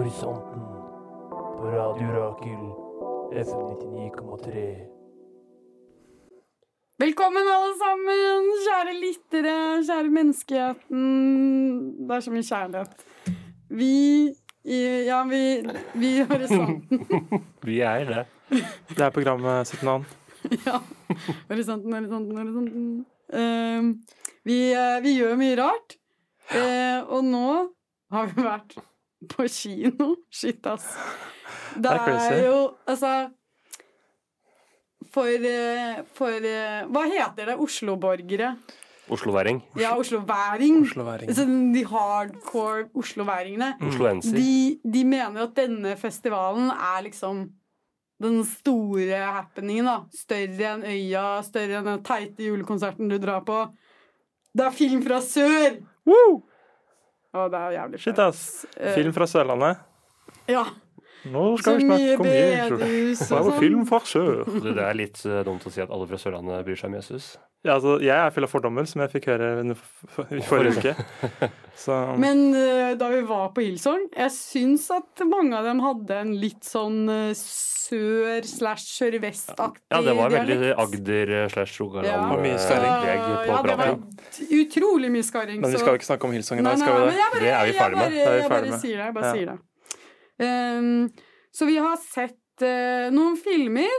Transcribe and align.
Horisonten 0.00 0.62
på 1.58 1.64
Radio 1.76 2.08
Rakel 2.16 2.62
FM 3.44 3.62
99,3. 3.68 4.62
Velkommen, 6.98 7.46
alle 7.56 7.74
sammen! 7.80 8.48
Kjære 8.64 8.94
lyttere, 9.00 9.58
kjære 9.86 10.10
menneskeheten. 10.16 11.04
Det 12.08 12.16
er 12.16 12.24
så 12.26 12.34
mye 12.34 12.48
kjærlighet. 12.48 13.04
Vi 13.70 13.94
Ja, 14.62 15.24
vi, 15.24 15.68
vi 15.92 16.18
i 16.18 16.24
Horisonten. 16.28 17.04
Vi 17.64 17.80
er 17.80 18.04
det. 18.04 18.24
Det 18.92 19.04
er 19.06 19.12
programmet 19.14 19.68
sitt 19.68 19.84
navn. 19.86 20.06
Ja. 20.64 20.78
Horisonten, 21.50 21.92
horisonten, 21.92 22.36
horisonten. 22.38 22.84
Uh, 23.28 23.90
vi, 24.48 24.56
uh, 24.72 24.96
vi 25.04 25.12
gjør 25.18 25.36
mye 25.36 25.56
rart. 25.58 25.96
Uh, 26.48 27.04
og 27.12 27.26
nå 27.28 27.50
har 28.10 28.30
vi 28.30 28.44
vært 28.46 28.78
på 29.28 29.46
kino. 29.52 30.14
Shit, 30.32 30.64
ass. 30.66 30.88
Det, 31.76 31.92
er 31.92 32.16
er 32.16 32.40
jo 32.46 32.56
Altså 32.88 33.10
For, 35.12 35.28
eh, 35.28 36.00
for 36.16 36.48
Hva 36.90 37.02
heter 37.06 37.52
det? 37.52 37.56
Osloborgere? 37.60 38.54
Osloværing. 39.10 39.60
Ja, 39.80 39.94
osloværing. 39.98 40.82
Osloværing. 40.86 41.32
Så 41.34 41.44
de 41.46 41.84
hardcore 41.90 42.88
osloværingene. 42.94 43.72
Mm. 43.80 44.20
De, 44.34 44.80
de 44.94 45.04
mener 45.04 45.42
at 45.48 45.56
denne 45.56 45.96
festivalen 45.98 46.70
er 46.70 47.02
liksom 47.06 47.48
den 48.20 48.42
store 48.44 49.16
happeningen, 49.32 49.88
da. 49.88 49.96
Større 50.14 50.74
enn 50.74 50.84
Øya, 50.84 51.40
større 51.46 51.80
enn 51.80 51.88
den 51.88 52.02
teite 52.04 52.44
julekonserten 52.44 53.08
du 53.10 53.16
drar 53.22 53.42
på. 53.46 53.62
Det 54.56 54.66
er 54.66 54.76
film 54.76 55.02
fra 55.06 55.20
sør! 55.24 55.80
Woo! 56.08 56.40
Å, 57.30 57.46
det 57.50 57.58
er 57.58 57.76
jævlig 57.78 58.00
Shit, 58.02 58.18
ass. 58.18 58.40
Film 58.96 59.14
fra 59.14 59.26
Sørlandet. 59.30 59.84
Ja. 60.50 60.64
Nå 61.30 61.44
Så 61.56 61.62
skal 61.62 61.76
vi 61.78 61.86
mye 61.86 62.16
snakke 62.16 62.24
om 62.24 62.30
Jesus. 62.32 62.80
Det 62.80 63.36
er 63.36 63.44
jo 63.44 63.50
sånn. 63.52 63.60
film 63.60 63.84
fra 63.86 64.00
sør. 64.08 64.40
Det 64.64 64.82
er 64.82 64.96
litt 64.98 65.20
eh, 65.28 65.42
dumt 65.46 65.66
å 65.68 65.72
si 65.72 65.82
at 65.84 65.92
alle 65.92 66.08
fra 66.10 66.18
Sørlandet 66.20 66.64
bryr 66.66 66.80
seg 66.80 66.90
om 66.90 66.96
Jesus. 66.98 67.30
Ja, 67.62 67.74
altså, 67.76 67.98
jeg 68.00 68.16
er 68.16 68.30
full 68.32 68.46
av 68.46 68.50
fordommer, 68.54 68.86
som 68.88 69.02
jeg 69.04 69.10
fikk 69.12 69.26
høre 69.28 69.48
i 70.32 70.40
forrige 70.48 70.80
uke. 70.80 71.50
Så 71.76 71.92
Men 72.20 72.54
eh, 72.56 72.94
da 72.96 73.10
vi 73.12 73.18
var 73.28 73.50
på 73.52 73.60
Hillsong, 73.66 74.06
jeg 74.16 74.32
syns 74.32 74.86
at 74.96 75.20
mange 75.28 75.52
av 75.58 75.66
dem 75.68 75.82
hadde 75.84 76.16
en 76.22 76.30
litt 76.40 76.64
sånn 76.64 77.02
eh, 77.12 77.34
sør 77.36 78.46
slash 78.48 78.86
sørvestaktig 78.96 79.92
Ja, 79.92 80.00
det 80.06 80.14
var 80.16 80.32
veldig. 80.32 80.56
Agder 80.86 81.34
eh, 81.42 81.48
slash 81.52 81.76
Ja. 81.76 81.84
Rogaland 81.84 82.32
Og 82.38 82.42
mye 82.46 82.58
skarring. 82.64 83.08
ja, 83.50 83.62
det 83.68 83.76
var 83.76 83.92
utrolig 84.62 85.10
mye 85.18 85.26
skarring. 85.28 85.60
Men 85.60 85.74
vi 85.76 85.80
skal 85.82 85.92
jo 85.94 86.00
ikke 86.00 86.08
snakke 86.14 86.28
om 86.30 86.36
Hillsong 86.36 86.62
i 86.62 86.64
dag, 86.64 86.78
skal 86.80 86.96
vi 86.96 87.00
det? 87.10 87.16
bare, 87.20 87.40
Det 87.44 87.50
er 87.50 87.64
vi 87.66 87.72
jeg 87.74 87.80
ferdig 87.80 87.98
med. 88.00 88.20
er 88.20 88.40
jeg 88.40 88.50
bare 88.54 88.70
med. 88.70 88.80
sier 88.80 88.96
det. 88.96 89.04
Jeg 89.04 89.14
bare 89.20 89.26
Ja. 89.26 89.34
sier 89.36 89.52
det. 89.52 89.58
Um, 90.40 91.10
så 91.52 91.66
vi 91.68 91.76
har 91.76 91.96
sett 92.00 92.64
uh, 92.64 93.10
noen 93.12 93.36
filmer, 93.36 93.92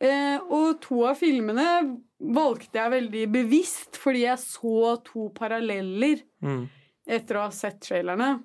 eh, 0.00 0.38
og 0.50 0.80
to 0.80 1.04
av 1.08 1.16
filmene 1.18 2.00
valgte 2.20 2.78
jeg 2.80 2.90
veldig 2.90 3.24
bevisst 3.32 3.98
fordi 4.02 4.24
jeg 4.26 4.38
så 4.42 4.96
to 5.04 5.28
paralleller 5.34 6.22
Mm. 6.42 6.68
etter 7.06 7.36
å 7.38 7.42
ha 7.46 7.50
sett 7.50 7.80
trailerne. 7.80 8.42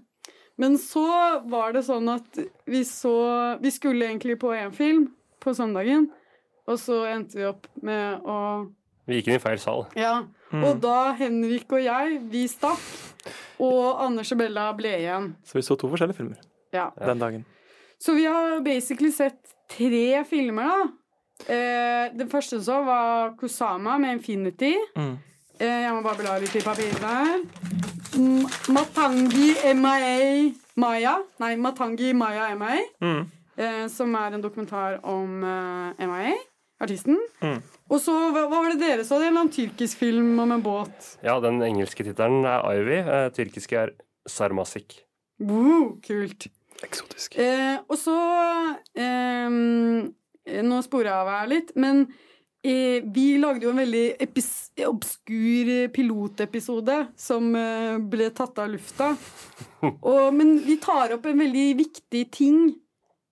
Men 0.58 0.78
så 0.78 1.04
var 1.50 1.74
det 1.74 1.82
sånn 1.86 2.08
at 2.14 2.38
vi 2.70 2.84
så 2.86 3.60
Vi 3.62 3.72
skulle 3.72 4.06
egentlig 4.06 4.38
på 4.40 4.52
én 4.54 4.72
film 4.74 5.08
på 5.42 5.54
søndagen, 5.56 6.10
og 6.68 6.78
så 6.80 7.04
endte 7.10 7.36
vi 7.36 7.44
opp 7.50 7.68
med 7.82 8.22
å 8.24 8.70
Vi 9.08 9.18
gikk 9.22 9.28
inn 9.28 9.36
i 9.36 9.40
feil 9.44 9.58
sal. 9.60 9.88
Ja. 10.00 10.24
Mm. 10.54 10.64
Og 10.64 10.80
da 10.82 11.14
Henrik 11.18 11.72
og 11.74 11.82
jeg, 11.84 12.22
vi 12.30 12.46
stakk, 12.48 12.80
og 13.60 14.00
Anders 14.00 14.32
og 14.32 14.38
Bella 14.38 14.72
ble 14.78 14.94
igjen. 15.02 15.36
Så 15.44 15.54
vi 15.58 15.62
så 15.66 15.76
to 15.78 15.90
forskjellige 15.90 16.16
filmer 16.16 16.38
Ja. 16.72 16.92
den 16.98 17.20
dagen. 17.20 17.46
Så 18.00 18.14
vi 18.16 18.24
har 18.26 18.62
basically 18.62 19.12
sett 19.12 19.54
tre 19.68 20.24
filmer, 20.24 20.64
da. 20.64 20.92
Eh, 21.50 22.14
det 22.16 22.30
første 22.32 22.60
så 22.64 22.80
var 22.86 23.34
Kusama 23.40 23.98
med 24.00 24.18
Infinity. 24.20 24.74
Mm. 24.96 25.16
Eh, 25.60 25.82
jeg 25.86 25.94
må 25.94 26.02
bare 26.06 26.22
bla 26.22 26.38
litt 26.42 26.56
i 26.56 26.62
papirene 26.64 27.14
her. 27.18 27.44
M- 28.16 28.48
Matangi 28.74 29.54
MIA 29.76 30.54
Maya. 30.80 31.16
Nei, 31.42 31.56
Matangi 31.60 32.14
Maya 32.16 32.52
MIA. 32.56 32.84
Mm. 33.04 33.24
Eh, 33.58 33.84
som 33.94 34.16
er 34.18 34.34
en 34.38 34.42
dokumentar 34.42 35.00
om 35.06 35.44
eh, 35.44 36.08
MIA, 36.08 36.34
artisten. 36.82 37.20
Mm. 37.44 37.60
Og 37.94 38.00
så, 38.02 38.16
hva, 38.34 38.48
hva 38.50 38.64
var 38.64 38.74
det 38.74 38.80
dere 38.82 39.04
så? 39.06 39.20
Det 39.20 39.28
er 39.28 39.30
en 39.30 39.36
eller 39.36 39.44
annen 39.46 39.54
tyrkisk 39.54 40.00
film 40.02 40.32
om 40.42 40.52
en 40.56 40.64
båt. 40.66 41.12
Ja, 41.26 41.36
den 41.44 41.60
engelske 41.62 42.06
tittelen 42.08 42.46
er 42.50 42.66
Ivy. 42.80 42.98
Eh, 43.04 43.28
tyrkiske 43.36 43.78
er 43.84 43.94
Sarmasik. 44.30 45.02
Wow, 45.44 45.98
kult. 46.06 46.48
Eksotisk. 46.84 47.36
Eh, 47.40 47.78
og 47.88 47.96
så 48.00 48.16
ehm, 48.98 49.58
eh, 50.00 50.12
Nå 50.46 50.82
sporer 50.84 51.08
jeg 51.10 51.16
av 51.24 51.30
her 51.32 51.48
litt, 51.48 51.70
men 51.80 52.02
eh, 52.64 53.00
vi 53.16 53.38
lagde 53.40 53.64
jo 53.64 53.72
en 53.72 53.80
veldig 53.80 54.06
epis 54.26 54.50
obskur 54.90 55.70
eh, 55.72 55.88
pilotepisode 55.96 56.98
som 57.16 57.48
eh, 57.56 57.98
ble 58.12 58.28
tatt 58.36 58.60
av 58.60 58.70
lufta. 58.74 59.14
Og, 60.02 60.34
men 60.36 60.58
vi 60.66 60.76
tar 60.84 61.16
opp 61.16 61.26
en 61.32 61.40
veldig 61.40 61.66
viktig 61.80 62.26
ting 62.36 62.60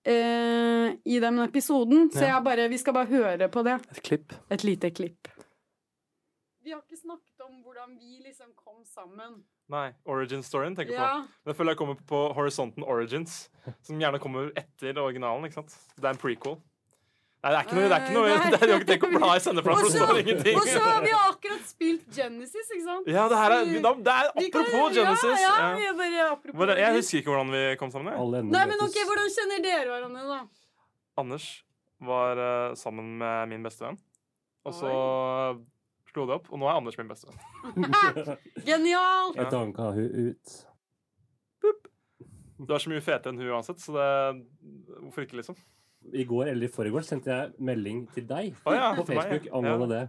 eh, 0.08 0.88
i 1.04 1.20
den 1.20 1.38
episoden, 1.44 2.08
så 2.12 2.24
Ja. 2.24 2.34
jeg 2.38 2.44
bare, 2.48 2.68
vi 2.72 2.78
skal 2.80 2.96
bare 2.96 3.12
høre 3.12 3.48
på 3.52 3.62
det. 3.68 3.76
Et 3.96 4.02
klipp. 4.08 4.32
Et 4.50 4.64
lite 4.64 4.90
klipp. 4.90 5.28
Vi 6.64 6.70
har 6.72 6.80
ikke 6.80 6.96
snakket 7.00 7.40
om 7.44 7.56
hvordan 7.64 7.96
vi 7.98 8.20
liksom 8.24 8.52
kom 8.56 8.84
sammen. 8.86 9.40
Nei, 9.72 9.88
origin-storyen 10.06 10.76
tenker 10.76 10.92
jeg 10.94 11.00
Ja. 11.00 11.22
på. 11.24 11.28
Den 11.50 11.54
føler 11.58 11.72
jeg 11.72 11.78
kommer 11.78 11.96
på 12.06 12.20
Horisonten 12.36 12.84
Origins, 12.84 13.48
som 13.82 13.98
gjerne 13.98 14.20
kommer 14.22 14.52
etter 14.56 14.96
originalen. 15.02 15.44
ikke 15.44 15.60
sant? 15.60 15.74
Det 15.96 16.04
er 16.04 16.14
en 16.14 16.20
prequel. 16.22 16.60
Nei, 17.42 17.50
det 17.50 17.58
er 17.58 17.64
ikke 17.66 17.74
noe, 17.74 17.86
det 17.90 17.94
er 17.96 18.04
ikke 18.04 18.14
noe 18.14 18.26
det 18.52 18.58
er, 18.62 18.70
har 18.70 18.82
ikke 18.94 19.08
å 19.08 19.16
bla 19.16 19.28
i 19.34 19.40
sendeplanen, 19.42 19.80
for 19.82 19.90
det 19.90 20.02
står 20.04 20.18
ingenting. 20.20 20.58
Og 20.60 20.68
så 20.68 20.82
har 20.84 21.00
vi 21.02 21.14
akkurat 21.16 21.64
spilt 21.66 22.04
Genesis, 22.14 22.68
ikke 22.68 22.84
sant? 22.84 23.08
Ja, 23.10 23.24
det 23.32 23.40
her 23.40 23.54
er, 23.56 23.72
det 23.72 24.12
er 24.12 24.30
apropos 24.30 24.94
Genesis. 24.94 25.26
Ja, 25.26 25.40
ja. 25.42 25.56
ja, 25.58 25.72
vi 25.80 25.88
bare 25.98 26.28
apropos 26.36 26.72
Jeg 26.78 26.96
husker 27.00 27.18
ikke 27.18 27.32
hvordan 27.32 27.50
vi 27.56 27.64
kom 27.80 27.90
sammen. 27.90 28.12
Jeg. 28.12 28.22
Alle 28.22 28.44
Nei, 28.46 28.62
men 28.70 28.86
ok, 28.86 29.00
Hvordan 29.10 29.34
kjenner 29.34 29.66
dere 29.66 29.90
hverandre, 29.90 30.22
da? 30.30 30.38
Anders 31.18 31.48
var 32.12 32.38
uh, 32.38 32.78
sammen 32.78 33.10
med 33.18 33.50
min 33.50 33.66
bestevenn. 33.66 33.98
Og 34.62 34.78
så 34.78 34.94
slo 36.12 36.30
det 36.30 36.38
opp, 36.38 36.46
og 36.54 36.62
nå 36.62 36.70
er 36.70 36.78
Anders 36.78 37.00
min 37.00 37.10
bestevenn. 37.10 37.42
Genialt! 38.70 39.42
Jeg 39.42 39.50
danka 39.50 39.90
hun 39.98 40.30
ut. 40.30 40.58
Du 42.62 42.70
er 42.70 42.78
så 42.78 42.94
mye 42.94 43.02
fetere 43.02 43.34
enn 43.34 43.42
hun 43.42 43.50
uansett, 43.56 43.82
så 43.82 43.98
det 43.98 44.10
Hvorfor 45.02 45.26
ikke, 45.26 45.42
liksom? 45.42 45.58
I 46.12 46.24
går 46.28 46.50
eller 46.52 46.66
i 46.66 46.72
forgårs 46.72 47.08
sendte 47.12 47.30
jeg 47.32 47.52
melding 47.58 48.04
til 48.14 48.26
deg 48.28 48.52
oh, 48.66 48.74
ja, 48.74 48.90
på 48.98 49.04
Facebook 49.08 49.46
ja. 49.48 49.54
angående 49.58 49.88
det. 49.94 50.02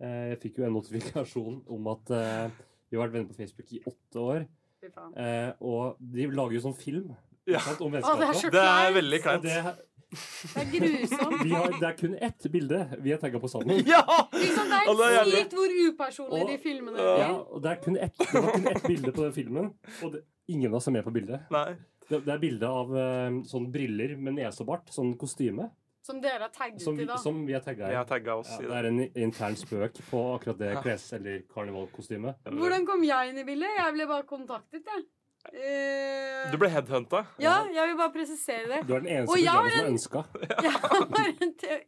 Eh, 0.00 0.28
Jeg 0.32 0.40
fikk 0.44 0.60
jo 0.60 0.66
en 0.68 0.76
notifikasjon 0.78 1.60
om 1.68 1.90
at 1.92 2.14
eh, 2.16 2.48
vi 2.90 2.96
har 2.96 3.04
vært 3.04 3.16
venner 3.18 3.28
på 3.30 3.38
Facebook 3.38 3.72
i 3.76 3.82
åtte 3.86 4.24
år. 4.24 4.46
Eh, 4.80 5.50
Og 5.60 5.96
de 6.00 6.26
lager 6.32 6.56
jo 6.56 6.64
sånn 6.68 6.76
film 6.78 7.10
Ja. 7.48 7.60
sant, 7.60 7.80
om 7.84 7.92
det 7.92 8.00
er 8.00 8.06
vennskapet. 8.06 8.40
så 8.40 8.50
Det 8.54 8.64
er 8.64 8.92
veldig 8.96 9.22
kleint. 9.26 9.42
det, 9.42 9.76
Det 10.10 10.62
er 10.62 10.70
grusomt. 10.72 11.36
har, 11.52 11.74
det 11.78 11.88
er 11.88 11.96
kun 11.98 12.14
ett 12.18 12.46
bilde 12.50 12.80
vi 12.98 13.12
har 13.12 13.20
tagga 13.22 13.38
på 13.38 13.48
sammen. 13.48 13.82
Ja! 13.86 14.02
Liksom 14.32 14.72
Det 14.72 14.80
er 14.80 15.18
helt 15.20 15.36
sykt 15.36 15.54
hvor 15.54 15.76
upersonlige 15.86 16.48
de 16.48 16.58
filmene 16.64 16.96
blir. 16.96 17.22
Ja, 17.22 17.30
og 17.38 17.62
det, 17.62 17.70
er 17.70 17.82
kun 17.84 17.96
ett, 17.96 18.16
kun 18.32 18.66
ett 18.72 18.82
bilde 18.88 19.12
på 19.12 19.22
den 19.28 19.32
filmen, 19.36 19.70
og 20.02 20.12
det, 20.16 20.24
ingen 20.48 20.72
av 20.72 20.80
oss 20.80 20.88
er 20.90 20.96
med 20.98 21.04
på 21.06 21.12
bildet. 21.14 21.46
Nei. 21.54 21.76
Det, 22.10 22.20
det 22.26 22.32
er 22.34 22.40
bilde 22.42 22.68
av 22.68 22.90
eh, 22.96 23.36
sånn 23.50 23.68
briller 23.72 24.16
med 24.18 24.34
nese 24.40 24.64
og 24.64 24.70
bart, 24.72 24.90
sånn 24.94 25.12
kostyme, 25.20 25.70
Som 26.02 26.18
dere 26.24 26.46
har 26.48 26.52
tagget 26.54 26.80
som 26.82 26.96
vi, 26.96 27.04
i, 27.04 27.06
da. 27.06 27.16
som 27.20 27.42
vi 27.46 27.52
har 27.54 27.60
tagga 27.62 27.90
i. 27.92 27.96
Tagget 28.08 28.32
oss 28.34 28.50
Ja, 28.56 28.58
i 28.58 28.62
det 28.66 28.70
det. 28.70 28.78
er 28.80 28.88
en 28.88 29.00
intern 29.28 29.56
spøk 29.60 29.98
på 30.10 30.22
akkurat 30.34 30.58
det 30.58 30.70
kles- 30.82 31.12
eller 31.14 31.42
karnevalkostymet. 31.54 32.40
Hvordan 32.50 32.86
kom 32.88 33.04
jeg 33.04 33.30
inn 33.34 33.38
i 33.42 33.44
bildet? 33.44 33.74
Jeg 33.78 33.94
ble 33.98 34.06
bare 34.10 34.26
kontaktet, 34.26 34.84
jeg. 34.88 35.04
Uh, 35.40 36.50
Du 36.52 36.58
ble 36.60 36.68
headhunta. 36.68 37.22
Ja, 37.40 37.62
jeg 37.72 37.86
vil 37.88 37.96
bare 37.96 38.12
presisere 38.12 38.66
det. 38.68 38.80
Du 38.88 38.92
er 38.96 39.00
den 39.00 39.12
eneste 39.14 39.38
programmet 39.38 39.72
som 39.72 39.78
har 39.80 39.86
en- 39.86 39.94
ønska. 39.94 40.20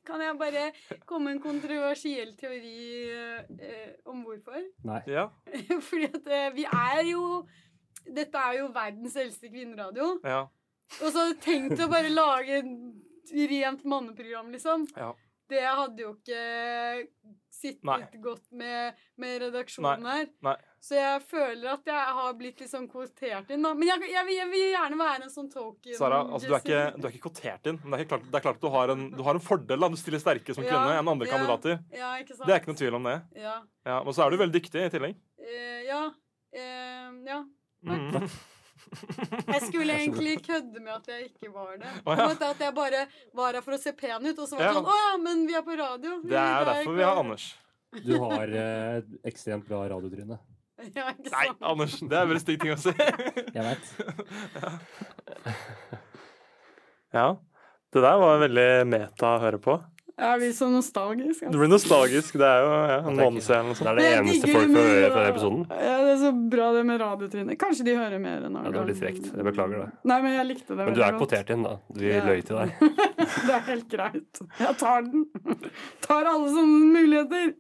Kan 0.09 0.21
jeg 0.25 0.39
bare 0.41 0.63
komme 1.09 1.25
med 1.27 1.35
en 1.37 1.43
kontroversiell 1.45 2.33
teori 2.41 2.73
uh, 3.13 4.13
om 4.13 4.23
hvorfor? 4.27 4.61
Nei. 4.89 5.01
Ja. 5.11 5.27
Fordi 5.89 6.09
at 6.09 6.33
uh, 6.33 6.49
vi 6.57 6.65
er 6.69 7.03
jo 7.11 7.27
Dette 8.07 8.39
er 8.39 8.59
jo 8.61 8.69
verdens 8.75 9.17
eldste 9.17 9.49
kvinneradio. 9.53 10.19
ja. 10.25 10.43
Og 11.01 11.07
så 11.09 11.23
hadde 11.23 11.31
jeg 11.33 11.41
tenkt 11.47 11.81
å 11.81 11.87
bare 11.89 12.09
lage 12.13 12.59
et 12.59 13.31
rent 13.49 13.85
manneprogram, 13.89 14.51
liksom. 14.53 14.83
Ja. 14.97 15.15
Det 15.49 15.63
hadde 15.65 16.03
jo 16.03 16.11
ikke 16.19 16.43
sittet 17.53 17.85
Nei. 17.85 17.99
godt 18.25 18.45
med, 18.57 18.99
med 19.21 19.39
redaksjonen 19.43 20.05
her. 20.09 20.27
Nei. 20.45 20.55
Så 20.83 20.97
jeg 20.97 21.23
føler 21.31 21.69
at 21.75 21.87
jeg 21.87 22.15
har 22.19 22.35
blitt 22.39 22.61
litt 22.61 22.71
sånn 22.73 22.89
kvotert 22.91 23.53
inn, 23.55 23.63
da. 23.65 23.73
Men 23.79 23.89
jeg, 23.89 24.09
jeg, 24.11 24.35
jeg 24.37 24.49
vil 24.51 24.65
gjerne 24.73 24.99
være 25.01 25.27
en 25.29 25.33
sånn 25.33 25.49
token. 25.53 25.95
Sara, 25.97 26.19
altså, 26.27 26.49
du, 26.51 26.55
er 26.57 26.65
ikke, 26.65 26.83
du 26.99 27.07
er 27.09 27.15
ikke 27.15 27.25
kvotert 27.29 27.71
inn, 27.73 27.79
men 27.85 27.95
det 27.97 28.01
er, 28.03 28.09
klart, 28.13 28.27
det 28.29 28.41
er 28.41 28.45
klart 28.49 28.61
du 28.65 28.69
har 28.75 28.93
en, 28.97 29.07
du 29.15 29.23
har 29.29 29.39
en 29.39 29.45
fordel. 29.45 29.81
da. 29.85 29.91
Du 29.93 30.01
stiller 30.01 30.23
sterkere 30.25 30.57
som 30.59 30.67
Ja, 30.67 30.75
kvinne 30.75 30.99
enn 30.99 31.13
andre 31.15 31.29
ja. 31.31 31.33
kandidater. 31.37 31.81
Ja, 31.95 32.13
ikke 32.21 32.37
sant? 32.37 32.47
Det 32.49 32.57
er 32.57 32.61
ikke 32.63 32.73
noe 32.75 32.81
tvil 32.83 33.01
om 33.01 33.09
det. 33.09 33.17
Ja. 33.39 33.57
Ja, 33.89 33.99
Men 34.05 34.17
så 34.17 34.27
er 34.27 34.33
du 34.37 34.41
veldig 34.43 34.57
dyktig 34.61 34.85
i 34.89 34.93
tillegg. 34.93 35.21
Eh, 35.41 35.83
ja. 35.89 36.03
Eh, 36.53 37.11
ja. 37.29 37.43
Mm. 37.82 38.29
Jeg 39.52 39.61
skulle 39.67 39.94
egentlig 39.94 40.34
kødde 40.46 40.81
med 40.82 40.93
at 40.93 41.06
jeg 41.08 41.29
ikke 41.31 41.49
var 41.55 41.76
det. 41.81 41.90
Oh, 42.05 42.14
ja. 42.19 42.29
At 42.50 42.61
jeg 42.61 42.75
bare 42.76 43.05
var 43.34 43.55
her 43.56 43.64
for 43.64 43.76
å 43.76 43.81
se 43.81 43.93
pen 43.96 44.26
ut, 44.26 44.38
og 44.38 44.46
så 44.49 44.56
var 44.58 44.62
det 44.62 44.70
Ja. 44.70 44.75
sånn 44.79 44.90
Å 44.93 44.96
ja, 45.00 45.12
men 45.23 45.44
vi 45.49 45.55
er 45.58 45.62
på 45.67 45.76
radio. 45.79 46.17
Det 46.23 46.37
er 46.38 46.50
jo 46.58 46.64
derfor 46.70 46.96
vi 46.99 47.06
har 47.06 47.20
Anders. 47.23 47.46
Du 48.02 48.12
har 48.23 48.49
eh, 48.62 49.02
ekstremt 49.29 49.67
bra 49.69 49.84
radiotryne. 49.94 50.38
Ja, 50.96 51.12
Nei. 51.14 51.44
Anders, 51.62 51.99
det 52.00 52.17
er 52.19 52.26
veldig 52.26 52.40
stygg 52.43 52.61
ting 52.64 52.73
å 52.75 52.79
si. 52.81 52.90
Jeg 53.56 53.62
vet. 53.62 53.84
Ja. 57.12 57.26
Det 57.93 58.00
der 58.00 58.17
var 58.23 58.38
veldig 58.40 58.69
meta 58.88 59.34
å 59.34 59.40
høre 59.43 59.58
på. 59.61 59.75
Jeg 60.23 60.39
blir 60.39 60.53
så 60.55 60.69
nostalgisk. 60.71 61.45
Du 61.51 61.57
blir 61.59 61.71
nostalgisk. 61.73 62.37
Det 62.39 62.47
er 62.47 62.61
jo 62.63 62.71
ja, 62.73 62.99
en 63.11 63.17
måned 63.19 63.43
siden 63.43 63.73
Det 63.75 63.87
er 63.91 63.97
det 63.99 64.09
eneste 64.21 64.51
folk 64.53 64.69
får 64.77 64.89
høre 64.93 65.11
fra 65.11 65.23
den 65.25 65.33
episoden. 65.33 65.63
Ja, 65.83 65.97
det 66.07 66.13
er 66.13 66.21
så 66.23 66.33
bra 66.55 66.69
det 66.77 66.83
med 66.87 67.01
radiotrynet. 67.03 67.59
Kanskje 67.59 67.87
de 67.89 67.97
hører 67.99 68.23
mer 68.23 68.47
enn 68.47 68.59
Ja, 68.61 68.63
det 68.71 68.79
var 68.79 68.91
litt 68.93 69.01
frekt. 69.03 69.27
Jeg 69.35 69.47
beklager 69.51 69.83
det. 69.83 69.89
Nei, 70.13 70.19
men 70.23 70.37
jeg 70.39 70.47
likte 70.53 70.77
det 70.79 70.87
Men 70.87 70.95
du 70.95 71.03
er 71.03 71.11
godt. 71.17 71.21
kvotert 71.25 71.51
inn, 71.57 71.63
da. 71.67 71.75
Vi 71.99 72.13
Ja. 72.13 72.23
løy 72.29 72.43
til 72.47 72.57
deg. 72.57 72.75
Det 73.47 73.55
er 73.55 73.65
helt 73.67 73.89
greit. 73.91 74.41
Jeg 74.61 74.77
tar 74.79 75.03
den. 75.03 75.27
Tar 76.05 76.29
alle 76.31 76.49
sånne 76.55 76.93
muligheter. 76.95 77.55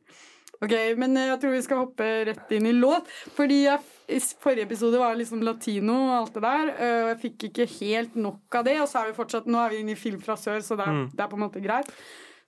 Ok, 0.62 0.72
men 1.00 1.16
jeg 1.18 1.40
tror 1.42 1.50
vi 1.56 1.62
skal 1.66 1.80
hoppe 1.82 2.06
rett 2.28 2.52
inn 2.54 2.66
i 2.70 2.72
låt. 2.76 3.08
Fordi 3.34 3.64
jeg, 3.64 3.80
i 4.14 4.18
forrige 4.42 4.68
episode 4.68 4.98
var 5.00 5.16
liksom 5.18 5.42
latino 5.42 5.96
og 6.06 6.12
alt 6.20 6.34
det 6.38 6.42
der. 6.44 6.70
Og 6.76 7.08
jeg 7.10 7.18
fikk 7.24 7.46
ikke 7.50 7.66
helt 7.80 8.14
nok 8.14 8.58
av 8.60 8.64
det. 8.68 8.76
Og 8.84 8.86
så 8.90 9.00
er 9.02 9.10
vi 9.10 9.16
fortsatt, 9.18 9.48
nå 9.50 9.58
er 9.64 9.70
vi 9.74 9.80
inne 9.82 9.96
i 9.96 9.98
Film 9.98 10.20
fra 10.22 10.36
sør, 10.38 10.60
så 10.62 10.76
det 10.78 10.86
er, 10.86 10.92
Mm. 10.92 11.08
det 11.16 11.24
er 11.24 11.32
på 11.32 11.38
en 11.40 11.42
måte 11.48 11.62
greit. 11.64 11.90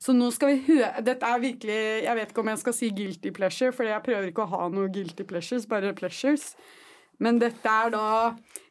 Så 0.03 0.15
nå 0.17 0.31
skal 0.35 0.51
vi 0.53 0.63
høre 0.67 1.03
Dette 1.07 1.29
er 1.29 1.43
virkelig 1.43 1.77
Jeg 2.05 2.17
vet 2.19 2.33
ikke 2.33 2.43
om 2.43 2.51
jeg 2.51 2.61
skal 2.61 2.75
si 2.77 2.89
guilty 2.95 3.31
pleasure, 3.35 3.73
fordi 3.73 3.93
jeg 3.93 4.07
prøver 4.07 4.31
ikke 4.31 4.47
å 4.47 4.53
ha 4.55 4.71
noe 4.73 4.91
guilty 4.93 5.27
pleasures, 5.29 5.69
bare 5.71 5.95
pleasures. 5.97 6.55
Men 7.23 7.39
dette 7.39 7.71
er 7.71 7.93
da 7.95 8.07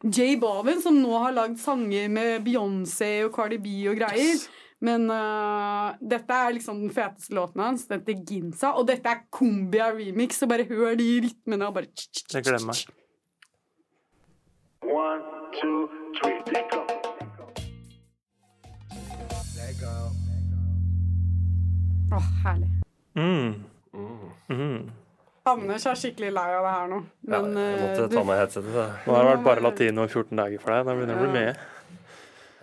J 0.04 0.36
Balvin, 0.42 0.82
som 0.84 0.98
nå 1.00 1.14
har 1.24 1.36
lagd 1.36 1.62
sanger 1.64 2.10
med 2.12 2.44
Beyoncé 2.46 3.24
og 3.28 3.32
Cardi 3.36 3.60
B 3.64 3.78
og 3.92 4.02
greier. 4.02 4.44
Men 4.84 5.08
uh, 5.08 5.96
dette 6.04 6.36
er 6.36 6.58
liksom 6.58 6.82
den 6.84 6.92
feteste 6.92 7.36
låten 7.38 7.64
hans. 7.64 7.86
Den 7.88 8.04
heter 8.04 8.20
Ginza. 8.28 8.74
Og 8.76 8.90
dette 8.90 9.08
er 9.08 9.24
Kumbia 9.32 9.94
remix, 9.96 10.42
så 10.42 10.50
bare 10.52 10.68
hør 10.68 11.00
de 11.00 11.08
rytmene 11.24 11.70
og 11.70 11.80
bare 11.80 11.88
Jeg 12.34 12.44
glemmer 12.44 12.74
meg. 12.74 12.84
One, 14.84 15.24
two, 15.56 15.88
three, 16.20 17.03
Åh, 22.14 22.28
herlig. 22.46 22.70
Mm. 23.18 23.64
Mm. 23.94 24.32
Mm. 24.50 24.92
Anders 25.50 25.86
er 25.90 25.98
skikkelig 26.00 26.32
lei 26.32 26.50
av 26.56 26.64
det 26.64 26.74
her 26.74 26.90
nå. 26.92 26.98
Ja, 27.28 27.40
jeg 27.42 27.80
måtte 27.82 28.08
du- 28.10 28.16
ta 28.16 28.24
meg 28.24 28.38
headsetet. 28.40 28.74
da. 28.74 28.86
Nå 29.06 29.16
har 29.16 29.24
det 29.24 29.32
vært 29.34 29.44
bare 29.44 29.64
latino 29.66 30.04
i 30.04 30.08
14 30.08 30.38
dager 30.38 30.62
for 30.62 30.72
deg. 30.72 30.86
Da 30.86 30.96
begynner 30.96 31.20
du 31.20 31.26
å 31.26 31.32
bli 31.32 31.34
med. 31.40 31.58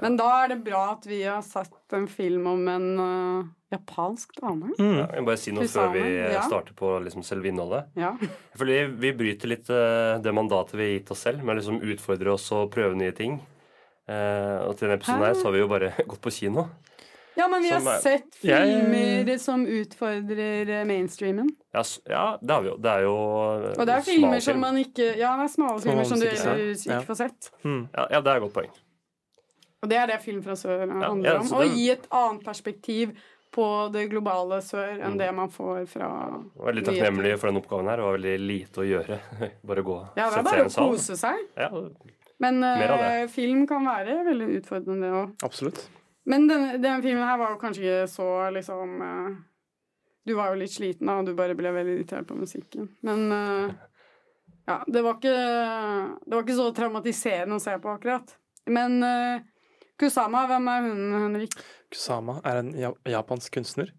Men 0.01 0.17
da 0.17 0.29
er 0.45 0.49
det 0.49 0.65
bra 0.65 0.93
at 0.93 1.05
vi 1.05 1.23
har 1.25 1.43
sett 1.43 1.93
en 1.93 2.07
film 2.09 2.47
om 2.47 2.69
en 2.69 2.87
uh, 2.99 3.45
japansk 3.71 4.33
dame. 4.41 4.73
Mm. 4.79 4.97
Ja, 4.97 5.07
jeg 5.13 5.21
må 5.21 5.27
bare 5.27 5.37
si 5.43 5.53
noe 5.53 5.69
før 5.69 5.93
vi 5.93 6.01
Susanne, 6.01 6.33
ja. 6.33 6.43
starter 6.49 6.73
på 6.79 7.05
liksom 7.05 7.23
selve 7.27 7.51
innholdet. 7.51 7.91
Ja. 8.01 8.15
Fordi 8.57 8.79
vi 8.97 9.13
bryter 9.13 9.53
litt 9.53 9.69
uh, 9.69 10.17
det 10.23 10.33
mandatet 10.33 10.79
vi 10.79 10.87
har 10.87 10.95
gitt 10.99 11.11
oss 11.11 11.27
selv, 11.27 11.45
med 11.45 11.57
å 11.57 11.61
liksom 11.61 11.83
utfordre 11.83 12.33
oss 12.33 12.51
og 12.57 12.71
prøve 12.73 12.97
nye 12.97 13.13
ting. 13.13 13.41
Uh, 14.09 14.67
og 14.67 14.79
til 14.79 14.89
denne 14.89 14.97
episoden 14.99 15.27
her 15.29 15.37
så 15.37 15.51
har 15.51 15.53
vi 15.53 15.61
jo 15.61 15.69
bare 15.71 15.93
gått 16.11 16.23
på 16.25 16.33
kino. 16.33 16.71
Ja, 17.41 17.49
men 17.49 17.65
vi 17.65 17.71
har 17.73 17.81
Som 17.81 17.89
har 17.91 18.05
sett 18.05 18.37
filmer 18.37 18.59
ja, 18.59 18.61
ja. 18.69 18.85
filmer 18.85 19.39
som 19.43 19.65
utfordrer 19.79 20.73
øh, 20.77 20.85
mainstreamen. 20.91 21.49
Ja, 21.73 21.83
ja 22.11 22.27
det 22.43 22.55
har 22.55 22.63
vi 22.67 22.71
jo. 22.73 22.77
Det 22.85 22.93
er 22.93 23.07
jo 23.07 23.17
eh, 23.17 23.73
Og 23.77 23.83
det 23.89 23.97
er 23.97 24.07
filmer 24.07 24.45
som 24.45 24.63
man 24.63 24.79
ikke 24.81 25.09
Ja, 25.17 25.35
det 25.41 25.49
er 25.49 25.53
smale 25.57 25.83
filmer 25.85 26.03
man 26.03 26.13
som 26.13 26.23
du 26.23 26.29
ellers 26.29 26.87
ikke 26.87 27.03
får 27.09 27.21
sett. 27.25 27.51
Mm. 27.65 27.83
ja, 27.97 28.07
ja, 28.17 28.23
det 28.23 28.33
er 28.33 28.41
et 28.41 28.47
godt 28.47 28.57
poeng. 28.61 28.71
Og 29.81 29.89
det 29.89 29.97
er 29.97 30.11
det 30.13 30.21
Film 30.21 30.41
fra 30.45 30.57
sør 30.61 30.87
handler 30.87 31.31
ja, 31.31 31.37
om. 31.41 31.53
Å 31.57 31.67
gi 31.73 31.87
et 31.95 32.09
annet 32.13 32.45
perspektiv 32.45 33.15
på 33.51 33.67
det 33.95 34.05
globale 34.13 34.61
sør 34.63 34.93
enn 35.01 35.17
Mm. 35.17 35.19
det 35.19 35.31
man 35.35 35.51
får 35.51 35.87
fra 35.91 36.09
Jeg 36.11 36.61
var 36.61 36.67
Veldig 36.71 36.85
takknemlig 36.87 37.33
for 37.41 37.51
den 37.51 37.61
oppgaven 37.63 37.89
her. 37.91 37.97
Det 37.97 38.05
var 38.05 38.19
veldig 38.19 38.35
lite 38.41 38.83
å 38.83 38.87
gjøre. 38.87 39.21
Bare 39.71 39.83
gå 39.83 39.97
og 39.97 40.21
Ja, 40.21 40.29
det 40.31 40.37
er 40.37 40.37
sette 40.37 40.51
seg 40.51 40.59
i 40.59 40.61
bare 40.61 40.67
å 40.67 40.75
sal. 40.77 40.91
kose 40.91 41.17
seg. 41.17 42.19
Men 42.41 42.63
uh, 42.65 42.85
eh, 43.21 43.27
film 43.29 43.67
kan 43.69 43.85
være 43.85 44.23
veldig 44.31 44.47
utfordrende 44.61 45.11
òg. 45.13 45.33
Absolutt. 45.45 45.83
Men 46.31 46.47
denne, 46.51 46.77
denne 46.79 47.03
filmen 47.05 47.27
her 47.27 47.39
var 47.41 47.55
jo 47.57 47.61
kanskje 47.63 47.83
ikke 47.85 48.09
så 48.13 48.27
liksom 48.55 48.97
uh, 49.03 49.31
Du 50.29 50.35
var 50.39 50.53
jo 50.53 50.61
litt 50.61 50.73
sliten 50.75 51.09
da, 51.11 51.17
og 51.19 51.27
du 51.27 51.33
bare 51.39 51.57
ble 51.59 51.73
veldig 51.75 51.95
irritert 51.99 52.29
på 52.29 52.37
musikken. 52.39 52.87
Men 53.07 53.25
uh, 53.35 53.73
ja, 54.69 54.77
det 54.87 55.03
var 55.03 55.17
ikke 55.19 55.35
Det 56.27 56.35
var 56.37 56.45
ikke 56.45 56.59
så 56.61 56.69
traumatiserende 56.77 57.57
å 57.59 57.63
se 57.65 57.75
på, 57.83 57.95
akkurat. 57.99 58.37
Men 58.71 59.01
uh, 59.03 59.41
Kusama, 60.01 60.47
hvem 60.49 60.69
er 60.73 60.85
hun, 60.87 61.01
Henrik? 61.27 61.57
Kusama 61.93 62.39
er 62.49 62.63
en 62.63 62.71
japansk 63.11 63.53
kunstner. 63.59 63.91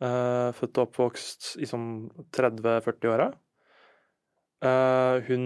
eh, 0.00 0.50
født 0.54 0.78
og 0.78 0.84
oppvokst 0.86 1.48
i 1.60 1.66
sånn 1.66 1.88
30-40-åra. 2.32 3.26
Eh, 4.62 5.16
hun 5.26 5.44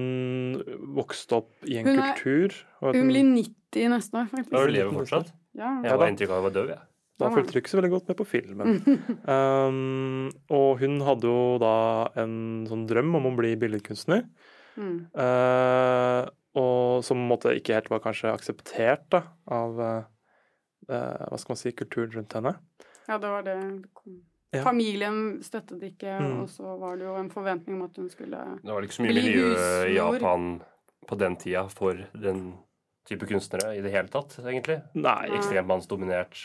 vokste 0.98 1.38
opp 1.38 1.64
i 1.70 1.78
en 1.80 1.86
Hun 1.88 1.98
er- 2.02 2.12
kultur 2.18 2.54
og 2.82 2.94
Hun 2.98 3.08
blir 3.08 3.24
90 3.24 3.88
neste 3.94 4.18
år, 4.20 4.28
faktisk. 4.34 4.52
hun 4.58 4.72
lever 4.74 4.92
fortsatt. 4.92 5.32
Ja. 5.54 5.70
Jeg 5.84 5.92
hadde 5.94 6.08
inntrykk 6.12 6.30
av 6.30 6.36
at 6.36 6.40
han 6.42 6.46
var 6.48 6.56
død, 6.58 6.72
jeg. 6.74 6.82
Da 7.22 7.28
fulgte 7.30 7.54
du 7.54 7.58
ikke 7.60 7.70
så 7.70 7.78
veldig 7.78 7.92
godt 7.92 8.08
med 8.10 8.16
på 8.18 8.26
filmen. 8.26 8.78
Um, 9.34 10.32
og 10.52 10.80
hun 10.82 10.98
hadde 11.06 11.30
jo 11.30 11.58
da 11.62 11.74
en 12.20 12.34
sånn 12.68 12.82
drøm 12.90 13.14
om 13.20 13.28
å 13.30 13.36
bli 13.38 13.54
billedkunstner. 13.60 14.24
Mm. 14.74 14.96
Uh, 15.14 16.26
og 16.58 17.04
som 17.06 17.22
måtte 17.30 17.54
ikke 17.58 17.74
helt 17.78 17.90
var 17.90 18.02
kanskje 18.04 18.30
akseptert 18.34 19.06
da, 19.10 19.24
av 19.50 19.80
eh, 19.82 20.04
eh, 20.86 21.24
hva 21.26 21.38
skal 21.40 21.54
man 21.54 21.58
si, 21.58 21.72
kulturen 21.74 22.12
rundt 22.14 22.36
henne. 22.38 22.52
Ja, 23.08 23.16
det 23.18 23.32
var 23.32 23.42
det. 23.42 23.56
Ja. 24.54 24.62
Familien 24.62 25.40
støttet 25.42 25.82
ikke, 25.82 26.12
Mm. 26.20 26.44
og 26.44 26.52
så 26.52 26.76
var 26.78 27.00
det 27.00 27.08
jo 27.08 27.16
en 27.18 27.30
forventning 27.32 27.80
om 27.80 27.88
at 27.88 27.96
hun 27.98 28.06
skulle 28.12 28.38
Det 28.62 28.70
var 28.70 28.86
ikke 28.86 28.94
så 29.00 29.02
mye 29.02 29.16
miljø 29.18 29.48
i. 29.56 29.96
Japan 29.96 30.46
på 31.08 31.18
den 31.18 31.36
tida 31.42 31.66
for 31.74 31.98
den 32.14 32.44
type 33.08 33.26
kunstnere 33.28 33.74
i 33.76 33.82
det 33.84 33.92
hele 33.92 34.08
tatt, 34.12 34.38
egentlig. 34.44 34.80
Nei. 34.96 35.28
Ekstremt 35.36 35.68
mannsdominert. 35.68 36.38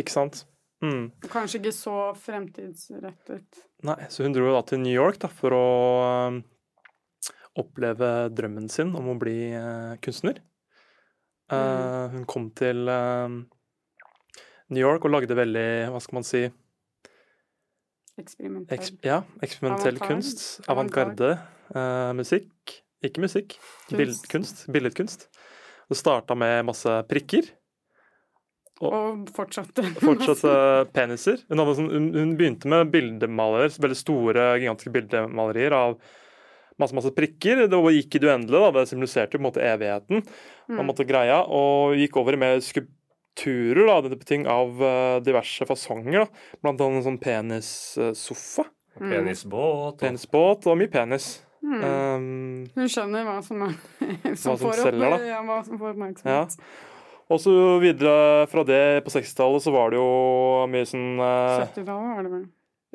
ikke 0.00 0.14
sant? 0.14 0.44
Mm. 0.82 1.12
Kanskje 1.30 1.60
ikke 1.60 1.74
så 1.76 1.96
fremtidsrettet. 2.18 3.60
Nei, 3.86 3.98
så 4.10 4.26
hun 4.26 4.34
dro 4.34 4.50
da 4.50 4.64
til 4.66 4.82
New 4.82 4.94
York 4.94 5.20
da, 5.22 5.30
for 5.30 5.54
å 5.54 5.66
um, 6.32 6.40
oppleve 7.62 8.10
drømmen 8.34 8.66
sin 8.72 8.90
om 8.98 9.12
å 9.12 9.18
bli 9.20 9.52
uh, 9.54 9.94
kunstner. 10.02 10.42
Eh, 11.52 12.06
hun 12.14 12.24
kom 12.24 12.48
til 12.56 12.88
uh, 12.88 13.28
New 14.72 14.80
York 14.80 15.04
og 15.04 15.12
lagde 15.12 15.36
veldig, 15.36 15.68
hva 15.92 16.00
skal 16.00 16.18
man 16.20 16.26
si 16.26 16.46
Eksperimentell. 18.20 18.76
eks 18.76 18.92
Ja, 19.04 19.22
eksperimentell 19.44 19.98
kunst. 20.02 20.60
Avantgarde. 20.68 21.38
eh, 21.74 22.12
musikk. 22.12 22.82
Ikke 23.02 23.22
musikk. 23.24 23.56
Bildkunst. 23.90 24.66
Billedkunst. 24.70 25.28
Det 25.92 25.98
starta 26.00 26.36
med 26.38 26.64
masse 26.70 26.88
prikker. 27.10 27.50
Og 28.82 29.28
fortsatte. 29.36 29.84
Fortsatte 30.02 30.52
peniser. 30.94 31.42
Hun, 31.50 31.60
hadde 31.60 31.74
sånn, 31.78 31.90
hun, 31.92 32.08
hun 32.16 32.32
begynte 32.38 32.70
med 32.70 32.90
bildemaler, 32.94 33.68
veldig 33.84 33.98
store, 33.98 34.46
gigantiske 34.62 34.94
bildemalerier 34.94 35.76
av 35.76 35.98
masse 36.80 36.96
masse 36.96 37.12
prikker. 37.14 37.66
Det 37.70 37.82
gikk 37.98 38.16
i 38.16 38.22
det 38.24 38.30
uendelige. 38.32 38.72
Det 38.74 38.86
symboliserte 38.90 39.36
på 39.36 39.42
en 39.42 39.46
måte 39.50 39.62
evigheten. 39.68 40.24
Mm. 40.66 40.80
Man 40.80 40.88
måtte 40.88 41.06
greia, 41.06 41.42
Og 41.44 41.94
gikk 42.00 42.16
over 42.18 42.34
i 42.34 42.40
mer 42.40 42.58
skulpturer 42.64 43.84
da, 43.86 44.00
denne 44.08 44.26
ting 44.26 44.48
av 44.50 44.82
eh, 44.82 45.20
diverse 45.28 45.68
fasonger. 45.68 46.24
da. 46.24 46.58
Blant 46.64 46.80
annet 46.82 47.02
en 47.02 47.08
sånn 47.10 47.22
penissofa. 47.22 48.66
Mm. 48.98 49.10
Penisbåt. 49.12 49.92
og- 49.92 50.00
Penisbåt 50.02 50.66
og 50.66 50.80
mye 50.80 50.90
penis. 50.90 51.34
Mm. 51.62 51.82
Um, 51.86 52.24
Hun 52.74 52.88
skjønner 52.90 53.22
hva 53.26 53.36
som, 53.46 53.60
er, 53.62 53.76
som, 54.34 54.52
Hva 54.52 54.56
som 54.58 54.58
får, 54.64 54.80
selger, 54.80 55.12
opp, 55.14 55.26
ja, 55.28 55.42
hva 55.46 55.58
som 55.66 55.78
får 55.78 56.00
Ja. 56.26 56.40
og 57.32 57.38
så 57.40 57.52
videre 57.82 58.48
fra 58.50 58.64
det, 58.66 58.80
på 59.06 59.12
60-tallet, 59.14 59.62
så 59.62 59.72
var 59.74 59.92
det 59.94 60.00
jo 60.00 60.08
mye 60.72 60.88
sånn 60.90 61.22
uh, 61.22 61.62
70-tallet 61.62 62.16
var 62.16 62.26
det 62.26 62.32
vel. 62.34 62.42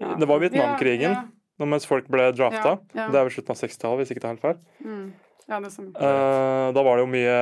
Ja. 0.04 0.12
Det 0.20 0.28
var 0.30 0.44
Vietnamkrigen, 0.44 1.16
Ja, 1.58 1.66
mens 1.66 1.88
folk 1.90 2.06
ble 2.12 2.28
drafta. 2.38 2.76
Det 2.94 3.08
er 3.08 3.16
vel 3.24 3.34
slutten 3.34 3.56
av 3.56 3.62
60-tallet, 3.64 4.04
hvis 4.04 4.12
ikke 4.14 4.22
det 4.26 4.28
er 4.28 4.36
helt 4.36 4.44
feil. 4.46 4.60
Mm. 4.84 5.08
ja 5.48 5.62
det 5.64 5.72
er 5.72 5.74
sånn. 5.74 5.88
uh, 5.96 6.68
da 6.76 6.84
var 6.86 7.00
det 7.00 7.06
jo 7.08 7.12
mye 7.16 7.38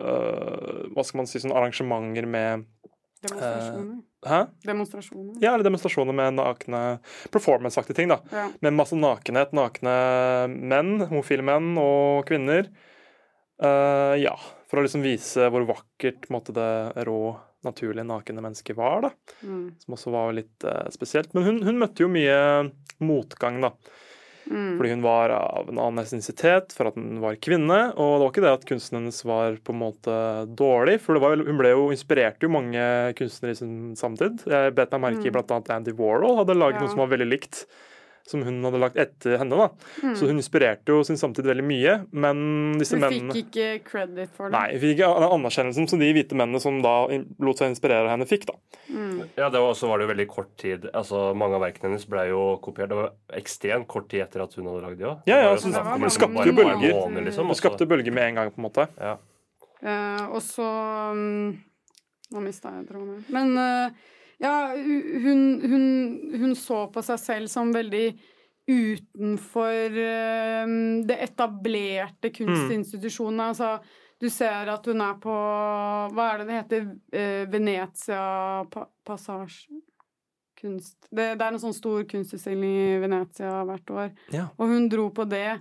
uh, 0.00 0.80
Hva 0.96 1.04
skal 1.04 1.20
man 1.20 1.28
si, 1.30 1.42
sånn 1.44 1.52
arrangementer 1.54 2.26
med 2.26 2.64
Demonstrasjoner. 3.24 4.00
Hæ? 4.24 4.40
Demonstrasjoner. 4.64 5.36
Ja, 5.42 5.54
eller 5.54 5.66
demonstrasjoner 5.66 6.16
med 6.16 6.36
nakne 6.38 6.82
performance-aktige 7.34 7.98
ting. 7.98 8.12
da. 8.12 8.20
Ja. 8.32 8.48
Med 8.64 8.76
masse 8.76 8.98
nakenhet. 8.98 9.54
Nakne 9.56 9.94
menn, 10.52 10.96
homofile 11.10 11.44
menn 11.46 11.74
og 11.80 12.24
kvinner. 12.28 12.70
Uh, 13.62 14.14
ja, 14.18 14.34
for 14.70 14.80
å 14.80 14.86
liksom 14.86 15.04
vise 15.04 15.50
hvor 15.52 15.66
vakkert 15.68 16.26
måtte 16.32 16.54
måte, 16.54 16.56
det 16.58 17.04
rå, 17.06 17.36
naturlige, 17.64 18.06
nakne 18.08 18.42
mennesket 18.44 18.76
var. 18.78 19.06
da. 19.06 19.12
Mm. 19.46 19.68
Som 19.84 19.98
også 19.98 20.14
var 20.14 20.34
litt 20.36 20.66
uh, 20.66 20.88
spesielt. 20.94 21.34
Men 21.36 21.46
hun, 21.48 21.62
hun 21.68 21.80
møtte 21.80 22.04
jo 22.04 22.10
mye 22.12 22.38
motgang, 23.04 23.60
da. 23.64 23.74
Mm. 24.50 24.76
Fordi 24.76 24.90
hun 24.90 25.02
var 25.04 25.32
av 25.34 25.68
en 25.70 25.78
annen 25.80 26.02
etnisitet, 26.04 26.74
for 26.76 26.90
at 26.90 26.98
hun 26.98 27.20
var 27.22 27.38
kvinne. 27.40 27.78
Og 27.96 28.18
det 28.18 28.24
var 28.24 28.32
ikke 28.32 28.44
det 28.44 28.52
at 28.58 28.66
kunsten 28.68 28.98
hennes 29.00 29.22
var 29.24 29.56
på 29.64 29.72
en 29.72 29.80
måte 29.80 30.18
dårlig, 30.58 30.98
for 31.00 31.16
det 31.16 31.22
var, 31.24 31.36
hun 31.36 31.60
ble 31.60 31.72
jo 31.72 31.86
inspirerte 31.94 32.44
jo 32.44 32.52
mange 32.52 32.84
kunstnere 33.18 33.56
i 33.56 33.60
sin 33.62 33.76
samtid. 33.96 34.44
Jeg 34.50 34.74
bet 34.76 34.92
meg 34.92 35.00
merke 35.06 35.24
i 35.24 35.30
Mm. 35.32 35.38
annet 35.56 35.70
Andy 35.70 35.92
Warhol 35.96 36.36
hadde 36.42 36.58
laget 36.58 36.80
Ja. 36.80 36.80
noe 36.84 36.92
som 36.92 36.98
var 37.04 37.12
veldig 37.16 37.30
likt. 37.30 37.64
Som 38.24 38.40
hun 38.40 38.62
hadde 38.64 38.78
lagt 38.80 38.96
etter 38.96 39.34
henne. 39.36 39.52
da. 39.52 39.66
Mm. 40.00 40.14
Så 40.16 40.24
hun 40.30 40.38
inspirerte 40.40 40.94
jo 40.94 41.02
sin 41.04 41.18
samtid 41.20 41.44
veldig 41.44 41.64
mye. 41.68 41.96
Men 42.10 42.38
disse 42.80 42.96
Hun 42.96 43.02
mennene 43.04 43.34
fikk 43.36 43.50
ikke 43.52 43.66
credit 43.90 44.30
for 44.32 44.48
det. 44.48 44.56
Nei, 44.56 44.70
hun 44.72 44.80
fikk 44.80 44.94
ikke 44.94 45.10
den 45.20 45.34
anerkjennelsen 45.36 45.88
som 45.90 46.00
de 46.00 46.08
hvite 46.16 46.38
mennene 46.40 46.60
som 46.64 46.78
da 46.84 46.94
lot 47.44 47.60
seg 47.60 47.74
inspirere 47.74 48.06
av 48.06 48.14
henne, 48.14 48.24
fikk. 48.30 48.46
da. 48.48 48.56
Mm. 48.88 49.18
Ja, 49.36 49.50
det 49.50 49.60
var, 49.60 49.68
også 49.74 49.90
var 49.90 50.00
det 50.00 50.06
jo 50.08 50.12
veldig 50.14 50.28
kort 50.32 50.54
tid. 50.56 50.88
Altså, 50.94 51.34
Mange 51.36 51.58
av 51.60 51.66
verkene 51.66 51.90
hennes 51.90 52.08
ble 52.08 52.24
jo 52.30 52.40
kopiert. 52.64 52.88
Det 52.94 53.00
var 53.02 53.12
ekstremt 53.36 53.88
kort 53.92 54.08
tid 54.08 54.24
etter 54.24 54.46
at 54.46 54.56
hun 54.56 54.70
hadde 54.72 54.86
lagd 54.86 54.98
de 55.04 55.10
òg. 55.12 55.28
Ja, 55.28 55.42
ja, 55.44 55.52
så 55.60 55.68
det 55.74 55.84
var 55.84 56.00
det 56.00 56.12
skapte 56.16 56.48
jo 56.48 56.56
bølger. 56.56 56.80
bølger. 56.80 57.28
Liksom, 57.28 57.52
Det 57.52 57.60
skapte 57.60 57.90
bølger 57.92 58.16
med 58.16 58.30
en 58.30 58.40
gang, 58.40 58.50
på 58.56 58.60
en 58.62 58.68
måte. 58.70 58.88
ja. 59.00 59.18
Uh, 59.84 60.30
og 60.32 60.40
så 60.40 60.64
um, 61.12 61.58
Nå 62.32 62.40
mista 62.40 62.70
jeg 62.72 62.86
tråden. 62.88 63.18
Men 63.28 63.50
eh, 63.60 63.90
ja, 64.44 64.54
hun, 64.76 65.42
hun, 65.64 65.84
hun 66.40 66.54
så 66.58 66.84
på 66.92 67.02
seg 67.06 67.20
selv 67.22 67.52
som 67.52 67.72
veldig 67.74 68.06
utenfor 68.68 69.98
eh, 70.00 70.74
det 71.08 71.18
etablerte 71.26 72.30
kunstinstitusjonene. 72.32 73.50
Altså, 73.52 73.78
du 74.20 74.30
ser 74.32 74.70
at 74.72 74.86
hun 74.88 75.02
er 75.04 75.16
på 75.20 75.34
Hva 76.14 76.28
er 76.30 76.40
det 76.40 76.46
det 76.48 76.60
heter? 76.60 76.86
Eh, 77.12 77.42
Venezia 77.52 78.22
Passage? 79.04 79.68
Kunst 80.60 81.10
det, 81.10 81.34
det 81.36 81.44
er 81.44 81.50
en 81.50 81.60
sånn 81.60 81.76
stor 81.76 82.06
kunstutstilling 82.08 82.76
i 82.78 83.00
Venezia 83.02 83.58
hvert 83.68 83.90
år. 83.92 84.12
Ja. 84.32 84.48
Og 84.56 84.70
hun 84.72 84.88
dro 84.92 85.10
på 85.12 85.26
det 85.28 85.58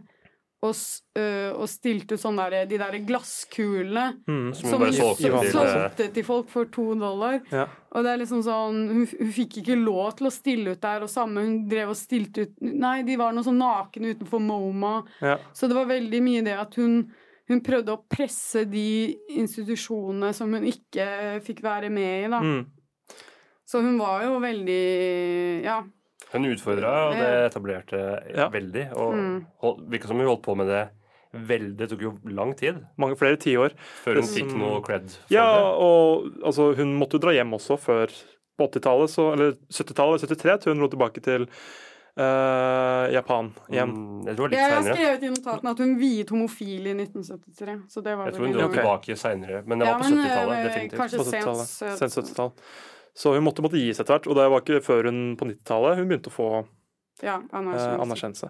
og, 0.63 0.75
øh, 1.20 1.51
og 1.60 1.67
stilte 1.70 2.17
sånn 2.20 2.38
der, 2.39 2.63
de 2.70 2.79
der 2.79 2.98
glasskulene 3.08 4.05
Mm. 4.27 4.53
Som 4.55 4.79
hun 4.79 4.93
solgte 4.96 5.29
eh, 5.29 5.50
solgte 5.51 6.08
til 6.15 6.25
folk 6.25 6.50
for 6.51 6.70
to 6.72 6.93
dollar. 7.00 7.41
Ja. 7.51 7.65
Og 7.93 8.05
det 8.05 8.13
er 8.13 8.22
liksom 8.22 8.43
sånn 8.46 8.79
hun, 8.91 9.08
hun 9.08 9.34
fikk 9.36 9.60
ikke 9.62 9.77
lov 9.79 10.15
til 10.20 10.29
å 10.29 10.34
stille 10.34 10.75
ut 10.75 10.82
der, 10.84 11.03
og 11.03 11.12
samme 11.12 11.43
hun 11.43 11.58
drev 11.70 11.91
og 11.93 12.00
stilte 12.00 12.48
ut 12.48 12.63
Nei, 12.63 13.01
de 13.08 13.17
var 13.20 13.36
noe 13.36 13.46
sånn 13.46 13.60
nakne 13.60 14.13
utenfor 14.15 14.41
MoMA. 14.43 14.96
Ja. 15.24 15.38
Så 15.53 15.67
det 15.70 15.77
var 15.77 15.89
veldig 15.91 16.24
mye 16.24 16.46
det 16.46 16.55
at 16.60 16.79
hun 16.79 17.03
hun 17.51 17.60
prøvde 17.60 17.91
å 17.91 18.00
presse 18.08 18.63
de 18.72 19.17
institusjonene 19.36 20.29
som 20.36 20.53
hun 20.55 20.63
ikke 20.70 21.41
fikk 21.43 21.60
være 21.65 21.89
med 21.91 22.13
i, 22.22 22.29
da. 22.32 22.39
Mm. 22.39 22.62
Så 23.67 23.82
hun 23.84 23.98
var 24.00 24.24
jo 24.24 24.39
veldig 24.43 25.63
Ja. 25.65 25.82
Hun 26.34 26.46
utfordra, 26.46 26.91
og 27.10 27.13
det 27.20 27.51
etablerte 27.53 28.36
Ja. 28.36 28.50
veldig. 28.50 28.91
Og 28.98 29.13
Mm. 29.13 29.46
hold, 29.62 29.89
virka 29.89 30.08
som 30.08 30.17
hun 30.17 30.25
holdt 30.27 30.41
på 30.43 30.55
med 30.58 30.67
det 30.67 30.89
veldig 31.34 31.77
Det 31.77 31.89
tok 31.89 32.01
jo 32.01 32.17
lang 32.25 32.53
tid 32.55 32.86
Mange 32.98 33.15
flere 33.17 33.38
tiår. 33.38 33.72
før 34.03 34.15
hun 34.15 34.24
fikk 34.24 34.55
noe 34.55 34.82
cred 34.82 35.10
for 35.10 35.34
Ja, 35.34 35.46
det. 35.53 35.63
og 35.82 36.24
altså, 36.46 36.75
hun 36.75 36.98
måtte 37.00 37.13
jo 37.13 37.20
dra 37.20 37.32
hjem 37.34 37.51
også 37.53 37.77
før 37.79 38.08
på 38.60 38.70
80-tallet, 38.70 39.17
eller 39.34 39.51
70-tallet, 39.72 40.22
73, 40.22 40.58
til 40.62 40.74
hun 40.74 40.79
dro 40.79 40.88
tilbake 40.98 41.22
til 41.24 41.48
Uh, 42.15 43.10
Japan 43.12 43.48
igjen. 43.72 43.89
Mm, 43.89 44.25
jeg 44.27 44.36
tror 44.38 44.50
det 44.50 44.53
var 44.53 44.60
Jeg 44.60 44.70
litt 44.70 44.74
har 44.74 44.84
seinere. 44.84 44.96
skrevet 44.96 45.24
i 45.24 45.29
notatene 45.34 45.70
at 45.72 45.77
hun 45.79 45.96
viet 45.98 46.29
homofile 46.29 46.88
i 46.91 46.93
1973. 46.93 47.82
Så 47.89 48.03
det 48.03 48.13
var 48.20 48.25
Jeg 48.29 48.34
tror 48.36 48.46
hun 48.46 48.53
dro 48.53 48.67
Ok. 48.67 48.75
tilbake 48.75 49.17
seinere, 49.17 49.63
men 49.65 49.79
det 49.79 49.88
Ja, 49.88 49.93
var 49.98 50.00
på 50.00 50.10
70-tallet. 50.13 50.53
eh, 50.53 50.67
Definitivt. 50.70 51.00
kanskje 51.00 51.24
sent 51.25 51.43
70-tallet. 51.43 51.98
Sent 51.98 52.13
70-tall. 52.13 52.51
Så 53.15 53.34
hun 53.36 53.43
måtte, 53.46 53.62
måtte 53.62 53.77
gis 53.77 54.00
etter 54.01 54.15
hvert, 54.17 54.27
og 54.27 54.36
det 54.39 54.48
var 54.50 54.62
ikke 54.63 54.82
før 54.84 55.05
hun 55.12 55.36
på 55.38 55.46
90-tallet 55.46 56.00
hun 56.00 56.08
begynte 56.10 56.32
å 56.32 56.34
få 56.34 56.48
Ja, 57.22 57.36
eh, 57.38 57.58
anerkjennelse. 57.60 58.01
anerkjennelse. 58.01 58.48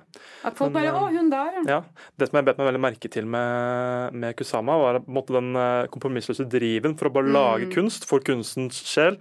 At 0.48 0.55
folk 0.58 0.72
Men, 0.72 0.77
bare 0.82 0.88
eh, 0.88 1.00
'Å, 1.01 1.10
hun 1.17 1.29
der', 1.29 1.67
ja. 1.67 1.82
Det 2.17 2.29
som 2.29 2.38
jeg 2.38 2.46
bet 2.46 2.58
meg 2.58 2.67
veldig 2.72 2.82
merke 2.82 3.10
til 3.12 3.25
med, 3.25 4.13
med 4.13 4.36
Kusama, 4.39 4.77
var 4.79 5.00
måtte 5.01 5.34
den 5.36 5.55
eh, 5.55 5.88
kompromissløse 5.91 6.48
driven 6.50 6.96
for 6.98 7.10
å 7.10 7.13
bare 7.13 7.27
Mm. 7.27 7.34
lage 7.34 7.74
kunst 7.75 8.05
for 8.05 8.20
kunstens 8.20 8.79
sjel. 8.88 9.17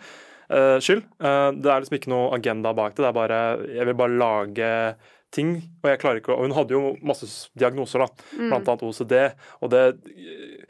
eh, 0.50 0.78
skyld. 0.78 1.02
Eh, 1.20 1.50
det 1.58 1.66
er 1.66 1.80
liksom 1.80 1.96
ikke 1.98 2.08
noe 2.12 2.34
agenda 2.36 2.72
bak 2.74 2.94
det. 2.94 3.02
Det 3.02 3.08
er 3.08 3.12
bare 3.12 3.66
Jeg 3.74 3.86
vil 3.86 3.94
bare 3.94 4.18
lage 4.18 4.96
ting. 5.32 5.56
Og 5.82 5.88
jeg 5.90 5.98
klarer 5.98 6.20
ikke 6.20 6.32
å 6.34 6.38
Og 6.38 6.42
hun 6.48 6.52
hadde 6.52 6.70
jo 6.70 6.96
masse 7.02 7.48
diagnoser, 7.56 7.98
da. 8.00 8.06
Mm. 8.38 8.48
Blant 8.50 8.68
annet 8.68 8.82
OCD. 8.82 9.32
Og 9.62 9.70
det 9.70 9.98
eh, 10.06 10.66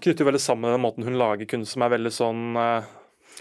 knytter 0.00 0.18
jo 0.24 0.30
veldig 0.30 0.40
sammen 0.40 0.60
med 0.68 0.72
den 0.78 0.82
måten 0.84 1.04
hun 1.04 1.16
lager 1.18 1.46
kunst 1.46 1.72
som 1.72 1.82
er 1.82 1.88
veldig 1.96 2.12
sånn 2.12 2.56
eh, 2.56 2.84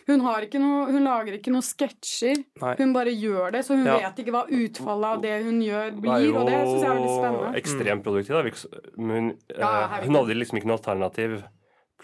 Hun, 0.07 0.19
har 0.25 0.41
ikke 0.41 0.59
noe, 0.59 0.85
hun 0.91 1.03
lager 1.05 1.33
ikke 1.37 1.51
noen 1.53 1.63
sketsjer. 1.63 2.43
Hun 2.79 2.93
bare 2.93 3.13
gjør 3.15 3.51
det, 3.55 3.61
så 3.65 3.75
hun 3.77 3.85
Ja. 3.85 3.97
vet 3.99 4.19
ikke 4.25 4.31
hva 4.35 4.45
utfallet 4.49 5.05
av 5.05 5.21
det 5.21 5.43
hun 5.45 5.61
gjør, 5.61 5.91
blir. 6.01 6.11
Nei, 6.11 6.19
blir. 6.27 6.37
Og 6.37 6.47
det 6.47 6.59
syns 6.67 6.81
jeg 6.81 6.89
er 6.89 6.97
veldig 6.99 7.15
spennende. 7.17 7.55
ekstremt 7.61 8.03
produktiv. 8.03 8.53
S- 8.53 8.67
Men 8.97 9.09
hun, 9.15 9.37
Ja, 9.57 9.83
eh, 9.83 10.03
hun 10.05 10.15
hadde 10.15 10.35
liksom 10.35 10.57
ikke 10.59 10.67
noe 10.67 10.77
alternativ 10.77 11.43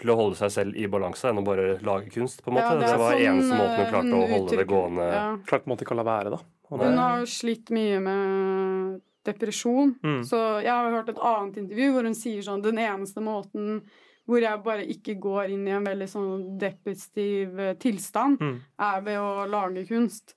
til 0.00 0.08
å 0.10 0.16
holde 0.16 0.36
seg 0.36 0.50
selv 0.50 0.76
i 0.76 0.86
balanse 0.86 1.28
enn 1.28 1.38
å 1.38 1.44
bare 1.44 1.78
lage 1.82 2.08
kunst. 2.10 2.42
på 2.42 2.48
en 2.48 2.56
Ja, 2.56 2.70
måte. 2.70 2.80
det 2.80 2.86
det, 2.86 2.94
er 2.94 2.98
var 2.98 3.12
sånn, 3.12 3.26
eneste 3.28 3.54
måten 3.58 3.76
hun 3.76 3.84
eh, 3.86 3.90
klarte 3.90 4.14
å 4.16 4.30
holde 4.30 4.56
det 4.56 4.66
gående. 4.66 5.12
Ja. 5.12 5.36
Klarte 5.44 5.64
på 5.64 5.66
en 5.70 5.76
måte 5.76 5.84
ikke 5.84 5.92
å 5.92 5.96
la 5.96 6.04
være, 6.04 6.30
da. 6.30 6.38
Og 6.70 6.78
det, 6.78 6.86
Hun 6.86 6.96
har 6.98 7.18
jo 7.18 7.26
slitt 7.26 7.70
mye 7.70 8.00
med 8.00 9.00
depresjon. 9.24 9.94
Mm. 10.02 10.22
Så 10.24 10.62
jeg 10.62 10.70
har 10.72 10.90
hørt 10.90 11.08
et 11.10 11.18
annet 11.18 11.56
intervju 11.58 11.92
hvor 11.92 12.02
hun 12.04 12.14
sier 12.14 12.40
sånn 12.42 12.62
Den 12.62 12.76
eneste 12.78 13.20
måten 13.20 13.82
hvor 14.30 14.40
jeg 14.44 14.62
bare 14.64 14.84
ikke 14.94 15.16
går 15.20 15.50
inn 15.56 15.66
i 15.66 15.74
en 15.74 15.86
veldig 15.90 16.06
sånn 16.12 16.34
depressiv 16.62 17.58
eh, 17.58 17.74
tilstand, 17.82 18.38
Mm. 18.40 18.60
er 18.86 19.00
ved 19.08 19.18
å 19.18 19.48
lage 19.50 19.82
kunst. 19.90 20.36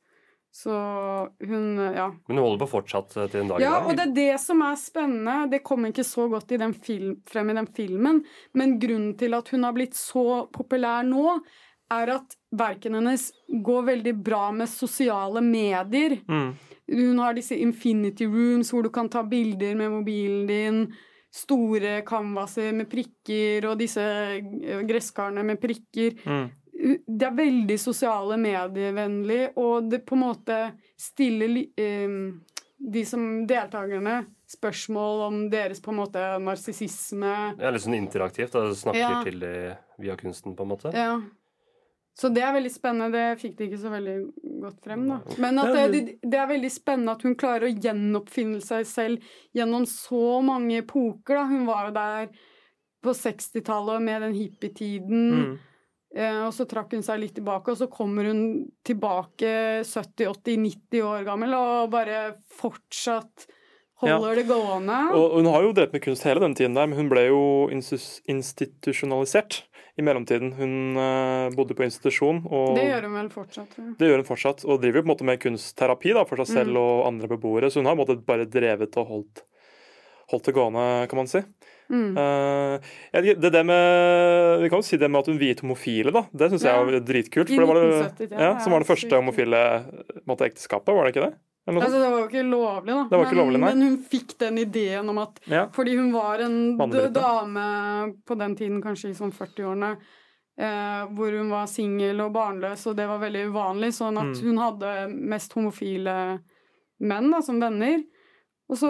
Så 0.53 0.69
hun 1.41 1.79
eh, 1.81 1.95
Ja. 1.97 2.07
Men 2.27 2.37
hun 2.37 2.43
holder 2.45 2.65
på 2.65 2.69
fortsatt 2.75 3.15
eh, 3.17 3.27
til 3.31 3.41
en 3.41 3.47
dag 3.49 3.57
i 3.61 3.63
dag? 3.63 3.69
Ja, 3.71 3.79
og 3.87 3.95
det 3.97 4.03
er 4.07 4.13
det 4.17 4.39
som 4.41 4.61
er 4.61 4.75
spennende. 4.77 5.49
Det 5.49 5.63
kommer 5.65 5.89
ikke 5.89 6.05
så 6.05 6.27
godt 6.29 6.51
i 6.53 6.59
den 6.61 6.73
film, 6.73 7.15
frem 7.25 7.49
i 7.49 7.55
den 7.57 7.67
filmen, 7.73 8.23
men 8.53 8.75
grunnen 8.79 9.15
til 9.17 9.33
at 9.33 9.49
hun 9.49 9.63
har 9.65 9.73
blitt 9.73 9.95
så 9.97 10.43
populær 10.53 11.01
nå, 11.07 11.39
er 11.93 12.09
at 12.15 12.35
verkene 12.57 13.01
hennes 13.01 13.27
går 13.65 13.83
veldig 13.89 14.13
bra 14.25 14.51
med 14.51 14.69
sosiale 14.69 15.41
medier. 15.45 16.19
mm. 16.27 16.53
Hun 16.93 17.19
har 17.23 17.33
disse 17.33 17.55
infinity 17.55 18.25
rooms 18.27 18.69
hvor 18.73 18.83
du 18.83 18.89
kan 18.91 19.07
ta 19.09 19.21
bilder 19.23 19.73
med 19.79 19.89
mobilen 19.93 20.47
din. 20.49 20.79
Store 21.33 22.01
canvaser 22.05 22.73
med 22.77 22.89
prikker 22.91 23.65
og 23.71 23.79
disse 23.81 24.03
eh, 24.03 24.83
gresskarene 24.85 25.43
med 25.47 25.57
prikker. 25.61 26.19
Mm. 26.29 26.45
Det 27.07 27.27
er 27.29 27.35
veldig 27.37 27.77
sosiale 27.79 28.37
medievennlig, 28.41 29.53
og 29.61 29.89
det 29.89 30.03
på 30.05 30.17
en 30.17 30.23
måte 30.25 30.57
stiller 30.99 31.55
eh, 31.79 32.17
de 32.83 33.03
som 33.07 33.45
deltakerne 33.47 34.19
spørsmål 34.53 35.21
om 35.27 35.37
deres 35.49 35.79
på 35.81 35.93
en 35.93 36.01
måte 36.03 36.23
narsissisme. 36.43 37.31
Er 37.57 37.73
litt 37.73 37.85
sånn 37.85 37.97
interaktivt. 37.97 38.53
Da. 38.53 38.67
Snakker 38.77 38.99
Ja. 38.99 39.23
til 39.25 39.39
de 39.41 39.53
via 40.03 40.15
kunsten, 40.19 40.53
på 40.55 40.65
en 40.67 40.69
måte. 40.75 40.91
Ja. 40.93 41.15
Så 42.13 42.29
det 42.29 42.43
er 42.45 42.53
veldig 42.53 42.69
spennende. 42.69 43.09
Det 43.13 43.41
fikk 43.41 43.57
de 43.57 43.67
ikke 43.67 43.81
så 43.81 43.91
veldig 43.93 44.15
godt 44.61 44.85
frem, 44.85 45.05
da. 45.09 45.19
Men 45.41 45.57
det, 45.57 46.01
det 46.21 46.39
er 46.39 46.49
veldig 46.51 46.71
spennende 46.71 47.15
at 47.17 47.25
hun 47.25 47.37
klarer 47.39 47.67
å 47.67 47.73
gjenoppfinne 47.73 48.61
seg 48.63 48.85
selv 48.87 49.35
gjennom 49.57 49.87
så 49.89 50.39
mange 50.45 50.83
epoker, 50.83 51.39
da. 51.39 51.45
Hun 51.49 51.65
var 51.69 51.89
jo 51.89 51.95
der 51.97 52.33
på 53.03 53.15
60-tallet 53.17 54.05
med 54.05 54.27
den 54.27 54.35
hippietiden. 54.37 55.23
Mm. 55.33 55.55
Eh, 56.13 56.39
og 56.45 56.53
så 56.53 56.67
trakk 56.69 56.93
hun 56.93 57.03
seg 57.05 57.23
litt 57.23 57.35
tilbake, 57.39 57.73
og 57.73 57.81
så 57.81 57.89
kommer 57.91 58.29
hun 58.29 58.43
tilbake 58.85 59.81
70-80-90 59.81 61.01
år 61.09 61.25
gammel 61.27 61.57
og 61.57 61.91
bare 61.95 62.23
fortsatt 62.59 63.47
holder 64.07 64.35
det 64.41 64.47
gående. 64.49 64.97
Og 65.17 65.37
hun 65.39 65.45
har 65.53 65.61
jo 65.63 65.71
drevet 65.73 65.93
med 65.93 66.03
kunst 66.05 66.23
hele 66.27 66.39
den 66.43 66.55
tiden 66.55 66.75
der, 66.77 66.87
men 66.87 66.97
hun 66.99 67.09
ble 67.11 67.23
jo 67.29 67.41
institusjonalisert 68.27 69.63
i 69.97 70.01
mellomtiden. 70.05 70.53
Hun 70.57 70.97
eh, 70.97 71.53
bodde 71.55 71.75
på 71.77 71.85
institusjon, 71.85 72.43
og 72.49 72.75
det 72.79 72.87
gjør 72.89 73.07
hun 73.09 73.17
vel 73.19 73.29
fortsatt, 73.33 73.75
jeg. 73.77 73.91
det 73.99 74.09
gjør 74.09 74.23
hun 74.23 74.29
fortsatt. 74.29 74.63
Og 74.65 74.79
driver 74.81 74.99
jo 75.01 75.03
på 75.03 75.09
en 75.09 75.13
måte 75.13 75.27
med 75.29 75.41
kunstterapi 75.43 76.15
da, 76.17 76.23
for 76.29 76.41
seg 76.41 76.49
selv 76.55 76.73
Mm. 76.73 76.79
og 76.81 77.07
andre 77.11 77.27
beboere, 77.29 77.69
så 77.69 77.81
hun 77.81 77.85
har 77.91 77.95
på 77.95 78.01
en 78.01 78.07
måte 78.07 78.25
bare 78.25 78.47
drevet 78.49 78.97
og 78.97 79.05
holdt, 79.11 79.43
holdt 80.31 80.45
det 80.49 80.55
gående, 80.55 80.85
kan 81.11 81.17
man 81.21 81.27
si. 81.29 81.43
Mm. 81.93 82.15
Uh, 82.17 82.79
det, 83.11 83.35
det 83.53 83.61
med, 83.67 84.61
vi 84.63 84.69
kan 84.71 84.79
jo 84.81 84.87
si 84.87 84.97
det 84.97 85.09
med 85.11 85.19
at 85.19 85.27
hun 85.29 85.37
viet 85.37 85.59
homofile, 85.61 86.13
da. 86.15 86.23
Det 86.33 86.49
syns 86.53 86.63
Ja. 86.65 86.79
jeg 86.79 86.95
er 86.95 87.05
dritkult. 87.05 87.51
I 87.51 87.55
For 87.59 87.61
det 87.61 87.69
var, 87.69 87.75
det, 87.75 87.89
1970, 88.07 88.31
ja, 88.31 88.45
ja, 88.47 88.59
som 88.63 88.71
var 88.73 88.79
det 88.81 88.87
første 88.89 89.19
homofile 89.19 89.61
måte, 90.25 90.47
ekteskapet, 90.49 90.95
var 90.95 91.03
det 91.05 91.13
ikke 91.13 91.27
det? 91.27 91.35
Altså, 91.65 91.99
det 91.99 92.09
var 92.11 92.19
jo 92.19 92.27
ikke 92.27 92.43
lovlig, 92.43 92.91
da. 92.93 93.03
Det 93.09 93.17
var 93.17 93.25
ikke 93.25 93.35
men, 93.35 93.43
lovlig, 93.45 93.59
men 93.63 93.81
hun 93.85 93.97
fikk 94.11 94.33
den 94.37 94.57
ideen 94.57 95.09
om 95.09 95.17
at 95.23 95.39
Ja. 95.47 95.67
Fordi 95.71 95.95
hun 95.95 96.11
var 96.11 96.39
en 96.43 96.77
dame 97.13 98.13
på 98.27 98.35
den 98.37 98.55
tiden, 98.55 98.81
kanskje 98.83 99.09
i 99.11 99.13
sånn 99.15 99.31
40-årene, 99.31 99.93
eh, 100.59 101.05
hvor 101.15 101.31
hun 101.31 101.49
var 101.49 101.65
singel 101.71 102.19
og 102.21 102.33
barnløs, 102.33 102.85
og 102.87 102.97
det 102.97 103.07
var 103.07 103.19
veldig 103.23 103.45
uvanlig, 103.53 103.93
sånn 103.95 104.17
at 104.19 104.35
Mm. 104.35 104.43
hun 104.43 104.57
hadde 104.57 105.13
mest 105.29 105.53
homofile 105.53 106.41
menn 106.99 107.31
da, 107.31 107.39
som 107.41 107.59
venner. 107.59 108.03
Og 108.69 108.77
så 108.77 108.89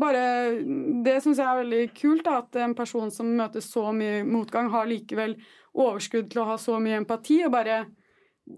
bare 0.00 0.58
Det 1.04 1.22
syns 1.22 1.36
jeg 1.38 1.46
er 1.46 1.62
veldig 1.64 1.94
kult, 1.94 2.24
da, 2.24 2.38
at 2.38 2.56
en 2.56 2.74
person 2.74 3.10
som 3.10 3.26
møter 3.26 3.60
så 3.60 3.92
mye 3.94 4.24
motgang, 4.24 4.68
har 4.70 4.86
likevel 4.86 5.36
overskudd 5.76 6.28
til 6.30 6.42
å 6.42 6.46
ha 6.46 6.56
så 6.56 6.80
mye 6.80 6.98
empati, 7.04 7.44
og 7.44 7.52
bare 7.52 7.86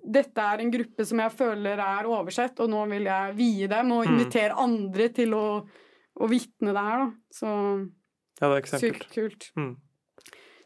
dette 0.04 0.38
er 0.40 0.60
en 0.60 0.70
gruppe 0.72 1.04
som 1.06 1.18
jeg 1.18 1.32
føler 1.36 1.78
er 1.82 2.08
oversett, 2.08 2.60
og 2.60 2.70
nå 2.70 2.88
vil 2.90 3.04
jeg 3.04 3.36
vie 3.36 3.66
dem 3.68 3.92
og 3.92 4.06
Mm. 4.06 4.12
invitere 4.18 4.56
andre 4.58 5.08
til 5.08 5.30
å, 5.34 5.66
å 6.20 6.28
vitne 6.30 6.72
det 6.72 6.84
her, 6.86 6.98
da. 6.98 7.12
Så 7.32 7.90
Ja, 8.40 8.48
det 8.48 8.72
er 8.72 8.78
sykt 8.78 9.08
kult. 9.14 9.50
Mm. 9.56 9.76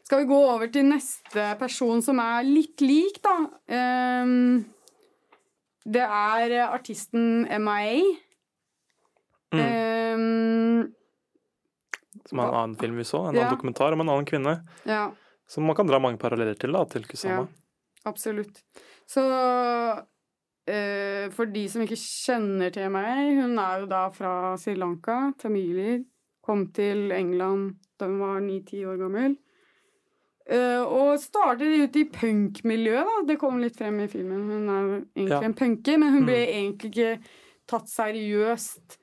Skal 0.07 0.19
vi 0.23 0.29
gå 0.31 0.37
over 0.55 0.67
til 0.71 0.85
neste 0.87 1.57
person 1.59 2.01
som 2.01 2.19
er 2.23 2.43
litt 2.47 2.79
lik, 2.81 3.21
da? 3.21 3.33
Um, 4.23 4.65
det 5.85 6.01
er 6.05 6.55
artisten 6.71 7.45
MIA. 7.61 8.03
Mm. 9.53 9.59
Um, 9.63 10.93
Som 12.27 12.39
er 12.39 12.47
en 12.49 12.53
annen 12.59 12.75
film 12.79 12.97
vi 12.97 13.03
så, 13.07 13.27
en 13.29 13.35
Ja. 13.35 13.41
annen 13.45 13.57
dokumentar 13.57 13.93
om 13.93 14.01
en 14.01 14.09
annen 14.09 14.25
kvinne. 14.25 14.65
ja, 14.85 15.11
Som 15.47 15.63
man 15.65 15.75
kan 15.75 15.87
dra 15.87 15.99
mange 15.99 16.17
paralleller 16.19 16.57
til, 16.59 16.71
da, 16.73 16.83
til 16.85 17.03
Kusama. 17.03 17.47
Absolutt. 18.07 18.61
Så 19.07 19.23
eh, 20.67 21.29
for 21.35 21.49
de 21.51 21.63
som 21.71 21.83
ikke 21.85 21.99
kjenner 21.99 22.71
til 22.75 22.89
meg, 22.93 23.33
hun 23.41 23.57
er 23.61 23.81
jo 23.83 23.89
da 23.91 24.05
fra 24.15 24.33
Sri 24.59 24.75
Lanka, 24.79 25.31
tamiler. 25.39 26.03
Kom 26.47 26.67
til 26.75 27.11
England 27.11 27.73
da 27.99 28.07
hun 28.07 28.19
var 28.21 28.39
ni-ti 28.43 28.83
år 28.87 28.99
gammel. 29.01 29.35
Eh, 30.47 30.79
og 30.85 31.17
startet 31.19 31.73
ut 31.81 31.97
i 31.99 32.05
punkmiljøet, 32.13 33.03
da. 33.09 33.15
Det 33.27 33.39
kom 33.41 33.57
litt 33.59 33.75
frem 33.79 33.97
i 34.05 34.07
filmen. 34.11 34.45
Hun 34.47 34.69
er 34.69 34.85
egentlig 35.17 35.33
Ja. 35.33 35.41
en 35.43 35.53
punker, 35.59 35.97
men 35.99 36.13
hun 36.13 36.25
ble 36.25 36.37
Mm. 36.45 36.53
egentlig 36.55 36.91
ikke 36.93 37.23
tatt 37.67 37.89
seriøst 37.91 38.97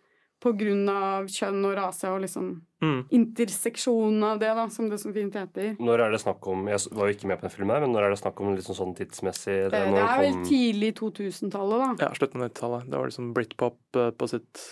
av 0.93 1.27
kjønn 1.33 1.65
og 1.65 1.77
rase 1.79 2.11
og 2.13 2.21
liksom 2.25 2.63
Mm. 2.85 3.07
interseksjonen 3.17 4.23
av 4.29 4.39
det, 4.39 4.51
da, 4.55 4.69
som 4.69 4.91
det 4.91 4.99
så 5.01 5.11
fint 5.15 5.33
heter. 5.33 5.77
Når 5.81 6.01
er 6.05 6.11
det 6.13 6.21
snakk 6.21 6.47
om 6.53 6.67
Jeg 6.69 6.79
var 6.93 7.07
jo 7.09 7.15
ikke 7.15 7.27
med 7.31 7.39
på 7.41 7.47
den 7.47 7.51
filmen, 7.55 7.71
her, 7.75 7.81
men 7.81 7.93
når 7.95 8.03
er 8.05 8.11
det 8.11 8.19
snakk 8.21 8.41
om 8.45 8.55
litt 8.55 8.65
sånn 8.69 8.95
tidsmessig? 8.99 9.71
Det, 9.71 9.71
det 9.73 9.95
det 9.95 10.03
er 10.05 10.21
vel 10.21 10.33
kom 10.35 10.45
tidlig 10.45 10.91
2000-tallet, 10.99 11.99
da. 11.99 12.05
Ja, 12.05 12.11
slutten 12.13 12.43
av 12.43 12.51
90-tallet. 12.51 12.91
Det 12.91 12.99
var 13.01 13.07
liksom 13.09 13.33
Britpop 13.33 13.79
eh, 13.97 14.11
på 14.11 14.29
sitt 14.29 14.65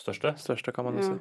største? 0.00 0.32
største, 0.40 0.72
kan 0.72 0.84
man 0.88 0.96
jo 0.96 1.02
Ja. 1.02 1.12
si. 1.12 1.20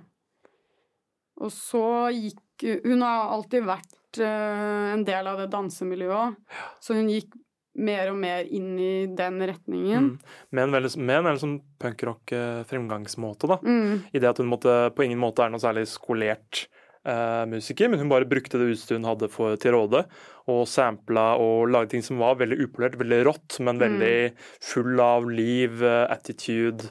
Og 1.41 1.51
så 1.51 1.83
gikk 2.15 2.83
Hun 2.85 3.01
har 3.01 3.31
alltid 3.33 3.63
vært 3.65 4.19
eh, 4.21 4.93
en 4.93 5.03
del 5.03 5.27
av 5.27 5.37
det 5.39 5.49
dansemiljøet, 5.51 6.35
så 6.79 6.93
hun 6.95 7.09
gikk 7.09 7.33
mer 7.81 8.11
og 8.11 8.19
mer 8.21 8.45
inn 8.53 8.75
i 8.79 8.91
den 9.17 9.39
retningen. 9.49 10.11
Mm. 10.11 10.35
Med 10.51 10.63
en 10.67 10.75
veldig, 10.77 10.91
med 11.01 11.17
en 11.17 11.27
veldig 11.29 11.41
sånn 11.43 11.57
punkrock-fremgangsmåte, 11.81 13.49
da. 13.51 13.57
Mm. 13.65 14.03
I 14.13 14.21
det 14.21 14.29
at 14.29 14.41
hun 14.41 14.49
måtte, 14.51 14.75
på 14.95 15.05
ingen 15.05 15.21
måte 15.21 15.43
er 15.45 15.51
noe 15.53 15.61
særlig 15.63 15.87
skolert 15.91 16.65
eh, 17.05 17.45
musiker, 17.49 17.89
men 17.89 18.01
hun 18.03 18.11
bare 18.11 18.27
brukte 18.29 18.59
det 18.61 18.71
utstyret 18.75 19.01
hun 19.01 19.09
hadde 19.09 19.29
for, 19.33 19.57
til 19.61 19.75
råde, 19.75 20.03
og 20.51 20.65
sampla 20.69 21.31
og 21.41 21.69
lagde 21.71 21.93
ting 21.95 22.05
som 22.05 22.21
var 22.21 22.37
veldig 22.41 22.59
upolert, 22.65 22.99
veldig 22.99 23.23
rått, 23.27 23.59
men 23.59 23.77
Mm. 23.77 23.83
veldig 23.87 24.33
full 24.61 24.99
av 24.99 25.29
liv, 25.29 25.81
eh, 25.83 26.05
attitude 26.11 26.89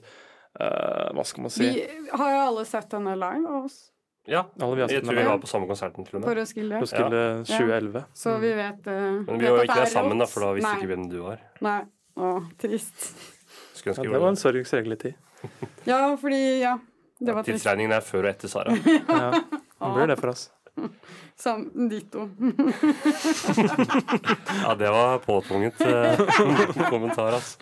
eh, 0.60 1.12
Hva 1.14 1.24
skal 1.24 1.42
man 1.42 1.50
si? 1.54 1.70
Vi 1.70 2.10
har 2.10 2.30
jo 2.34 2.40
alle 2.48 2.64
sett 2.66 2.92
henne 2.92 3.14
live 3.16 3.46
av 3.46 3.64
oss 3.64 3.89
Ja. 4.28 4.44
Alle 4.60 4.76
vi 4.76 4.82
har 4.82 4.92
Jeg 4.92 5.04
tror 5.04 5.16
vi 5.16 5.24
var 5.24 5.38
på 5.40 5.48
samme 5.48 5.66
konserten 5.70 6.06
til 6.06 6.18
og 6.18 6.24
på 6.26 6.34
Roskilde. 6.36 6.80
Roskilde. 6.82 7.22
ja. 7.48 7.56
2011. 7.56 8.04
Så 8.14 8.36
vi 8.42 8.52
vet 8.58 8.86
uh. 8.86 8.92
Men 9.26 9.40
vi 9.40 9.50
var 9.50 9.64
ikke 9.64 9.80
der 9.80 9.90
sammen, 9.94 10.20
da, 10.20 10.28
for 10.30 10.44
da 10.44 10.52
visste 10.58 10.76
ikke 10.76 10.92
hvem 10.92 11.08
du 11.10 11.18
var. 11.24 11.42
Nei. 11.64 11.80
Å, 12.20 12.30
trist. 12.60 13.10
Ja, 13.86 13.94
det 13.96 14.10
var 14.12 14.28
en 14.28 14.36
der. 14.36 14.92
i 14.92 14.96
tid. 14.96 15.14
Ja, 15.88 16.16
fordi 16.20 16.60
Ja. 16.60 16.78
Det 17.20 17.34
var 17.36 17.44
trist. 17.44 17.60
Tidsregningen 17.64 17.92
er 17.92 18.00
før 18.00 18.24
og 18.24 18.30
etter 18.34 18.48
Sara. 18.48 18.76
Ja, 19.80 19.88
det 19.88 19.94
blir 19.96 20.06
det 20.12 20.18
for 20.20 20.32
oss. 20.32 20.50
Sam, 21.40 21.70
ditto. 21.88 22.28
Ja, 24.62 24.74
det 24.74 24.90
var 24.90 25.18
påtvunget 25.24 25.80
eh, 25.80 26.20
kommentar, 26.90 27.32
altså. 27.32 27.58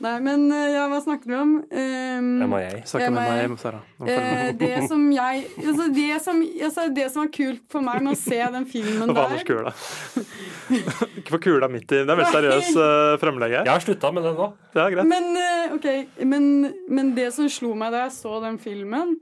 Nei, 0.00 0.14
men 0.24 0.46
eh, 0.48 0.70
ja, 0.72 0.86
hva 0.88 0.96
snakker 1.04 1.28
vi 1.28 1.34
om? 1.36 1.50
Um, 1.60 2.28
MIA. 2.48 2.78
Snakker 2.88 3.10
med 3.12 3.50
meg, 3.50 3.56
Sara. 3.60 3.82
Eh, 4.00 4.06
med. 4.08 4.56
det 4.62 4.86
som 4.88 5.02
jeg 5.12 5.42
altså 5.58 5.88
det, 5.92 6.06
som, 6.24 6.40
altså 6.40 6.86
det 6.96 7.04
som 7.12 7.20
var 7.20 7.32
kult 7.34 7.66
for 7.72 7.84
meg 7.84 8.06
med 8.06 8.14
å 8.14 8.20
se 8.20 8.38
den 8.54 8.64
filmen 8.70 9.12
der 9.12 9.44
Kula? 9.44 9.74
Ikke 11.20 11.42
kula 11.44 11.68
midt 11.68 11.92
i. 11.92 12.00
Det 12.00 12.14
er 12.14 12.16
veldig 12.22 12.32
seriøs 12.32 12.72
uh, 12.78 13.18
fremlegg 13.20 13.58
her. 13.58 13.68
Jeg 13.68 13.74
har 13.74 13.84
slutta 13.84 14.14
med 14.16 14.24
det 14.24 14.32
nå. 14.38 14.48
Det 14.72 14.82
er 14.86 14.96
greit. 14.96 15.12
men, 15.12 15.28
uh, 15.36 15.76
ok, 15.76 15.90
men, 16.32 16.48
men 16.88 17.12
det 17.20 17.28
som 17.36 17.52
slo 17.52 17.74
meg 17.76 17.92
da 17.92 18.06
jeg 18.06 18.16
så 18.16 18.40
den 18.46 18.56
filmen, 18.62 19.18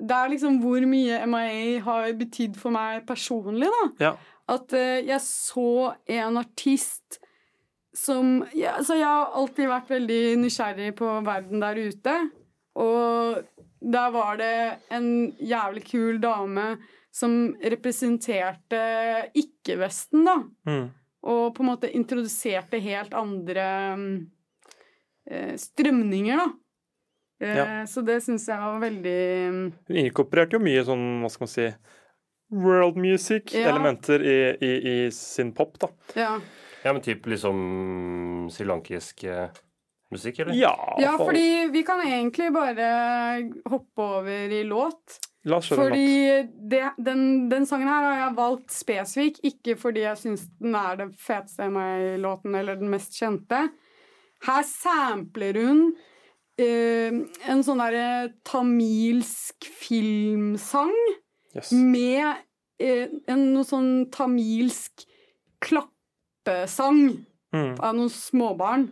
det 0.00 0.16
er 0.16 0.34
liksom 0.34 0.58
hvor 0.64 0.90
mye 0.90 1.22
MIA 1.30 1.80
har 1.86 2.10
betydd 2.18 2.58
for 2.58 2.74
meg 2.74 3.06
personlig, 3.06 3.70
da. 3.70 3.88
Ja. 4.08 4.14
At 4.50 4.74
uh, 4.74 4.98
jeg 4.98 5.22
så 5.22 5.92
en 6.18 6.42
artist 6.42 7.22
som 8.00 8.44
ja, 8.56 8.78
Så 8.84 8.96
Jeg 8.96 9.08
har 9.08 9.34
alltid 9.36 9.68
vært 9.68 9.90
veldig 9.92 10.20
nysgjerrig 10.40 10.94
på 10.98 11.08
verden 11.26 11.60
der 11.62 11.80
ute. 11.90 12.14
Og 12.80 13.42
der 13.80 14.14
var 14.14 14.38
det 14.40 14.54
en 14.92 15.10
jævlig 15.40 15.84
kul 15.88 16.20
dame 16.22 16.74
som 17.12 17.56
representerte 17.58 18.80
ikke-Vesten, 19.34 20.24
da. 20.28 20.36
Mm. 20.68 20.84
Og 21.26 21.54
på 21.56 21.64
en 21.64 21.68
måte 21.72 21.90
introduserte 21.90 22.78
helt 22.80 23.16
andre 23.18 23.66
eh, 25.26 25.54
strømninger, 25.58 26.40
da. 26.44 26.48
Eh, 27.40 27.56
Ja. 27.56 27.64
Så 27.88 28.04
det 28.04 28.20
syns 28.22 28.46
jeg 28.48 28.60
var 28.60 28.80
veldig 28.82 29.20
Hun 29.88 29.96
inkorporerte 29.96 30.58
jo 30.58 30.64
mye 30.64 30.84
sånn, 30.84 31.06
hva 31.22 31.30
skal 31.32 31.46
man 31.46 31.52
si 31.54 31.68
World 32.50 32.98
music-elementer 33.00 34.24
i, 34.26 34.38
i, 34.60 34.72
i 34.92 34.96
sin 35.14 35.52
pop, 35.56 35.78
da. 35.80 35.88
Ja. 36.18 36.32
Ja, 36.84 36.92
men 36.92 37.02
typ 37.04 37.26
liksom 37.28 38.48
srilankisk 38.52 39.24
eh, 39.24 39.48
musikk, 40.12 40.38
eller? 40.42 40.54
Ja, 40.56 40.74
ja, 40.98 41.16
for- 41.18 41.26
fordi 41.30 41.68
vi 41.72 41.82
kan 41.86 42.00
egentlig 42.06 42.52
bare 42.52 42.86
hoppe 43.70 44.02
over 44.20 44.54
i 44.56 44.62
låt. 44.64 45.18
La 45.48 45.56
oss 45.56 45.68
kjøre 45.70 45.86
en 45.86 45.88
låt. 45.88 45.96
Fordi 45.96 46.68
det, 46.72 46.82
den, 46.98 47.22
den 47.48 47.66
sangen 47.68 47.88
her 47.88 48.04
har 48.04 48.18
jeg 48.26 48.36
valgt 48.36 48.72
spesifikk, 48.74 49.38
ikke 49.52 49.76
fordi 49.80 50.02
jeg 50.04 50.18
syns 50.20 50.46
den 50.60 50.74
er 50.76 50.96
det 51.00 51.10
feteste 51.20 51.68
MI-låten 51.72 52.54
eller 52.58 52.76
den 52.80 52.90
mest 52.92 53.16
kjente. 53.16 53.62
Her 54.44 54.62
sampler 54.68 55.56
hun 55.60 55.80
eh, 56.60 57.12
en 57.48 57.62
sånn 57.64 57.80
derre 57.80 58.32
tamilsk 58.48 59.64
filmsang 59.80 60.96
Yes. 61.50 61.72
med 61.72 62.36
eh, 62.78 63.08
en 63.26 63.40
noe 63.56 63.64
sånn 63.66 64.04
tamilsk 64.14 65.02
klappesang 66.44 67.26
Mm. 67.52 67.74
av 67.82 67.94
noen 67.96 68.10
småbarn. 68.10 68.84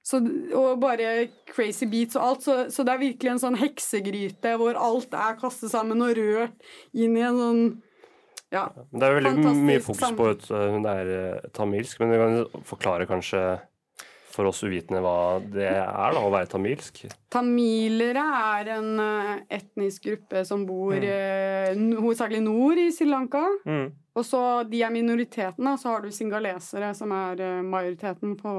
Så, 0.00 0.22
og 0.56 0.78
bare 0.80 1.28
crazy 1.50 1.84
beats 1.84 2.16
og 2.16 2.22
alt. 2.24 2.42
Så, 2.46 2.54
så 2.72 2.84
det 2.86 2.94
er 2.94 3.02
virkelig 3.02 3.34
en 3.34 3.42
sånn 3.42 3.58
heksegryte 3.60 4.54
hvor 4.56 4.78
alt 4.80 5.12
er 5.12 5.36
kastet 5.36 5.74
sammen 5.74 6.00
og 6.00 6.14
rørt 6.16 6.54
inn 6.96 7.18
i 7.18 7.26
en 7.26 7.36
sånn 7.42 7.62
Ja. 8.48 8.70
Det 8.72 9.04
er 9.04 9.18
veldig 9.18 9.52
mye 9.60 9.82
fokus 9.84 10.14
på 10.16 10.28
at 10.32 10.46
uh, 10.48 10.70
hun 10.72 10.86
er 10.88 11.10
uh, 11.12 11.48
tamilsk, 11.52 12.00
men 12.00 12.14
du 12.14 12.16
kan 12.16 12.62
forklare 12.64 13.04
kanskje 13.04 13.42
for 14.38 14.46
oss 14.52 14.62
uvitende 14.62 15.02
hva 15.02 15.16
det 15.42 15.66
er 15.66 16.14
da, 16.14 16.22
å 16.22 16.30
være 16.30 16.46
tamilsk? 16.54 17.02
Tamilere 17.34 18.22
er 18.38 18.70
en 18.78 18.90
eh, 19.02 19.32
etnisk 19.58 20.06
gruppe 20.06 20.44
som 20.46 20.62
bor 20.68 20.94
Mm. 20.94 21.08
eh, 21.10 21.98
hovedsakelig 21.98 22.42
nord 22.46 22.78
i 22.78 22.88
Sri 22.94 23.08
Lanka. 23.10 23.42
Mm. 23.66 23.88
Og 24.18 24.24
så 24.26 24.42
de 24.70 24.80
er 24.82 24.90
minoriteten, 24.94 25.62
da. 25.66 25.74
Så 25.78 25.90
har 25.92 26.02
du 26.06 26.10
singalesere, 26.14 26.94
som 26.94 27.12
er 27.14 27.40
eh, 27.42 27.62
majoriteten 27.66 28.36
på 28.40 28.54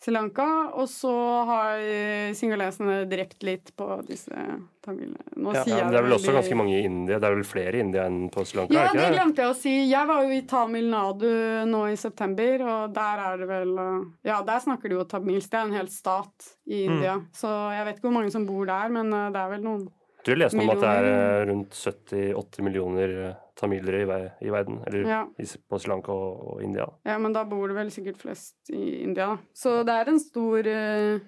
Sri 0.00 0.14
Lanka. 0.14 0.46
Og 0.80 0.88
så 0.88 1.12
har 1.48 1.80
eh, 1.84 2.30
singalesene 2.36 3.02
drept 3.10 3.44
litt 3.44 3.72
på 3.76 3.86
disse 4.08 4.32
tamilene. 4.80 5.20
Nå 5.36 5.52
Ja, 5.52 5.64
sier 5.64 5.74
Ja, 5.74 5.80
jeg 5.82 5.84
men 5.84 5.92
det 5.92 5.98
er 6.00 6.06
vel 6.06 6.16
også 6.16 6.34
ganske 6.38 6.56
mange 6.56 6.78
i 6.78 6.86
India. 6.88 7.18
Det 7.20 7.28
er 7.28 7.36
vel 7.36 7.44
flere 7.44 7.76
i 7.76 7.82
India 7.84 8.06
enn 8.08 8.30
på 8.32 8.44
Sri 8.48 8.62
Lanka? 8.62 8.74
Ja, 8.78 8.86
det 8.94 9.02
det? 9.02 9.10
glemte 9.18 9.44
jeg 9.44 9.52
å 9.52 9.58
si. 9.58 9.74
Jeg 9.90 10.08
var 10.08 10.24
jo 10.24 10.32
i 10.38 10.40
Tamil 10.48 10.88
Nadu 10.92 11.28
nå 11.68 11.82
i 11.92 11.98
september, 12.00 12.64
og 12.64 12.96
der 12.96 13.24
er 13.26 13.44
det 13.44 13.50
vel 13.50 13.76
uh, 13.76 14.00
Ja, 14.26 14.40
der 14.46 14.64
snakker 14.64 14.88
de 14.88 14.96
jo 14.96 15.06
tamilsk. 15.08 15.52
Det 15.52 15.60
er 15.60 15.68
en 15.68 15.78
hel 15.82 15.92
stat 15.92 16.50
i 16.66 16.86
Mm. 16.90 17.26
Så 17.36 17.48
jeg 17.48 17.84
vet 17.86 17.98
ikke 17.98 18.08
hvor 18.08 18.16
mange 18.16 18.32
som 18.32 18.46
bor 18.48 18.64
der, 18.66 18.88
men 18.92 19.12
uh, 19.12 19.28
det 19.30 19.40
er 19.40 19.52
vel 19.52 19.62
noen. 19.66 19.84
Du 20.24 20.32
leste 20.36 20.58
om 20.60 20.72
at 20.72 20.80
det 20.80 20.90
er 20.90 21.06
uh, 21.08 21.46
rundt 21.52 21.76
70-80 21.76 22.64
millioner 22.66 23.14
tamilere 23.60 24.00
i, 24.02 24.06
ver- 24.08 24.32
i 24.40 24.50
verden. 24.50 24.80
Eller 24.88 25.04
Ja. 25.08 25.20
i, 25.38 25.44
på 25.68 25.78
Sri 25.78 25.90
Lanka 25.92 26.12
og, 26.12 26.40
og 26.54 26.62
India. 26.64 26.86
ja, 27.04 27.18
men 27.18 27.32
da 27.36 27.44
bor 27.44 27.68
det 27.68 27.76
vel 27.76 27.90
sikkert 27.92 28.16
flest 28.22 28.70
i 28.72 29.02
India, 29.04 29.26
da. 29.34 29.38
Så 29.54 29.82
det 29.84 29.94
er 30.00 30.08
en 30.14 30.20
stor 30.22 30.66
uh, 30.66 31.20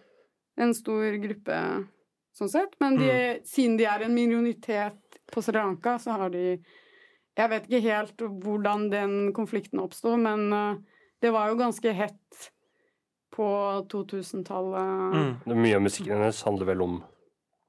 en 0.63 0.75
stor 0.77 1.17
gruppe 1.23 1.59
sånn 2.37 2.49
sett. 2.53 2.75
Men 2.81 2.97
de, 3.01 3.11
siden 3.49 3.77
de 3.81 3.85
er 3.89 4.05
en 4.07 4.15
minoritet 4.17 5.21
på 5.33 5.43
Sri 5.45 5.55
Lanka, 5.57 5.99
så 6.01 6.17
har 6.19 6.33
de 6.33 6.59
Jeg 7.37 7.49
vet 7.49 7.65
ikke 7.69 7.81
helt 7.87 8.21
hvordan 8.45 8.91
den 8.93 9.15
konflikten 9.33 9.81
oppsto, 9.81 10.17
men 10.21 10.49
uh, 10.53 10.75
Det 11.23 11.31
var 11.33 11.49
jo 11.53 11.57
ganske 11.61 11.93
hett 11.95 12.49
på 13.33 13.47
2000-tallet. 13.89 15.15
Mm. 15.15 15.35
Det- 15.45 15.55
Mye 15.57 15.77
av 15.77 15.83
musikken 15.83 16.17
hennes 16.19 16.43
handler 16.45 16.67
vel 16.67 16.83
om, 16.83 17.03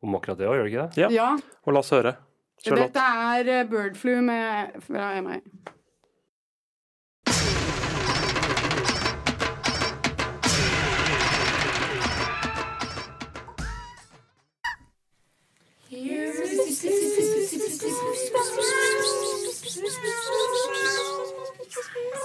om 0.03 0.15
akkurat 0.15 0.37
det 0.37 0.47
òg, 0.49 0.55
gjør 0.57 0.63
det 0.67 0.71
ikke 0.73 0.87
det? 0.87 1.01
Ja. 1.01 1.09
Ja. 1.11 1.27
Og 1.65 1.73
la 1.73 1.79
oss 1.79 1.91
høre. 1.95 2.15
Låt. 2.65 2.79
Dette 2.79 2.99
er 2.99 3.59
eh, 3.59 3.69
Birdflu 3.69 4.21
med, 4.21 4.67
fra 4.79 5.21
MI. 5.21 5.39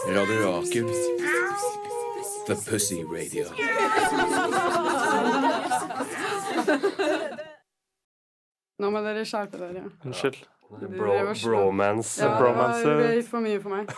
Radio 0.09 0.53
Rakel. 0.53 0.87
The 2.47 2.55
Pussy 2.55 3.05
Radio. 3.05 3.45
Nå 8.79 8.91
må 8.95 9.03
dere 9.03 9.25
skjerpe 9.27 9.61
dere. 9.61 9.89
Unnskyld. 10.07 10.41
Bro, 10.69 11.15
bromance. 11.43 12.19
Ja, 12.21 12.35
bromance. 12.37 12.85
det 12.85 12.97
ble 12.99 13.13
litt 13.17 13.31
for 13.31 13.45
mye 13.45 13.61
for 13.63 13.73
meg. 13.73 13.89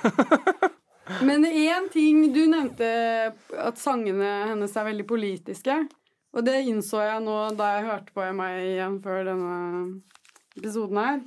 Men 1.26 1.42
én 1.44 1.88
ting 1.90 2.28
Du 2.30 2.44
nevnte 2.46 2.86
at 3.58 3.80
sangene 3.80 4.28
hennes 4.52 4.76
er 4.78 4.86
veldig 4.86 5.06
politiske. 5.10 5.74
Og 6.30 6.46
det 6.46 6.60
innså 6.70 7.02
jeg 7.02 7.24
nå 7.24 7.36
da 7.58 7.72
jeg 7.74 7.88
hørte 7.88 8.14
på 8.14 8.28
meg 8.38 8.60
igjen 8.62 9.00
før 9.02 9.24
denne 9.26 9.56
episoden 10.54 11.00
her. 11.02 11.22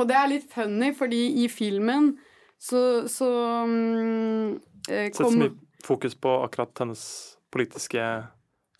Og 0.00 0.08
det 0.08 0.16
er 0.16 0.30
litt 0.30 0.46
funny, 0.48 0.94
fordi 0.96 1.26
i 1.44 1.48
filmen 1.52 2.14
så, 2.56 3.04
så 3.10 3.28
um, 3.66 4.54
eh, 4.88 5.10
Setter 5.10 5.26
så 5.26 5.32
mye 5.36 5.52
fokus 5.84 6.14
på 6.16 6.32
akkurat 6.46 6.84
hennes 6.84 7.04
politiske 7.52 8.00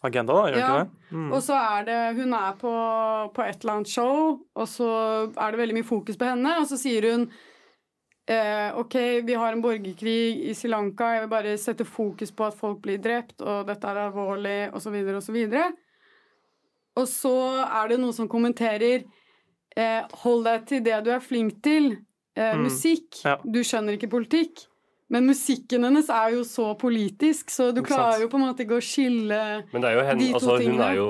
agenda, 0.04 0.32
da, 0.34 0.50
gjør 0.50 0.58
Ja. 0.58 0.66
ikke 0.66 0.78
det? 0.82 1.16
Mm. 1.16 1.32
Og 1.32 1.42
så 1.42 1.54
er 1.78 1.84
det 1.84 1.98
Hun 2.16 2.32
er 2.34 2.52
på, 2.60 2.72
på 3.34 3.42
et 3.46 3.60
eller 3.62 3.72
annet 3.76 3.88
show, 3.92 4.40
og 4.56 4.66
så 4.68 4.88
er 5.36 5.50
det 5.50 5.58
veldig 5.60 5.74
mye 5.78 5.88
fokus 5.88 6.16
på 6.16 6.24
henne, 6.30 6.56
og 6.58 6.66
så 6.66 6.78
sier 6.80 7.06
hun 7.12 7.26
eh, 8.28 8.70
OK, 8.78 8.94
vi 9.26 9.34
har 9.34 9.52
en 9.52 9.62
borgerkrig 9.62 10.44
i 10.48 10.54
Sri 10.54 10.68
Lanka, 10.70 11.12
jeg 11.14 11.24
vil 11.24 11.28
bare 11.32 11.56
sette 11.58 11.84
fokus 11.84 12.30
på 12.32 12.46
at 12.46 12.54
folk 12.58 12.80
blir 12.82 12.98
drept, 13.02 13.40
og 13.42 13.66
dette 13.66 13.86
er 13.88 14.02
alvorlig, 14.06 14.70
osv., 14.74 14.94
osv. 15.16 15.38
Og 16.96 17.06
så 17.08 17.34
er 17.64 17.88
det 17.88 18.00
noen 18.02 18.12
som 18.12 18.28
kommenterer 18.28 19.04
eh, 19.76 20.02
Hold 20.24 20.44
deg 20.44 20.66
til 20.68 20.82
det 20.84 20.98
du 21.06 21.10
er 21.14 21.20
flink 21.24 21.62
til. 21.64 21.92
Eh, 22.36 22.52
Mm. 22.56 22.62
Musikk. 22.64 23.18
Ja. 23.24 23.36
Du 23.44 23.58
skjønner 23.64 23.92
ikke 23.98 24.08
politikk. 24.08 24.66
Men 25.12 25.26
musikken 25.28 25.84
hennes 25.84 26.08
er 26.08 26.30
jo 26.38 26.42
så 26.48 26.70
politisk, 26.80 27.50
så 27.52 27.66
du 27.76 27.82
klarer 27.84 28.22
jo 28.24 28.28
på 28.32 28.38
en 28.40 28.46
måte 28.46 28.64
ikke 28.64 28.78
å 28.80 28.84
skille 28.84 29.40
Men 29.74 29.82
det 29.84 29.90
er 29.90 29.98
jo 29.98 30.04
henne, 30.08 30.18
De 30.24 30.28
to 30.32 30.38
altså, 30.40 30.54
hun 30.56 30.62
tingene. 30.64 30.86
er 30.88 30.96
jo 30.96 31.08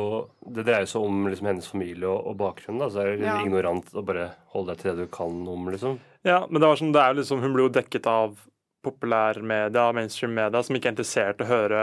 Det 0.59 0.65
dreier 0.67 0.89
seg 0.91 1.05
om 1.07 1.21
liksom, 1.31 1.47
hennes 1.53 1.69
familie 1.71 2.09
og, 2.11 2.27
og 2.33 2.37
bakgrunn. 2.41 2.81
Da, 2.83 2.89
så 2.91 3.05
er 3.05 3.17
det 3.21 3.29
Ja. 3.29 3.37
ignorant 3.45 3.93
å 3.95 4.03
bare 4.05 4.33
holde 4.57 4.75
deg 4.75 4.83
til 4.83 4.91
det 4.97 5.07
du 5.07 5.13
kan 5.15 5.37
om, 5.49 5.69
liksom. 5.71 6.01
Ja, 6.27 6.41
men 6.51 6.61
det 6.61 6.69
var 6.69 6.77
sånn, 6.83 6.93
det 6.93 7.01
er 7.03 7.15
jo 7.15 7.21
liksom, 7.23 7.41
hun 7.47 7.55
blir 7.55 7.69
jo 7.69 7.75
dekket 7.79 8.07
av 8.11 8.35
populærmedia, 8.83 9.93
mainstream 9.95 10.35
media, 10.35 10.63
som 10.63 10.75
ikke 10.75 10.91
er 10.91 10.95
interessert 10.97 11.41
i 11.41 11.45
å 11.45 11.51
høre 11.53 11.83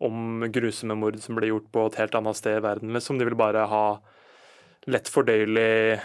om 0.00 0.40
grusomme 0.52 0.96
mord 0.96 1.18
som 1.20 1.36
blir 1.36 1.52
gjort 1.52 1.68
på 1.74 1.84
et 1.90 1.98
helt 2.00 2.14
annet 2.18 2.38
sted 2.38 2.56
i 2.56 2.64
verden. 2.64 2.92
Liksom. 2.96 3.18
De 3.20 3.28
vil 3.28 3.36
bare 3.36 3.66
ha 3.68 3.84
lett 4.88 5.08
fordøyelig 5.12 6.00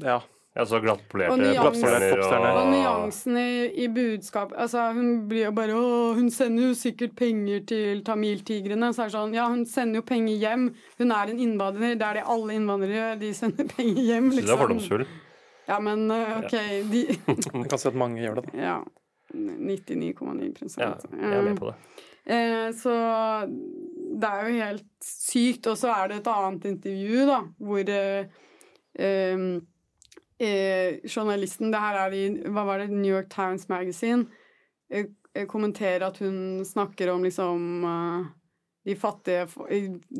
Ja. 0.00 0.20
Ja, 0.52 0.66
så 0.68 0.82
glattpolerte 0.84 1.32
Og 1.32 1.38
nyanser. 1.40 1.62
popstjerner 1.64 2.10
Popstjerner. 2.12 2.56
Og 2.60 2.66
nyansen 2.74 3.36
i, 3.40 3.52
i 3.84 3.86
budskap 3.88 4.50
altså, 4.52 4.82
Hun 4.92 5.22
blir 5.30 5.46
jo 5.46 5.52
bare 5.56 5.78
Å, 5.80 5.86
hun 6.18 6.28
sender 6.34 6.66
jo 6.66 6.74
sikkert 6.76 7.14
penger 7.16 7.62
til 7.70 8.02
tamiltigrene. 8.04 8.90
Så 8.92 9.06
er 9.06 9.08
det 9.08 9.16
sånn 9.16 9.32
Ja, 9.38 9.46
hun 9.48 9.64
sender 9.64 10.02
jo 10.02 10.06
penger 10.10 10.36
hjem. 10.42 10.66
Hun 11.00 11.14
er 11.16 11.32
en 11.32 11.40
innvandrer. 11.40 11.96
Det 11.96 12.04
er 12.10 12.20
det 12.20 12.26
alle 12.36 12.58
innvandrere 12.58 12.98
gjør. 12.98 13.16
De 13.24 13.32
sender 13.38 13.70
penger 13.72 14.02
hjem, 14.10 14.28
Så 14.28 14.36
det 14.36 14.42
er 14.42 14.46
liksom. 14.50 14.62
fordomsfull. 14.66 15.06
Ja, 15.70 15.78
men 15.88 16.04
uh, 16.10 16.38
OK, 16.42 16.56
de 16.92 17.02
Jeg 17.62 17.68
kan 17.72 17.80
si 17.80 17.88
at 17.88 17.96
mange 18.04 18.20
gjør 18.20 18.42
det. 18.42 18.50
da. 18.52 18.60
Ja. 18.60 18.78
99,9 19.32 20.76
Ja, 20.76 20.92
jeg 21.16 21.32
er 21.38 21.42
med 21.48 21.56
på 21.56 21.70
det. 21.70 21.76
Eh, 22.28 22.68
så 22.76 22.92
det 24.20 24.28
er 24.28 24.48
jo 24.48 24.56
helt 24.60 24.88
sykt. 25.02 25.66
Og 25.72 25.78
så 25.80 25.88
er 25.96 26.12
det 26.12 26.20
et 26.20 26.28
annet 26.30 26.66
intervju, 26.74 27.24
da, 27.30 27.38
hvor 27.56 27.92
eh, 27.96 28.42
eh, 30.40 31.00
journalisten 31.04 31.72
Det 31.72 31.80
her 31.80 31.98
er 32.06 32.14
i 32.16 32.22
Hva 32.48 32.64
var 32.66 32.78
det? 32.78 32.90
New 32.90 33.12
York 33.12 33.30
Times 33.30 33.68
Magazine. 33.68 34.26
Eh, 34.92 35.06
eh, 35.34 35.46
kommenterer 35.46 36.06
at 36.08 36.18
hun 36.18 36.64
snakker 36.64 37.12
om 37.12 37.24
liksom 37.24 37.84
eh, 37.84 38.30
de 38.84 38.96
fattige, 38.98 39.46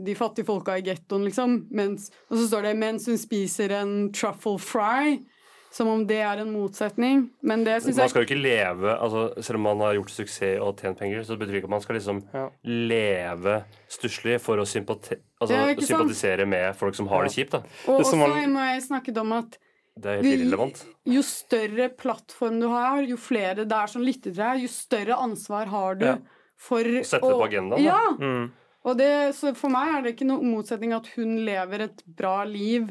de 0.06 0.14
fattige 0.14 0.46
folka 0.46 0.76
i 0.78 0.84
gettoen, 0.86 1.24
liksom. 1.26 1.66
Mens, 1.74 2.10
og 2.30 2.38
så 2.38 2.46
står 2.46 2.62
det 2.62 2.76
'mens 2.76 3.06
hun 3.06 3.18
spiser 3.18 3.72
en 3.80 4.12
truffle 4.12 4.58
fry'. 4.58 5.24
Som 5.72 5.88
om 5.88 6.02
det 6.06 6.18
er 6.20 6.36
en 6.42 6.50
motsetning. 6.52 7.30
Men 7.42 7.64
det 7.64 7.78
syns 7.82 7.96
Man 7.96 8.08
skal 8.08 8.22
jo 8.22 8.26
ikke 8.28 8.42
leve 8.42 8.92
altså, 8.92 9.42
Selv 9.42 9.56
om 9.56 9.62
man 9.62 9.80
har 9.80 9.94
gjort 9.96 10.10
suksess 10.10 10.60
og 10.60 10.76
tjent 10.76 10.98
penger, 10.98 11.22
så 11.24 11.36
betyr 11.40 11.54
det 11.54 11.62
ikke 11.62 11.70
at 11.70 11.76
man 11.76 11.80
skal 11.80 11.96
liksom 11.96 12.22
Ja. 12.34 12.48
leve 12.64 13.64
stusslig 13.88 14.40
for 14.40 14.60
å 14.60 14.66
sympati 14.68 15.16
altså, 15.40 15.74
sympatisere 15.80 16.46
med 16.46 16.76
folk 16.76 16.94
som 16.94 17.08
har 17.08 17.24
det 17.24 17.32
kjipt. 17.32 17.52
da. 17.52 17.62
Og 17.88 18.00
også 18.04 18.16
man... 18.20 18.52
må 18.52 18.60
jeg 18.60 18.82
snakket 18.82 19.16
om 19.16 19.32
at 19.32 19.56
Det 19.98 20.08
er 20.08 20.22
helt 20.22 20.40
irrelevant. 20.40 20.84
jo 21.04 21.22
større 21.26 21.90
plattform 21.92 22.60
du 22.62 22.66
har, 22.72 23.02
jo 23.04 23.18
flere 23.20 23.66
det 23.66 23.76
er 23.76 23.86
som 23.92 24.02
lytter 24.02 24.30
til 24.30 24.38
deg, 24.40 24.62
jo 24.64 24.70
større 24.72 25.18
ansvar 25.20 25.66
har 25.68 25.94
du 26.00 26.06
Ja. 26.06 26.16
for 26.56 26.82
Sette 27.04 27.20
det 27.28 27.36
på 27.36 27.44
agendaen, 27.44 27.76
da. 27.76 27.82
Ja! 27.82 28.16
Mm. 28.18 28.50
Og 28.84 28.96
det, 28.98 29.34
så 29.36 29.52
for 29.54 29.70
meg 29.70 29.94
er 29.94 30.02
det 30.02 30.14
ikke 30.16 30.26
noen 30.26 30.48
motsetning 30.56 30.92
at 30.96 31.06
hun 31.14 31.36
lever 31.46 31.84
et 31.84 32.02
bra 32.06 32.42
liv, 32.44 32.88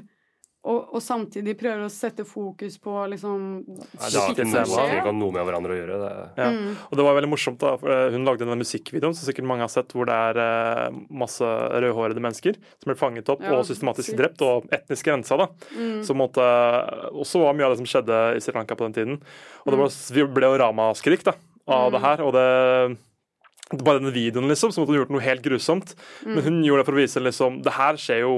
og, 0.64 0.92
og 0.94 1.02
samtidig 1.02 1.56
prøver 1.58 1.88
å 1.88 1.90
sette 1.90 2.22
fokus 2.28 2.76
på 2.78 2.92
liksom 3.10 3.46
Nei, 3.66 3.78
det 3.82 4.20
har 4.22 4.30
ikke 4.30 4.46
Skikkelig 4.46 5.14
noe, 5.18 5.32
med 5.34 5.48
hverandre 5.48 5.74
å 5.74 5.78
gjøre. 5.80 5.96
Det 6.04 6.12
Ja. 6.38 6.50
Mm. 6.54 6.76
Og 6.86 6.94
det 7.00 7.06
var 7.08 7.16
veldig 7.18 7.30
morsomt, 7.32 7.58
da. 7.64 7.72
for 7.82 7.90
eh, 7.96 8.12
Hun 8.14 8.28
lagde 8.28 8.46
denne 8.46 8.60
musikkvideoen 8.62 9.16
som 9.18 9.26
sikkert 9.26 9.48
mange 9.50 9.66
har 9.66 9.74
sett, 9.74 9.90
hvor 9.98 10.06
det 10.06 10.14
er 10.14 10.42
eh, 10.44 11.00
masse 11.10 11.42
rødhårede 11.82 12.22
mennesker 12.22 12.60
som 12.62 12.92
blir 12.92 13.00
fanget 13.02 13.32
opp 13.34 13.42
Ja, 13.42 13.56
og 13.58 13.66
systematisk 13.66 14.12
sykt. 14.12 14.20
drept, 14.22 14.42
og 14.46 14.70
etnisk 14.72 15.10
rensa. 15.10 15.38
da. 15.42 15.50
Mm. 15.74 16.04
Så 16.06 16.14
måtte, 16.14 16.46
også 17.10 17.42
var 17.42 17.58
mye 17.58 17.66
av 17.66 17.74
det 17.74 17.82
som 17.82 17.90
skjedde 17.90 18.22
i 18.38 18.44
Sri 18.46 18.54
Lanka 18.54 18.78
på 18.78 18.86
den 18.86 18.94
tiden. 19.00 19.22
Og 19.66 19.74
det 19.74 19.82
var, 19.82 19.90
vi 20.14 20.28
ble 20.38 20.52
jo 20.54 20.62
ramaskrik 20.62 21.24
da, 21.26 21.34
av 21.68 21.90
Mm. 21.90 21.94
det 21.98 22.02
her. 22.06 22.22
og 22.22 22.34
det 22.38 22.98
bare 23.82 24.00
denne 24.02 24.12
videoen, 24.14 24.50
liksom, 24.52 24.72
så 24.74 24.82
måtte 24.82 24.92
hun 24.94 25.00
gjort 25.02 25.14
noe 25.16 25.24
helt 25.24 25.42
grusomt. 25.46 25.94
Mm. 26.26 26.34
Men 26.36 26.44
hun 26.44 26.64
gjorde 26.66 26.84
det 26.84 26.86
for 26.90 26.98
å 26.98 27.02
vise 27.02 27.22
liksom 27.24 27.62
Det 27.64 27.72
her 27.78 27.96
skjer 27.96 28.20
jo 28.26 28.34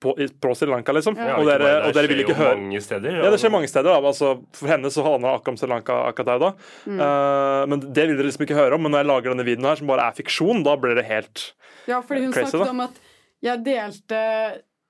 på, 0.00 0.12
i- 0.20 0.28
på 0.28 0.54
Sri 0.56 0.66
Lanka, 0.68 0.92
liksom. 0.92 1.16
Ja. 1.16 1.36
Og, 1.40 1.46
dere, 1.48 1.70
og 1.88 1.94
dere 1.96 2.08
vil 2.10 2.20
ikke 2.24 2.34
jo 2.34 2.40
høre 2.42 2.56
mange 2.60 2.80
steder. 2.84 3.16
ja, 3.24 3.30
det 3.32 3.38
skjer 3.40 3.50
mange 3.54 3.68
steder. 3.70 3.90
Da. 3.94 4.00
Altså, 4.10 4.32
for 4.52 4.68
henne 4.68 4.90
så 4.92 5.02
handler 5.06 5.28
det 5.30 5.34
akkurat 5.40 5.48
om 5.54 5.56
Sri 5.56 5.68
Lanka 5.68 5.96
akkurat 6.10 6.26
der 6.26 6.38
da. 6.44 6.50
Mm. 6.86 7.00
Uh, 7.00 7.66
men 7.72 7.80
det 7.92 8.04
vil 8.08 8.16
dere 8.16 8.26
liksom 8.28 8.44
ikke 8.46 8.58
høre 8.58 8.74
om. 8.76 8.82
Men 8.82 8.92
når 8.92 8.98
jeg 9.04 9.10
lager 9.12 9.30
denne 9.32 9.46
videoen 9.48 9.68
her, 9.70 9.76
som 9.80 9.86
bare 9.86 10.08
er 10.10 10.18
fiksjon, 10.18 10.62
da 10.66 10.76
blir 10.76 10.94
det 11.00 11.06
helt 11.08 11.34
crazy. 11.34 11.88
Ja, 11.88 12.00
fordi 12.02 12.24
hun 12.26 12.32
Crazy, 12.34 12.50
snakket 12.50 12.66
da. 12.66 12.70
om 12.74 12.80
at 12.80 13.00
jeg 13.46 13.64
delte 13.64 14.20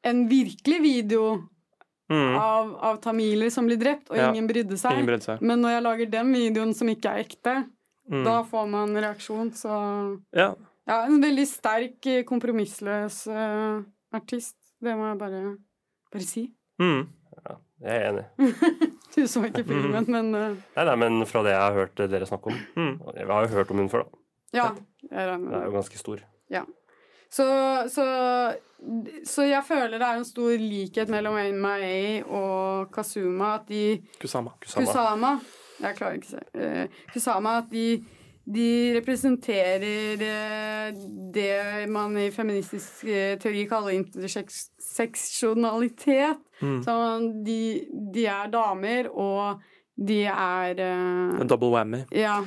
en 0.07 0.29
virkelig 0.31 0.79
video 0.83 1.25
mm, 2.09 2.37
av, 2.39 2.75
av 2.91 3.01
tamiler 3.05 3.51
som 3.51 3.67
blir 3.67 3.77
drept, 3.77 4.11
og 4.11 4.17
Ja. 4.17 4.31
ingen 4.33 4.47
brydde 4.49 4.79
seg. 4.79 4.93
Ingen 4.97 5.07
brydde 5.11 5.27
seg. 5.27 5.43
Men 5.43 5.61
når 5.61 5.71
jeg 5.77 5.83
lager 5.83 6.11
den 6.11 6.33
videoen 6.33 6.75
som 6.75 6.89
ikke 6.89 7.11
er 7.15 7.25
ekte, 7.27 7.57
Mm. 8.09 8.23
da 8.25 8.43
får 8.47 8.69
man 8.71 8.95
reaksjon, 8.95 9.49
så 9.51 10.21
Ja. 10.33 10.55
Ja, 10.87 11.01
en 11.07 11.21
veldig 11.21 11.47
sterk, 11.51 12.07
eh, 12.07 12.23
kompromissløs 12.23 13.27
uh, 13.27 13.83
artist. 14.15 14.55
Det 14.83 14.97
må 14.99 15.09
jeg 15.09 15.19
bare, 15.21 15.43
bare 16.13 16.27
si. 16.27 16.47
Mm. 16.83 17.07
Jeg 17.81 17.97
er 17.97 18.11
enig. 18.11 18.27
Du 19.17 19.23
så 19.25 19.41
ikke 19.49 19.63
filmen, 19.65 20.05
men 20.13 20.27
uh... 20.37 20.57
Nei, 20.77 20.83
nei, 20.85 20.95
men 21.01 21.23
fra 21.25 21.41
det 21.47 21.55
jeg 21.55 21.61
har 21.63 21.73
hørt 21.73 22.01
dere 22.13 22.27
snakke 22.29 22.51
om 22.53 22.59
Mm. 22.77 22.99
Jeg 23.17 23.29
har 23.31 23.47
jo 23.47 23.55
hørt 23.55 23.71
om 23.73 23.79
hun 23.81 23.89
før, 23.89 24.03
da. 24.05 24.19
ja. 24.59 24.67
Jeg 25.07 25.29
regner 25.31 25.39
med 25.39 25.55
det. 25.55 25.61
er 25.63 25.71
jo 25.71 25.77
ganske 25.79 25.99
stor. 26.03 26.21
Så, 27.31 27.47
så, 27.89 28.05
så 29.25 29.47
jeg 29.47 29.65
føler 29.67 29.99
det 29.99 30.07
er 30.07 30.21
en 30.21 30.27
stor 30.27 30.53
likhet 30.61 31.11
mellom 31.13 31.35
MIA 31.35 32.23
og 32.25 32.93
Kazuma. 32.95 33.57
At 33.57 33.69
de 33.69 34.03
Kusama. 34.21 34.55
Kusama. 34.63 34.87
Kusama 34.87 35.33
Jeg 35.81 35.97
klarer 35.99 36.21
ikke 36.21 36.29
å 36.29 36.35
si 36.37 36.63
eh, 36.63 37.01
Kusama 37.13 37.59
at 37.61 37.67
de, 37.73 37.87
de 38.47 38.95
representerer 38.95 40.23
eh, 40.23 40.95
det 41.35 41.87
man 41.91 42.19
i 42.19 42.31
feministisk 42.31 43.05
eh, 43.05 43.39
teori 43.43 43.67
kaller 43.67 43.91
interseksjonalitet. 43.97 46.39
Mm. 46.63 46.83
Så 46.85 47.19
de, 47.47 47.87
de 48.15 48.27
er 48.31 48.47
damer, 48.53 49.09
og 49.11 49.61
de 49.97 50.25
er 50.31 50.75
eh, 50.79 51.41
En 51.41 51.49
double 51.51 51.71
whammy. 51.75 52.05
Ja. 52.15 52.45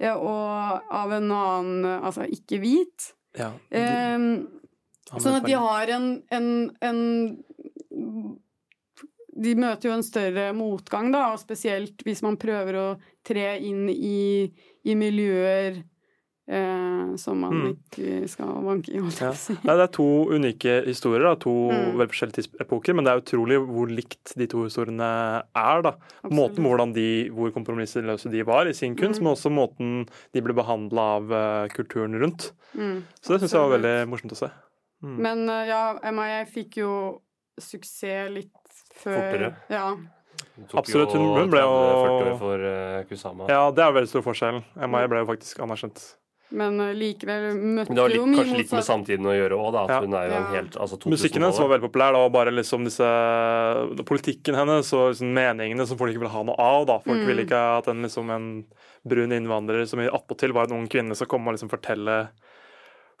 ja. 0.00 0.14
Og 0.18 0.80
av 0.90 1.12
en 1.14 1.32
annen 1.32 1.84
Altså 2.00 2.22
ikke 2.26 2.58
hvit. 2.64 3.14
Ja. 3.38 3.50
Eh, 3.70 4.18
Han 5.10 5.20
Sånn 5.22 5.34
at 5.40 5.46
de 5.46 5.54
har 5.58 5.86
en, 5.90 6.22
en, 6.30 6.70
en 6.86 7.00
de 9.40 9.54
møter 9.56 9.88
jo 9.88 9.94
en 9.96 10.02
større 10.04 10.50
motgang, 10.56 11.10
da, 11.14 11.32
og 11.32 11.38
spesielt 11.40 12.02
hvis 12.04 12.22
man 12.26 12.36
prøver 12.36 12.76
å 12.76 12.88
tre 13.24 13.58
inn 13.64 13.88
i, 13.88 14.50
i 14.84 14.94
miljøer 14.98 15.82
eh, 16.50 17.14
som 17.16 17.38
man 17.38 17.52
Mm. 17.54 17.76
ikke 17.76 18.28
skal 18.28 18.48
vanke 18.64 18.90
i, 18.90 18.98
Ja. 18.98 19.30
Nei, 19.64 19.76
det 19.76 19.84
er 19.84 19.92
to 19.94 20.06
unike 20.34 20.84
historier, 20.86 21.22
da. 21.22 21.34
to 21.36 21.50
Mm. 21.70 21.96
veldig 21.96 22.10
forskjellige 22.10 22.38
tidsepoker, 22.42 22.94
men 22.94 23.04
det 23.04 23.12
er 23.12 23.20
utrolig 23.22 23.58
hvor 23.68 23.86
likt 23.88 24.34
de 24.36 24.46
to 24.46 24.64
historiene 24.64 25.44
er. 25.54 25.82
da. 25.82 25.92
Måten 26.24 26.58
Absolutt. 26.58 26.66
hvordan 26.66 26.92
de, 26.94 27.30
hvor 27.30 27.52
kompromissløse 27.54 28.30
de 28.32 28.42
var 28.42 28.66
i 28.66 28.72
sin 28.72 28.96
kunst, 28.96 29.20
Mm. 29.20 29.24
men 29.24 29.34
også 29.36 29.50
måten 29.52 30.08
de 30.34 30.40
ble 30.40 30.52
behandla 30.52 31.00
av 31.16 31.30
uh, 31.30 31.68
kulturen 31.68 32.18
rundt. 32.18 32.50
Mm, 32.76 33.04
Så 33.22 33.28
det 33.38 33.42
syns 33.42 33.52
jeg 33.52 33.60
var 33.60 33.78
veldig 33.78 34.08
morsomt 34.10 34.32
å 34.32 34.36
se. 34.36 34.50
Mm. 35.04 35.16
Men 35.18 35.46
ja, 35.46 35.98
ja, 36.02 36.10
jeg 36.10 36.48
fikk 36.52 36.76
jo 36.82 37.20
suksess 37.60 38.30
litt 38.32 38.50
før 39.00 39.18
Fortere. 39.18 39.52
Ja. 39.70 39.84
Absolutt, 40.76 41.12
hun- 41.16 41.34
hun 41.36 41.50
ble 41.50 41.60
jo- 41.60 42.36
for 42.38 42.56
uh, 42.60 43.48
Ja, 43.48 43.70
det 43.70 43.82
er 43.84 43.92
veldig 43.92 44.08
stor 44.08 44.22
forskjell. 44.22 44.62
MI 44.76 45.06
ble 45.08 45.22
jo 45.24 45.26
faktisk 45.26 45.60
anerkjent. 45.64 46.14
Men 46.52 46.80
eh, 46.82 46.94
likevel 46.98 47.54
møtte 47.54 47.88
Men 47.92 47.94
det 47.94 48.02
har 48.02 48.08
litt, 48.10 48.16
jo 48.18 48.26
mye 48.26 48.38
kanskje 48.40 48.56
litt 48.58 48.72
med 48.74 48.82
samtiden 48.82 49.26
å 49.30 49.34
gjøre 49.38 49.54
òg, 49.54 49.68
da. 49.72 49.82
At 49.84 49.90
Ja. 49.90 50.00
hun 50.02 50.14
er 50.18 50.24
jo 50.28 50.34
en 50.34 50.46
helt 50.56 50.72
altså 50.82 50.98
Musikken 51.06 51.42
hennes 51.46 51.58
var 51.60 51.68
veldig 51.70 51.86
populær, 51.92 52.12
da, 52.12 52.18
og 52.26 52.32
bare 52.32 52.50
liksom 52.50 52.82
disse 52.84 53.06
Politikken 54.04 54.54
hennes 54.58 54.92
og 54.92 55.12
liksom 55.14 55.30
meningene 55.32 55.86
som 55.86 55.96
folk 56.00 56.10
ikke 56.10 56.24
ville 56.24 56.34
ha 56.34 56.42
noe 56.42 56.56
av. 56.58 56.86
da. 56.86 56.98
Folk 56.98 57.18
Mm. 57.22 57.26
ville 57.26 57.44
ikke 57.46 57.60
at 57.78 57.88
en, 57.88 58.02
liksom, 58.02 58.30
en 58.30 58.64
brun 59.06 59.30
innvandrer 59.32 59.86
som 59.86 60.00
attpåtil 60.00 60.52
var 60.52 60.64
en 60.66 60.72
ung 60.80 60.88
kvinne, 60.88 61.14
skal 61.14 61.28
komme 61.28 61.48
og 61.48 61.54
liksom 61.54 61.70
fortelle 61.70 62.28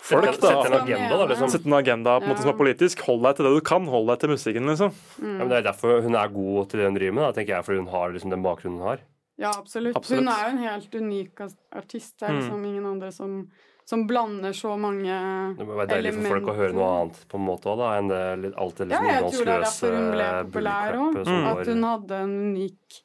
folk. 0.00 0.24
Da. 0.24 0.32
sette 0.32 0.66
en 0.66 0.76
agenda, 0.80 1.16
da, 1.16 1.26
liksom. 1.30 1.50
Sette 1.52 1.66
en 1.70 1.76
agenda 1.78 2.18
på 2.20 2.24
en 2.24 2.32
måte 2.32 2.42
som 2.44 2.50
er 2.54 2.58
politisk. 2.58 3.00
Hold 3.06 3.22
deg 3.26 3.36
til 3.36 3.44
det 3.48 3.54
du 3.54 3.60
kan. 3.60 3.86
Hold 3.86 4.06
deg 4.08 4.18
til 4.24 4.30
musikken, 4.34 4.66
liksom. 4.72 4.92
Ja, 5.20 5.32
men 5.38 5.48
det 5.48 5.56
er 5.60 5.66
derfor 5.72 6.00
hun 6.02 6.14
er 6.16 6.28
god 6.34 6.68
til 6.70 6.80
det 6.80 6.86
hun 6.90 6.94
driver 6.98 7.14
med, 7.18 7.24
da, 7.24 7.32
tenker 7.40 7.54
jeg, 7.56 7.64
fordi 7.68 7.78
hun 7.84 7.90
har 7.94 8.14
liksom 8.16 8.30
den 8.30 8.42
bakgrunnen 8.42 8.78
hun 8.80 8.88
har. 8.88 9.00
Ja, 9.40 9.50
absolutt. 9.56 9.96
Absolutt. 9.96 10.20
Hun 10.20 10.28
er 10.28 10.40
jo 10.44 10.50
en 10.56 10.62
helt 10.66 10.94
unik 10.94 11.40
artist. 11.72 12.18
Det 12.18 12.28
er 12.28 12.32
Mm. 12.32 12.40
liksom 12.40 12.64
ingen 12.68 12.86
andre 12.86 13.10
som, 13.12 13.48
som 13.86 14.06
blander 14.06 14.52
så 14.52 14.76
mange 14.78 15.08
elementer. 15.08 15.56
Det 15.58 15.66
må 15.66 15.76
være 15.80 15.88
deilig 15.94 16.12
for 16.14 16.28
folk 16.34 16.50
å 16.52 16.56
høre 16.56 16.72
noe 16.76 16.90
annet 17.00 17.22
på 17.28 17.38
en 17.40 17.46
måte 17.46 17.64
også, 17.72 17.78
da, 17.80 17.88
enn 17.98 18.08
det 18.08 18.38
litt, 18.44 18.54
alt 18.60 18.74
det 18.76 18.88
Ja, 18.90 19.00
liksom 19.00 19.08
jeg 19.08 19.32
tror 19.32 19.44
det 19.44 19.54
er 19.54 19.56
innholdsløse 19.56 19.80
derfor 19.80 19.96
hun 19.96 20.10
ble 20.12 20.28
populær 20.44 20.92
òg. 20.92 21.14
bullcrapet 21.14 21.24
som 21.24 21.40
Mm. 21.40 21.46
At 21.60 21.66
hun 21.66 21.82
hadde 21.82 22.12
en 22.20 22.54
unik 22.54 23.00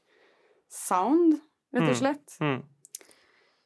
sound, 0.69 1.33
rett 1.73 1.83
og 1.83 1.95
Mm. 1.95 1.99
slett. 2.01 2.37
Mm. 2.41 2.63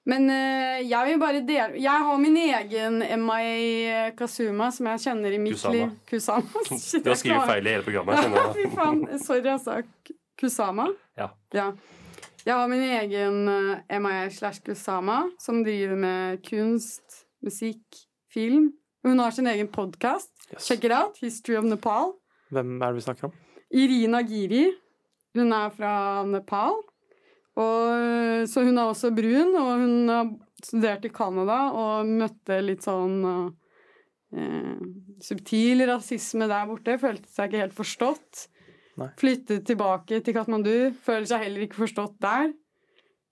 Men 0.09 0.25
eh, 0.33 0.79
jeg 0.89 1.05
vil 1.05 1.19
bare 1.21 1.41
dele 1.45 1.77
Jeg 1.77 2.05
har 2.07 2.17
min 2.17 2.37
egen 2.41 2.99
MI 3.21 4.13
Kazuma, 4.17 4.71
som 4.73 4.87
jeg 4.89 5.03
kjenner 5.05 5.35
i 5.35 5.41
mitt 5.41 5.53
Kusama. 5.57 5.75
liv. 5.75 5.91
Kusama. 6.09 6.63
Shit, 6.71 7.03
Du 7.05 7.11
har 7.11 7.19
skrevet 7.19 7.51
feil 7.51 7.67
i 7.69 7.75
hele 7.75 7.85
programmet. 7.85 8.23
Ja, 8.39 8.47
fy 8.55 8.65
faen. 8.73 9.03
Sorry, 9.21 9.45
altså. 9.53 9.81
Kusama? 10.39 10.87
Ja. 11.19 11.29
Jeg 12.45 12.55
har 12.55 12.67
min 12.71 12.81
egen 12.81 13.39
eh, 13.51 13.99
MI 14.01 14.15
slash 14.33 14.63
Kusama, 14.65 15.21
som 15.43 15.61
driver 15.67 15.99
med 15.99 16.41
kunst, 16.47 17.25
musikk, 17.45 17.99
film. 18.33 18.71
Hun 19.05 19.19
har 19.21 19.31
sin 19.35 19.47
egen 19.51 19.67
podkast. 19.71 20.31
Yes. 20.53 20.65
Check 20.65 20.83
it 20.87 20.91
out. 20.95 21.19
History 21.21 21.57
of 21.59 21.67
Nepal. 21.67 22.15
Hvem 22.49 22.79
er 22.81 22.87
det 22.87 22.95
vi 23.01 23.05
snakker 23.05 23.29
om? 23.29 23.35
Irina 23.69 24.23
Giri. 24.25 24.65
Hun 25.37 25.53
er 25.53 25.69
fra 25.75 25.91
Nepal. 26.25 26.79
Og, 27.59 28.45
så 28.47 28.63
hun 28.63 28.77
er 28.77 28.85
også 28.87 29.11
brun, 29.15 29.55
og 29.59 29.71
hun 29.81 30.11
har 30.11 30.29
studert 30.63 31.07
i 31.07 31.11
Canada 31.11 31.57
og 31.75 32.07
møtte 32.07 32.59
litt 32.63 32.85
sånn 32.85 33.17
eh, 34.35 34.79
subtil 35.23 35.83
rasisme 35.89 36.47
der 36.51 36.69
borte. 36.69 36.95
Følte 37.01 37.27
seg 37.31 37.49
ikke 37.49 37.63
helt 37.65 37.77
forstått. 37.77 38.47
Nei. 38.99 39.11
Flyttet 39.19 39.67
tilbake 39.67 40.19
til 40.23 40.35
Katmandu. 40.35 40.73
Føler 41.05 41.27
seg 41.29 41.45
heller 41.45 41.67
ikke 41.67 41.83
forstått 41.83 42.17
der. 42.23 42.51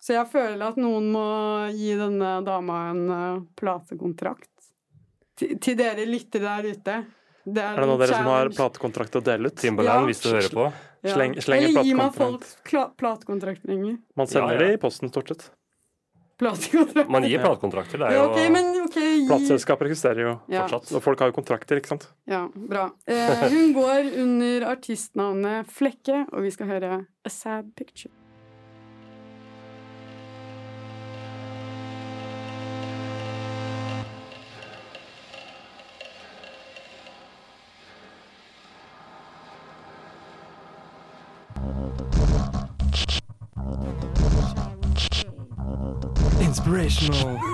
Så 0.04 0.14
jeg 0.14 0.30
føler 0.30 0.62
at 0.70 0.78
noen 0.80 1.10
må 1.12 1.28
gi 1.74 1.96
denne 1.98 2.38
dama 2.46 2.82
en 2.92 3.04
uh, 3.10 3.40
platekontrakt. 3.58 4.52
Til, 5.38 5.58
til 5.62 5.78
dere 5.78 6.06
lyttere 6.08 6.46
der 6.62 6.78
ute. 6.78 6.98
Det 7.48 7.64
Er 7.64 7.80
det 7.80 7.86
noen 7.86 7.96
av 7.96 8.04
dere 8.04 8.20
som 8.20 8.30
har 8.30 8.52
platekontrakt 8.54 9.18
å 9.20 9.24
dele 9.24 9.50
ut? 9.52 9.58
Timberland, 9.58 10.06
Ja. 10.06 10.08
hvis 10.10 10.22
du 10.24 10.30
hører 10.30 10.54
på. 10.54 10.68
Sleng- 11.14 11.38
sleng 11.42 11.64
Eller 11.64 11.84
gi 11.84 11.94
meg 11.94 12.14
folk 12.16 12.44
kla- 12.68 12.90
platekontraktringer. 12.98 13.98
Man 14.16 14.28
sender 14.28 14.54
Ja, 14.54 14.60
ja. 14.62 14.66
det 14.68 14.74
i 14.74 14.82
posten, 14.82 15.10
stort 15.10 15.28
sett. 15.34 15.52
Platekontrakter. 16.38 17.10
Man 17.10 17.24
gir 17.26 17.40
platekontrakter. 17.42 17.98
Det 17.98 18.08
er 18.08 18.14
Ja, 18.14 18.26
okay, 18.30 18.50
men 18.54 18.68
okay, 18.86 19.08
gi 19.24 19.28
Plateselskaper 19.28 19.88
eksisterer 19.90 20.22
jo 20.22 20.34
ja, 20.54 20.68
fortsatt. 20.68 20.92
Og 20.94 21.02
folk 21.02 21.20
har 21.20 21.32
jo 21.32 21.34
kontrakter, 21.40 21.80
ikke 21.82 21.88
sant? 21.96 22.06
ja, 22.30 22.44
bra. 22.54 22.92
Eh, 23.08 23.48
hun 23.50 23.74
går 23.74 24.12
under 24.22 24.68
artistnavnet 24.70 25.66
Flekke, 25.74 26.28
og 26.32 26.44
vi 26.46 26.52
skal 26.54 26.68
høre 26.68 26.92
A 27.26 27.30
Sad 27.34 27.74
Picture. 27.76 28.14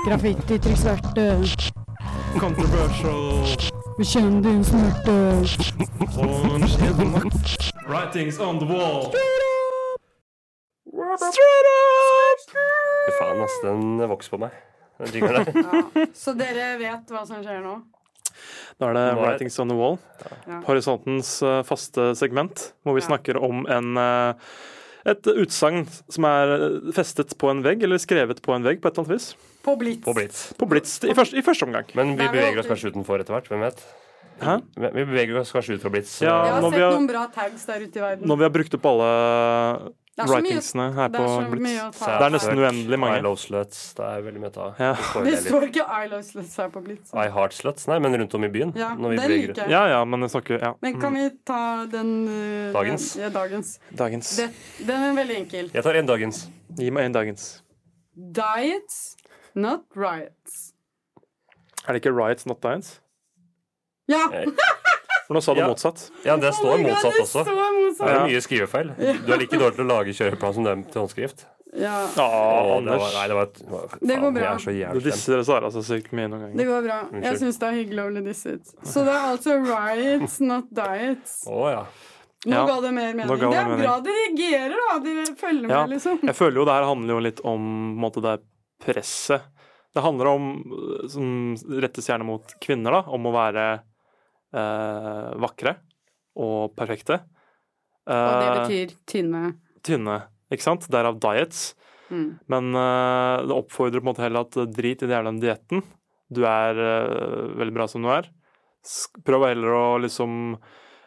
Inspirational, 0.04 0.36
Graffiti 0.44 0.58
til 0.60 0.76
svarte, 0.78 1.26
controversial 2.36 3.46
bekjenn 3.98 4.63
smerte. 4.66 5.16
Writings 7.88 8.39
on 8.39 8.60
the 8.60 8.66
wall. 8.68 9.12
Straight 11.16 11.70
up! 11.70 12.39
Straight 12.44 12.58
up! 12.58 13.08
Fy 13.08 13.16
faen, 13.20 13.42
ass. 13.46 13.56
Den 13.63 14.04
vokser 14.12 14.36
på 14.36 14.42
meg. 14.44 14.52
Den 15.00 15.16
jingeren 15.16 15.46
der. 15.48 15.63
Ja, 15.96 16.06
så 16.16 16.36
dere 16.38 16.68
vet 16.82 17.12
hva 17.13 17.24
som 17.28 17.39
skjer 17.44 17.63
nå? 17.63 17.78
Da 18.82 18.89
er 18.89 18.98
det 18.98 19.06
Nå 19.08 19.10
er- 19.13 19.24
Writings 19.24 19.60
on 19.63 19.72
the 19.72 19.78
wall. 19.80 19.98
Ja. 20.50 20.60
Horisontens 20.68 21.36
eh, 21.46 21.62
faste 21.68 22.12
segment, 22.20 22.74
hvor 22.84 22.98
vi 22.98 23.04
Ja. 23.06 23.08
snakker 23.13 23.39
om 23.39 23.63
en 23.72 23.96
eh, 23.98 24.34
et 25.06 25.28
utsagn 25.28 25.88
som 26.10 26.26
er 26.30 26.54
festet 26.96 27.34
på 27.38 27.50
en 27.52 27.63
vegg, 27.66 27.84
eller 27.84 27.98
skrevet 28.00 28.39
på 28.42 28.54
en 28.56 28.63
vegg 28.63 28.80
på 28.82 28.88
et 28.88 28.98
eller 28.98 29.06
annet 29.08 29.18
vis. 29.20 29.34
På 29.63 29.76
Blitz. 29.80 30.04
På 30.06 30.13
Blitz. 30.16 30.54
På 30.60 30.68
Blitz 30.68 30.98
i 31.04 31.13
første, 31.16 31.38
i 31.39 31.44
første 31.46 31.63
omgang. 31.68 31.86
Men 31.96 32.16
vi 32.20 32.24
er 32.26 32.32
beveger 32.32 32.60
oss 32.60 32.68
kanskje 32.72 32.92
utenfor 32.94 33.20
etter 33.24 33.36
hvert. 33.36 33.48
Hvem 33.52 33.62
vet? 33.68 33.84
Hæ? 34.44 34.56
Vi 34.76 34.89
vi 34.98 35.04
beveger 35.06 35.39
oss 35.39 35.52
kanskje 35.56 35.76
ut 35.78 35.82
fra 35.84 35.92
Blitz. 35.94 36.16
Ja, 36.22 36.34
Jeg 36.46 36.54
har 36.54 36.62
sett 36.72 36.80
har- 36.80 36.96
noen 36.98 37.08
bra 37.08 37.28
tags 37.36 37.66
der 37.66 37.80
ute 37.86 38.00
i 38.00 38.02
verden. 38.02 38.28
Når 38.28 38.38
vi 38.38 38.44
har 38.44 38.50
brukt 38.56 38.74
opp 38.80 38.86
alle 38.86 39.94
Writingsene 40.13 40.91
her 40.93 41.10
på 41.10 41.23
Blitz. 41.49 41.97
Det 41.99 42.10
er 42.21 42.30
nesten 42.36 42.60
uendelig 42.62 42.99
mange. 43.02 43.17
I 43.17 43.23
love 43.26 43.39
sluts. 43.41 43.80
Det 43.97 44.06
er 44.06 44.21
veldig 44.28 44.41
mye 44.43 44.52
å 44.52 44.54
ta. 44.54 44.67
Ja. 44.78 44.91
Det 45.26 45.39
står 45.47 45.65
ikke 45.71 45.86
I 45.89 46.10
Love 46.12 46.21
Sluts 46.28 46.54
her 46.62 46.69
på 46.69 46.84
Blitz. 46.86 47.13
I 47.17 47.26
heart 47.34 47.56
sluts? 47.58 47.88
Nei, 47.89 47.97
men 48.04 48.13
rundt 48.21 48.36
om 48.38 48.45
i 48.45 48.49
byen. 48.54 48.76
Ja, 48.78 48.91
når 48.93 49.15
vi 49.15 49.17
den 49.17 49.32
liker 49.34 49.63
jeg. 49.63 49.71
Ja, 49.73 49.82
ja, 49.89 50.04
men 50.06 50.28
snakker 50.30 50.62
ja. 50.62 50.73
Men 50.86 50.99
kan 51.02 51.13
Mm. 51.13 51.17
vi 51.17 51.38
ta 51.49 51.62
den 51.89 52.12
eh, 52.30 52.69
Dagens? 52.73 53.08
Den, 53.13 53.23
ja, 53.23 53.30
dagens. 53.34 53.73
Dagens. 54.04 54.36
Det, 54.38 54.47
den 54.86 55.08
er 55.10 55.17
veldig 55.17 55.39
enkel. 55.41 55.71
Jeg 55.73 55.84
tar 55.89 55.97
en 55.97 56.06
dagens. 56.13 56.43
Gi 56.78 56.91
meg 56.93 57.10
en 57.10 57.17
dagens. 57.17 57.49
Diets, 58.13 59.02
not 59.56 59.89
riots. 59.97 60.73
Er 61.88 61.93
det 61.97 62.04
ikke 62.06 62.13
riots, 62.13 62.45
not 62.45 62.62
diets? 62.62 62.99
Ja! 64.08 64.28
Eh, 65.34 65.36
For 65.36 65.39
nå 65.39 65.41
sa 65.43 65.54
du 65.54 65.60
Ja. 65.62 65.67
motsatt. 65.67 66.12
Ja, 66.26 66.38
det 66.38 66.54
står 66.54 66.69
oh 66.74 66.78
God, 66.78 66.86
motsatt 66.91 67.13
det 67.13 67.22
også. 67.26 67.43
Det 67.46 67.54
motsatt. 67.54 68.10
er 68.10 68.28
mye 68.28 68.41
skrivefeil. 68.41 68.93
Du 69.26 69.34
er 69.34 69.38
like 69.41 69.58
dårlig 69.58 69.76
til 69.76 69.86
å 69.86 69.89
lage 69.89 70.13
kjøreplan 70.13 70.54
som 70.54 70.63
dem 70.63 70.84
til 70.86 71.02
håndskrift. 71.02 71.46
Ja, 71.76 72.06
Ja, 72.15 72.22
Å, 72.22 72.86
det 72.86 73.00
var, 73.02 73.12
nei, 73.17 73.28
det 73.28 73.34
var, 73.34 73.43
et- 73.50 73.63
faen, 73.65 74.00
Det 74.08 74.17
går 74.22 74.34
bra. 74.34 74.93
Du 74.93 75.00
disser 75.00 75.43
Sara 75.43 75.72
så 75.72 75.82
sykt 75.82 76.12
mye 76.13 76.28
noen 76.30 76.56
det 76.56 76.65
går 76.67 76.84
bra. 76.86 77.00
Jeg 77.19 77.39
syns 77.39 77.58
det 77.58 77.67
er 77.67 77.78
hyggelig 77.84 78.04
å 78.04 78.10
bli 78.13 78.22
disset. 78.30 78.62
Så 78.86 79.04
det 79.04 79.10
er 79.10 79.26
altså 79.34 79.58
riots, 79.65 80.39
not 80.39 80.65
diets. 80.72 81.48
Oh, 81.48 81.67
ja. 81.69 81.86
Nå 82.46 82.52
Ja, 82.54 82.65
ga 82.67 82.82
det 82.82 82.91
mer 82.93 83.13
mening. 83.13 83.26
Det 83.28 83.39
det 83.39 83.58
er 83.58 83.65
mening. 83.65 83.82
bra 83.82 84.00
dere 84.02 84.13
reagerer, 84.28 84.78
da. 84.91 85.00
Dere 85.00 85.26
følger 85.36 85.69
Ja. 85.69 85.88
med, 85.88 85.89
liksom. 85.98 86.19
Jeg 86.22 86.36
føler 86.36 86.54
jo 86.62 86.65
det 86.65 86.74
her 86.74 86.84
handler 86.84 87.08
jo 87.15 87.19
litt 87.19 87.39
om 87.43 87.62
på 87.96 87.98
en 87.98 88.02
måte, 88.04 88.22
det 88.22 88.41
presset. 88.86 89.41
Det 89.96 90.02
handler 90.04 90.28
om, 90.28 90.63
øh, 90.63 91.10
som 91.10 91.56
rettes 91.82 92.06
gjerne 92.08 92.26
mot 92.26 92.43
kvinner, 92.62 92.91
da, 92.91 93.04
om 93.12 93.24
å 93.26 93.32
være 93.34 93.74
eh, 93.74 93.80
vakre 94.54 95.76
og 96.39 96.74
perfekte. 96.78 97.22
Og 98.06 98.13
det 98.13 98.48
Eh, 98.50 98.60
betyr 98.60 98.94
tynne. 99.08 99.42
Tynne, 99.84 100.18
ikke 100.52 100.66
sant? 100.66 100.86
Derav 100.92 101.20
diets. 101.24 101.74
Mm. 102.12 102.39
Men 102.52 102.76
eh, 102.76 103.44
det 103.48 103.56
oppfordrer 103.56 104.02
på 104.02 104.06
en 104.06 104.10
måte 104.12 104.24
heller 104.26 104.46
at 104.46 104.58
eh, 104.60 104.68
drit 104.70 105.02
i 105.02 105.08
den 105.08 105.16
jævla 105.16 105.34
dietten. 105.42 105.84
Du 106.34 106.44
er 106.46 106.78
eh, 106.84 107.54
veldig 107.62 107.74
bra 107.78 107.88
som 107.88 108.04
du 108.04 108.10
er. 108.13 108.28
Prøv 109.24 109.46
heller 109.48 109.78
å 109.78 109.86
liksom 110.04 110.58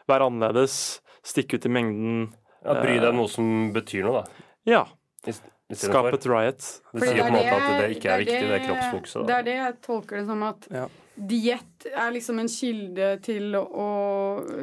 være 0.09 0.31
annerledes. 0.31 1.01
Stikke 1.27 1.59
ut 1.59 1.67
i 1.67 1.73
mengden. 1.77 2.21
ja 2.65 2.79
bry 2.81 2.97
deg 2.99 3.11
om 3.13 3.21
noe 3.21 3.29
som 3.31 3.71
betyr 3.75 4.07
noe, 4.07 4.23
da. 4.23 4.47
Ja. 4.67 4.85
Skap 5.75 6.07
et 6.15 6.27
riot. 6.31 6.63
Det 6.95 7.03
sier 7.03 7.21
på 7.21 7.27
en 7.27 7.35
måte 7.35 7.55
at 7.57 7.65
det 7.77 7.85
er 7.85 7.95
ikke 7.97 8.13
er 8.15 8.23
viktig, 8.23 8.45
det 8.53 8.61
kroppsfokuset. 8.69 9.27
Det 9.27 9.35
er 9.37 9.43
det 9.47 9.57
jeg 9.59 9.77
tolker 9.85 10.21
det 10.21 10.27
som 10.29 10.43
at 10.47 10.69
Ja. 10.71 10.87
Diett 11.17 11.87
er 11.93 12.11
liksom 12.13 12.39
en 12.43 12.49
kilde 12.49 13.11
til 13.25 13.55
å 13.57 13.87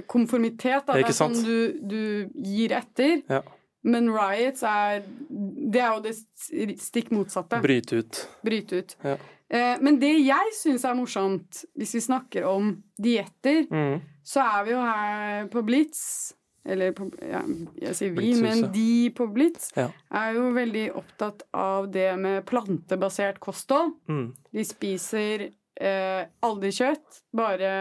Konformitet, 0.08 0.86
da. 0.88 0.94
Det 1.00 1.08
er 1.10 1.16
sånn 1.18 1.36
du, 1.44 1.80
du 1.82 2.30
gir 2.46 2.72
etter. 2.78 3.22
Ja. 3.30 3.42
Men 3.84 4.08
riots 4.14 4.64
er 4.64 5.02
Det 5.28 5.82
er 5.82 5.96
jo 5.98 6.02
det 6.06 6.78
stikk 6.80 7.10
motsatte. 7.12 7.60
Bryte 7.64 8.00
ut. 8.04 8.22
Bryte 8.46 8.80
ut. 8.84 8.96
Ja. 9.04 9.18
Eh, 9.54 9.76
men 9.84 10.00
det 10.00 10.14
jeg 10.26 10.54
syns 10.58 10.86
er 10.88 10.96
morsomt, 10.98 11.64
hvis 11.78 11.92
vi 11.98 12.02
snakker 12.06 12.46
om 12.50 12.72
dietter, 12.98 13.66
Mm. 13.70 14.00
så 14.24 14.40
er 14.42 14.64
vi 14.66 14.72
jo 14.72 14.80
her 14.82 15.48
på 15.52 15.62
Blitz 15.66 16.34
Eller 16.66 16.94
på, 16.96 17.10
ja, 17.20 17.42
jeg 17.76 17.96
sier 17.96 18.14
vi, 18.16 18.30
men 18.40 18.72
de 18.72 19.10
på 19.12 19.26
Blitz 19.34 19.74
Ja. 19.76 19.90
er 20.16 20.34
jo 20.38 20.46
veldig 20.56 20.94
opptatt 20.96 21.42
av 21.54 21.90
det 21.92 22.18
med 22.18 22.46
plantebasert 22.46 23.42
kosthold. 23.44 23.92
Mm. 24.08 24.34
De 24.54 24.64
spiser 24.64 25.50
eh, 25.82 26.26
aldri 26.46 26.72
kjøtt, 26.76 27.24
bare 27.36 27.72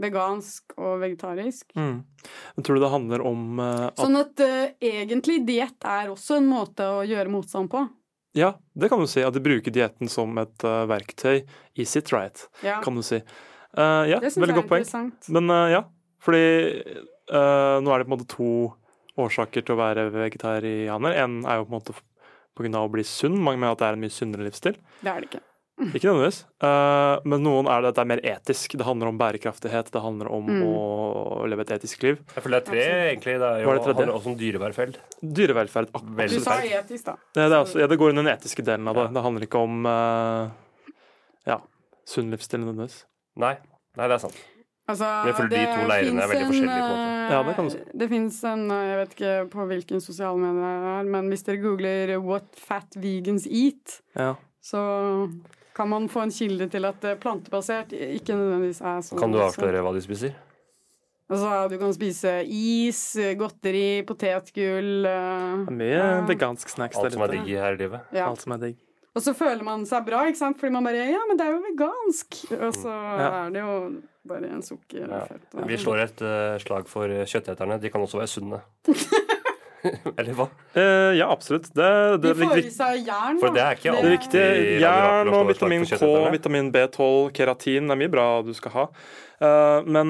vegansk 0.00 0.74
og 0.80 0.98
vegetarisk. 1.02 1.70
Mm. 1.78 2.02
Tror 2.64 2.78
du 2.78 2.82
det 2.82 2.92
handler 2.92 3.24
om 3.26 3.60
eh, 3.62 3.86
at 3.88 4.02
Sånn 4.02 4.18
at 4.18 4.42
eh, 4.42 4.74
egentlig 4.82 5.40
diett 5.46 5.86
er 5.86 6.10
også 6.12 6.40
en 6.40 6.48
måte 6.50 6.88
å 6.96 7.04
gjøre 7.06 7.32
motstand 7.32 7.70
på. 7.72 7.84
Ja, 8.34 8.56
det 8.74 8.90
kan 8.90 9.02
du 9.02 9.06
si. 9.10 9.22
At 9.22 9.36
de 9.36 9.42
bruker 9.44 9.74
dietten 9.74 10.10
som 10.10 10.34
et 10.42 10.64
uh, 10.66 10.82
verktøy 10.90 11.44
i 11.78 11.84
sitt 11.86 12.10
right, 12.10 12.48
Ja, 12.66 12.80
kan 12.82 12.98
du 12.98 13.04
si. 13.06 13.20
Uh, 13.78 14.02
ja, 14.10 14.18
det 14.18 14.32
syns 14.34 14.42
jeg 14.42 14.56
er 14.56 14.58
godt 14.58 14.72
poeng. 14.72 14.82
interessant. 14.82 15.28
Men 15.36 15.52
uh, 15.54 15.68
ja, 15.70 15.84
fordi 16.24 16.42
nå 17.30 17.92
er 17.94 18.02
det 18.02 18.04
på 18.04 18.10
en 18.10 18.12
måte 18.12 18.26
to 18.28 18.48
årsaker 19.22 19.62
til 19.62 19.76
å 19.76 19.78
være 19.78 20.08
vegetarianer. 20.12 21.14
En 21.22 21.38
er 21.46 21.60
jo 21.60 21.68
på 21.68 21.70
en 21.70 21.78
måte 21.78 21.94
av 22.74 22.88
å 22.88 22.92
bli 22.92 23.06
sunn. 23.06 23.38
Mange 23.38 23.62
mener 23.62 23.78
at 23.78 23.80
det 23.80 23.86
er 23.86 23.96
en 23.96 24.02
mye 24.02 24.12
sunnere 24.12 24.48
livsstil. 24.48 24.76
Det 24.98 25.12
er 25.14 25.22
det 25.22 25.30
ikke. 25.30 25.44
Ikke 25.74 26.06
nødvendigvis. 26.06 26.44
Eh, 26.62 27.20
men 27.26 27.42
noen 27.42 27.66
er 27.66 27.82
det 27.82 27.88
at 27.90 27.96
det 27.98 28.02
er 28.04 28.10
mer 28.12 28.20
etisk. 28.22 28.76
Det 28.78 28.86
handler 28.86 29.08
om 29.10 29.18
bærekraftighet, 29.18 29.90
det 29.90 30.02
handler 30.04 30.30
om 30.30 30.46
Mm. 30.46 30.62
å 30.70 31.48
leve 31.50 31.60
et 31.66 31.72
etisk 31.80 32.02
liv. 32.06 32.20
Jeg 32.36 32.44
føler 32.44 32.60
det 32.60 32.62
er 32.62 32.70
tre, 32.70 32.84
Absolutt. 32.84 33.10
egentlig. 33.10 33.34
Det 33.42 33.48
er 33.50 33.62
jo 33.64 33.74
det 33.74 33.84
handler 33.96 34.14
også 34.14 34.30
om 34.30 34.36
dyrevelferd. 34.38 34.96
Dyrevelferd. 35.20 35.90
akkurat. 35.92 36.30
Du 36.30 36.40
sa 36.40 36.58
etisk, 36.62 37.04
da. 37.04 37.16
Det, 37.34 37.42
det, 37.50 37.52
er 37.52 37.64
også, 37.64 37.80
ja, 37.80 37.86
det 37.90 37.98
går 37.98 38.08
under 38.14 38.22
den 38.22 38.32
etiske 38.38 38.62
delen 38.64 38.86
av 38.88 38.94
det. 38.94 39.06
Ja. 39.08 39.14
Det 39.18 39.22
handler 39.26 39.42
ikke 39.48 39.58
om 39.58 39.86
eh, 39.86 40.50
ja, 41.46 41.58
sunn 42.06 42.30
livsstil 42.30 42.60
nødvendigvis. 42.62 43.04
Nei. 43.36 43.56
Nei, 43.96 44.06
det 44.08 44.14
er 44.14 44.18
sant. 44.18 44.38
Altså, 44.86 45.06
det 45.24 45.30
er 45.32 45.36
på 45.38 45.42
en 45.42 45.48
eh, 45.48 45.56
Ja, 47.32 47.42
det. 47.42 47.84
Det 47.96 48.08
fins 48.10 48.42
en 48.44 48.70
eh, 48.70 48.82
Jeg 48.90 48.98
vet 49.00 49.14
ikke 49.16 49.50
på 49.54 49.66
hvilken 49.70 50.02
sosiale 50.04 50.36
medier 50.36 50.60
det 50.60 50.90
er, 51.00 51.04
men 51.10 51.30
hvis 51.32 51.42
dere 51.46 51.56
googler 51.62 52.18
'What 52.20 52.44
fat 52.54 52.94
vegans 53.00 53.46
eat', 53.48 54.00
Ja. 54.14 54.34
så 54.62 55.32
kan 55.74 55.88
man 55.90 56.08
få 56.08 56.22
en 56.22 56.30
kilde 56.34 56.68
til 56.70 56.84
at 56.88 57.04
eh, 57.04 57.16
plantebasert 57.18 57.92
ikke 57.92 58.34
nødvendigvis 58.38 58.80
er 58.80 59.00
så 59.02 59.18
Kan 59.18 59.32
du 59.34 59.40
avsløre 59.42 59.82
hva 59.82 59.92
de 59.96 60.02
spiser? 60.04 60.34
Altså, 61.30 61.50
du 61.72 61.78
kan 61.80 61.92
spise 61.96 62.32
is, 62.52 62.98
godteri, 63.40 64.02
potetgull 64.06 65.06
uh, 65.08 65.64
er 65.64 65.70
mye 65.72 65.92
Ja. 65.96 66.08
vegansk 66.28 66.68
snacks 66.68 66.98
Alt 67.00 67.14
som 67.16 67.22
er 67.24 67.32
digg 67.32 67.48
her 67.56 67.72
i 67.72 67.80
livet? 67.80 68.00
ja. 68.12 68.26
Alt 68.28 68.42
som 68.44 68.52
er 68.52 68.60
digg. 68.66 68.76
Og 69.14 69.22
så 69.22 69.32
føler 69.38 69.62
man 69.64 69.86
seg 69.86 70.04
bra, 70.04 70.24
ikke 70.28 70.38
sant? 70.40 70.58
Fordi 70.60 70.72
man 70.74 70.84
bare 70.84 71.06
Ja, 71.08 71.20
men 71.28 71.38
det 71.38 71.46
er 71.46 71.52
jo 71.54 71.62
vegansk! 71.64 72.40
Og 72.58 72.74
så 72.74 72.90
Ja. 72.92 73.28
er 73.46 73.50
det 73.54 73.60
jo 73.62 73.74
bare 74.28 74.50
en 74.52 74.62
sukker 74.62 75.08
Ja. 75.08 75.64
Vi 75.66 75.76
slår 75.80 76.02
et 76.04 76.22
uh, 76.22 76.58
slag 76.58 76.88
for 76.88 77.08
kjøtteterne. 77.08 77.80
De 77.80 77.90
kan 77.90 78.02
også 78.04 78.18
være 78.20 78.28
sunne. 78.34 78.60
Eller 80.18 80.32
hva? 80.38 80.46
Eh, 80.74 81.12
ja, 81.18 81.28
absolutt. 81.30 81.68
Det, 81.74 81.88
det, 82.22 82.22
De 82.24 82.30
er 82.32 82.40
får 82.40 82.62
i 82.62 82.72
seg 82.72 83.10
jern, 83.10 83.40
For 83.42 83.54
det 83.54 83.64
er 83.64 83.78
ikke 83.78 83.92
det 83.92 84.12
alltid 84.14 84.40
er. 84.40 84.62
Jern 84.84 85.32
og 85.34 85.50
vitamin 85.50 85.84
K, 85.88 86.08
vitamin 86.34 86.72
B12, 86.74 87.30
keratin. 87.36 87.90
Det 87.90 87.96
er 87.96 88.02
mye 88.04 88.12
bra 88.12 88.26
du 88.46 88.52
skal 88.56 88.74
ha. 88.78 88.86
Eh, 89.40 89.80
men 89.86 90.08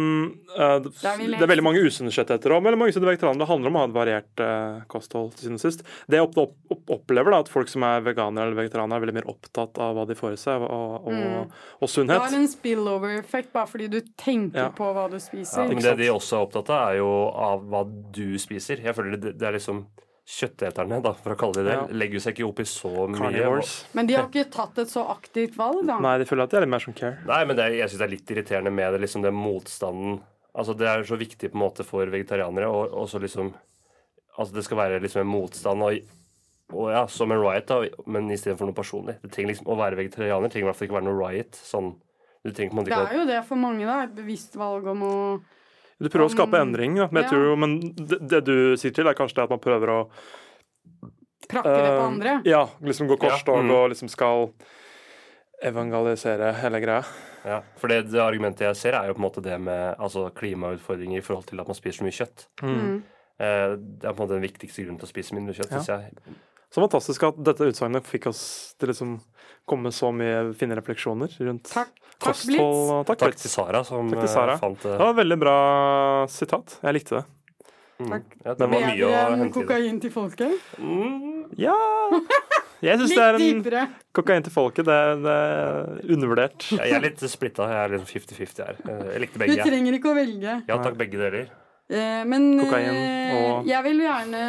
eh, 0.58 0.78
det, 0.84 0.90
Det 1.00 1.08
er 1.08 1.16
det 1.32 1.40
er 1.42 1.48
veldig 1.48 1.64
mange 1.64 1.80
usunne 1.86 2.12
kjøttetere 2.12 2.56
og 2.58 2.64
veldig 2.66 2.78
mange 2.78 2.92
usunne 2.92 3.08
vegetarianere. 3.08 3.40
Det 3.44 3.48
handler 3.48 3.70
om 3.72 3.76
å 3.78 3.82
ha 3.82 3.88
et 3.88 3.94
variert 3.96 4.42
eh, 4.44 4.82
kosthold 4.92 5.32
til 5.34 5.46
syvende 5.48 5.60
og 5.62 5.64
sist. 5.64 5.84
Det 6.10 6.18
jeg 6.20 6.26
opp, 6.28 6.36
opp, 6.44 6.54
opp, 6.76 6.92
opplever, 6.98 7.30
da, 7.32 7.38
at 7.44 7.48
folk 7.52 7.68
som 7.72 7.82
er 7.88 8.04
veganere 8.04 8.50
eller 8.50 8.60
vegetarianere, 8.62 9.00
er 9.00 9.06
veldig 9.06 9.16
mer 9.20 9.30
opptatt 9.32 9.80
av 9.80 9.94
hva 9.96 10.06
de 10.10 10.14
får 10.18 10.36
i 10.36 10.40
seg, 10.44 10.60
og, 10.68 10.94
og, 11.08 11.12
Mm. 11.14 11.50
og 11.80 11.86
Det 11.86 11.90
sunnhet. 11.94 12.20
har 12.20 12.34
en 12.36 12.48
spillover-effekt 12.48 13.52
bare 13.52 13.66
fordi 13.70 13.88
du 13.90 14.00
tenker 14.20 14.58
Ja. 14.66 14.70
på 14.70 14.92
hva 14.92 15.08
du 15.08 15.16
Ja, 15.16 15.20
spiser. 15.20 15.68
men 15.68 15.78
det 15.78 15.96
de 15.98 16.08
også 16.12 16.36
er 16.36 16.46
opptatt 16.46 16.70
av, 16.70 16.90
er 16.92 16.96
jo 16.98 17.10
av 17.32 17.62
hva 17.64 17.84
du 18.12 18.36
spiser. 18.38 18.82
Jeg 18.82 18.94
føler 18.94 19.16
det, 19.20 19.38
det 19.38 19.46
er 19.48 19.52
liksom 19.58 19.86
Kjøtteterne, 20.24 21.02
da, 21.04 21.10
for 21.20 21.34
å 21.34 21.36
kalle 21.36 21.58
det 21.60 21.64
det, 21.68 21.72
Ja. 21.74 21.86
legger 21.92 22.20
seg 22.24 22.32
ikke 22.34 22.46
opp 22.48 22.60
i 22.60 22.64
så 22.64 22.88
mye. 23.08 23.18
Carnivores. 23.18 23.72
Men 23.92 24.06
de 24.08 24.14
har 24.14 24.28
ikke 24.30 24.50
tatt 24.50 24.78
et 24.78 24.88
så 24.88 25.02
aktivt 25.12 25.56
valg, 25.56 25.86
da. 25.86 25.98
Nei, 26.00 26.16
de 26.18 26.24
føler 26.24 26.44
at 26.44 26.50
de 26.50 26.56
er 26.56 26.60
litt 26.64 26.70
mer 26.72 26.80
som 26.80 26.94
care. 26.94 27.18
Nei, 27.26 27.44
men 27.44 27.56
det 27.56 27.64
er, 27.66 27.76
jeg 27.76 27.90
syns 27.90 27.98
det 27.98 28.06
er 28.06 28.14
litt 28.14 28.30
irriterende 28.32 28.72
med 28.72 28.92
det, 28.94 29.00
liksom 29.04 29.22
den 29.22 29.34
motstanden 29.34 30.22
Altså, 30.56 30.70
det 30.78 30.86
er 30.86 31.02
så 31.02 31.16
viktig 31.18 31.50
på 31.50 31.56
en 31.58 31.64
måte 31.64 31.84
for 31.84 32.06
vegetarianere, 32.06 32.68
og 32.70 32.92
og 32.94 33.08
så 33.10 33.18
liksom 33.20 33.52
Altså, 34.38 34.54
det 34.54 34.64
skal 34.64 34.78
være 34.78 35.00
liksom 35.02 35.20
en 35.20 35.26
motstand 35.30 35.82
og, 35.82 35.98
og 36.72 36.90
ja, 36.90 37.06
som 37.06 37.30
en 37.30 37.38
riot, 37.42 37.66
da, 37.66 37.84
men 38.06 38.30
istedenfor 38.30 38.66
noe 38.66 38.74
personlig. 38.74 39.20
Det 39.22 39.30
trenger 39.30 39.52
liksom, 39.52 39.66
Å 39.66 39.76
være 39.76 39.96
vegetarianer 39.96 40.48
trenger 40.48 40.66
i 40.66 40.70
hvert 40.70 40.76
fall 40.76 40.88
ikke 40.88 40.98
være 41.00 41.08
noe 41.10 41.20
riot. 41.28 41.52
Sånn 41.54 41.94
Du 42.44 42.50
på 42.52 42.62
en 42.62 42.74
måte 42.76 42.90
Det 42.90 42.98
er 42.98 43.18
jo 43.18 43.26
det 43.26 43.44
for 43.44 43.56
mange, 43.56 43.84
da. 43.86 44.02
Et 44.04 44.14
bevisst 44.14 44.56
valg 44.56 44.86
om 44.86 45.02
å 45.02 45.40
Du 46.02 46.08
prøver 46.10 46.26
å 46.26 46.32
skape 46.34 46.58
endring, 46.58 46.96
da. 46.98 47.08
men, 47.10 47.22
jeg 47.22 47.30
Ja. 47.30 47.34
tror, 47.36 47.56
men 47.56 47.76
det, 47.94 48.18
det 48.28 48.40
du 48.44 48.56
sier 48.76 48.90
til, 48.92 49.06
er 49.06 49.14
kanskje 49.14 49.36
det 49.36 49.44
at 49.44 49.50
man 49.54 49.60
prøver 49.62 49.92
å 49.94 49.98
prakke 51.48 51.70
det 51.70 51.90
på 51.92 52.06
andre? 52.08 52.30
andre. 52.38 52.50
Ja, 52.50 52.64
liksom 52.82 53.06
gå 53.08 53.16
korstog 53.20 53.56
Ja, 53.60 53.62
mm. 53.62 53.70
og 53.76 53.88
liksom 53.92 54.08
skal 54.10 54.48
evangelisere 55.64 56.52
hele 56.60 56.80
greia. 56.82 57.04
Ja, 57.44 57.60
for 57.80 57.88
det, 57.92 58.08
det 58.10 58.20
argumentet 58.20 58.64
jeg 58.66 58.76
ser, 58.80 58.96
er 58.98 59.08
jo 59.08 59.14
på 59.16 59.22
en 59.22 59.26
måte 59.28 59.42
det 59.44 59.56
med 59.60 59.96
altså, 60.02 60.26
klimautfordringer 60.34 61.20
i 61.20 61.24
forhold 61.24 61.46
til 61.50 61.60
at 61.60 61.68
man 61.70 61.76
spiser 61.78 62.00
så 62.02 62.06
mye 62.08 62.16
kjøtt. 62.18 62.46
Mm. 62.64 62.96
Uh, 63.34 63.76
det 63.78 64.06
er 64.08 64.12
på 64.12 64.16
en 64.16 64.22
måte 64.24 64.36
den 64.38 64.44
viktigste 64.46 64.84
grunnen 64.84 65.00
til 65.00 65.08
å 65.08 65.12
spise 65.12 65.36
mindre 65.36 65.54
kjøtt, 65.56 65.72
Ja. 65.72 65.80
synes 65.80 65.88
jeg. 65.92 66.36
Så 66.74 66.82
fantastisk 66.82 67.22
at 67.28 67.36
dette 67.46 67.68
utsagnet 67.70 68.06
fikk 68.08 68.26
oss 68.32 68.40
til 68.80 68.90
liksom 68.90 69.12
komme 69.64 69.86
med 69.88 69.94
så 69.94 70.10
mye 70.12 70.48
fine 70.58 70.74
refleksjoner 70.76 71.30
rundt 71.46 71.70
Takk, 71.70 71.92
takk 72.18 72.32
kosthold. 72.32 72.50
Blitz. 72.50 73.06
Takk, 73.12 73.20
Takk 73.22 73.38
til 73.44 73.52
Sara, 73.52 73.84
som 73.86 74.10
Takk 74.10 74.24
til 74.24 74.32
Sara. 74.32 74.56
eh, 74.58 74.62
fant 74.64 74.82
det. 74.82 74.90
Det 74.96 74.98
var 75.04 75.14
et 75.14 75.20
veldig 75.22 75.38
bra 75.44 75.54
sitat. 76.34 76.74
Jeg 76.82 76.98
likte 76.98 77.20
det. 77.20 77.24
Mm. 78.02 78.10
Takk. 78.10 78.26
Ja, 78.42 78.54
det 78.58 78.66
var 78.66 78.74
mye 78.74 79.06
å 79.06 79.14
hente 79.14 79.44
det. 79.44 79.52
kokain 79.54 80.00
til 80.02 80.10
folket. 80.10 80.58
Mm. 80.82 81.30
Ja 81.62 81.76
Jeg 82.84 82.98
syns 83.00 83.14
det 83.14 83.22
er 83.22 83.36
en 83.38 83.44
dypere. 83.62 83.82
kokain 84.12 84.42
til 84.44 84.52
folket. 84.52 84.84
Det 84.90 84.92
er, 84.92 85.14
det 85.22 85.34
er 85.40 86.14
undervurdert. 86.16 86.66
Jeg 86.74 86.90
er 86.98 87.04
litt 87.06 87.22
splitta. 87.30 87.68
Jeg 87.70 87.84
er 87.84 87.94
liksom 87.94 88.10
50-50 88.10 88.64
her. 88.66 88.80
Jeg 89.14 89.22
likte 89.22 89.38
begge. 89.40 89.56
Du 89.62 89.70
trenger 89.70 89.96
ikke 90.00 90.10
å 90.10 90.16
velge. 90.18 90.56
Ja 90.68 90.82
takk, 90.82 90.98
begge 90.98 91.22
deler. 91.22 91.46
Eh, 91.90 92.22
men 92.24 92.46
Kokain 92.62 92.94
eh, 92.96 93.34
og 93.36 93.66
jeg 93.68 93.84
vil 93.84 93.98
gjerne 94.06 94.40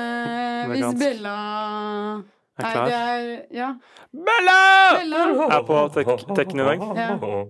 Hvis. 0.71 0.85
Bella 1.01 1.35
Er 2.55 2.63
Nei, 2.63 2.71
klar? 2.71 2.85
det 2.87 2.95
er 2.95 3.45
Ja. 3.51 3.69
Bella! 4.15 4.57
Bella! 5.01 5.23
Er 5.57 5.63
på 5.67 5.79
tek 5.93 6.07
tekken 6.37 6.61
i 6.63 6.67
dag. 6.69 6.85
Ja. 6.95 7.43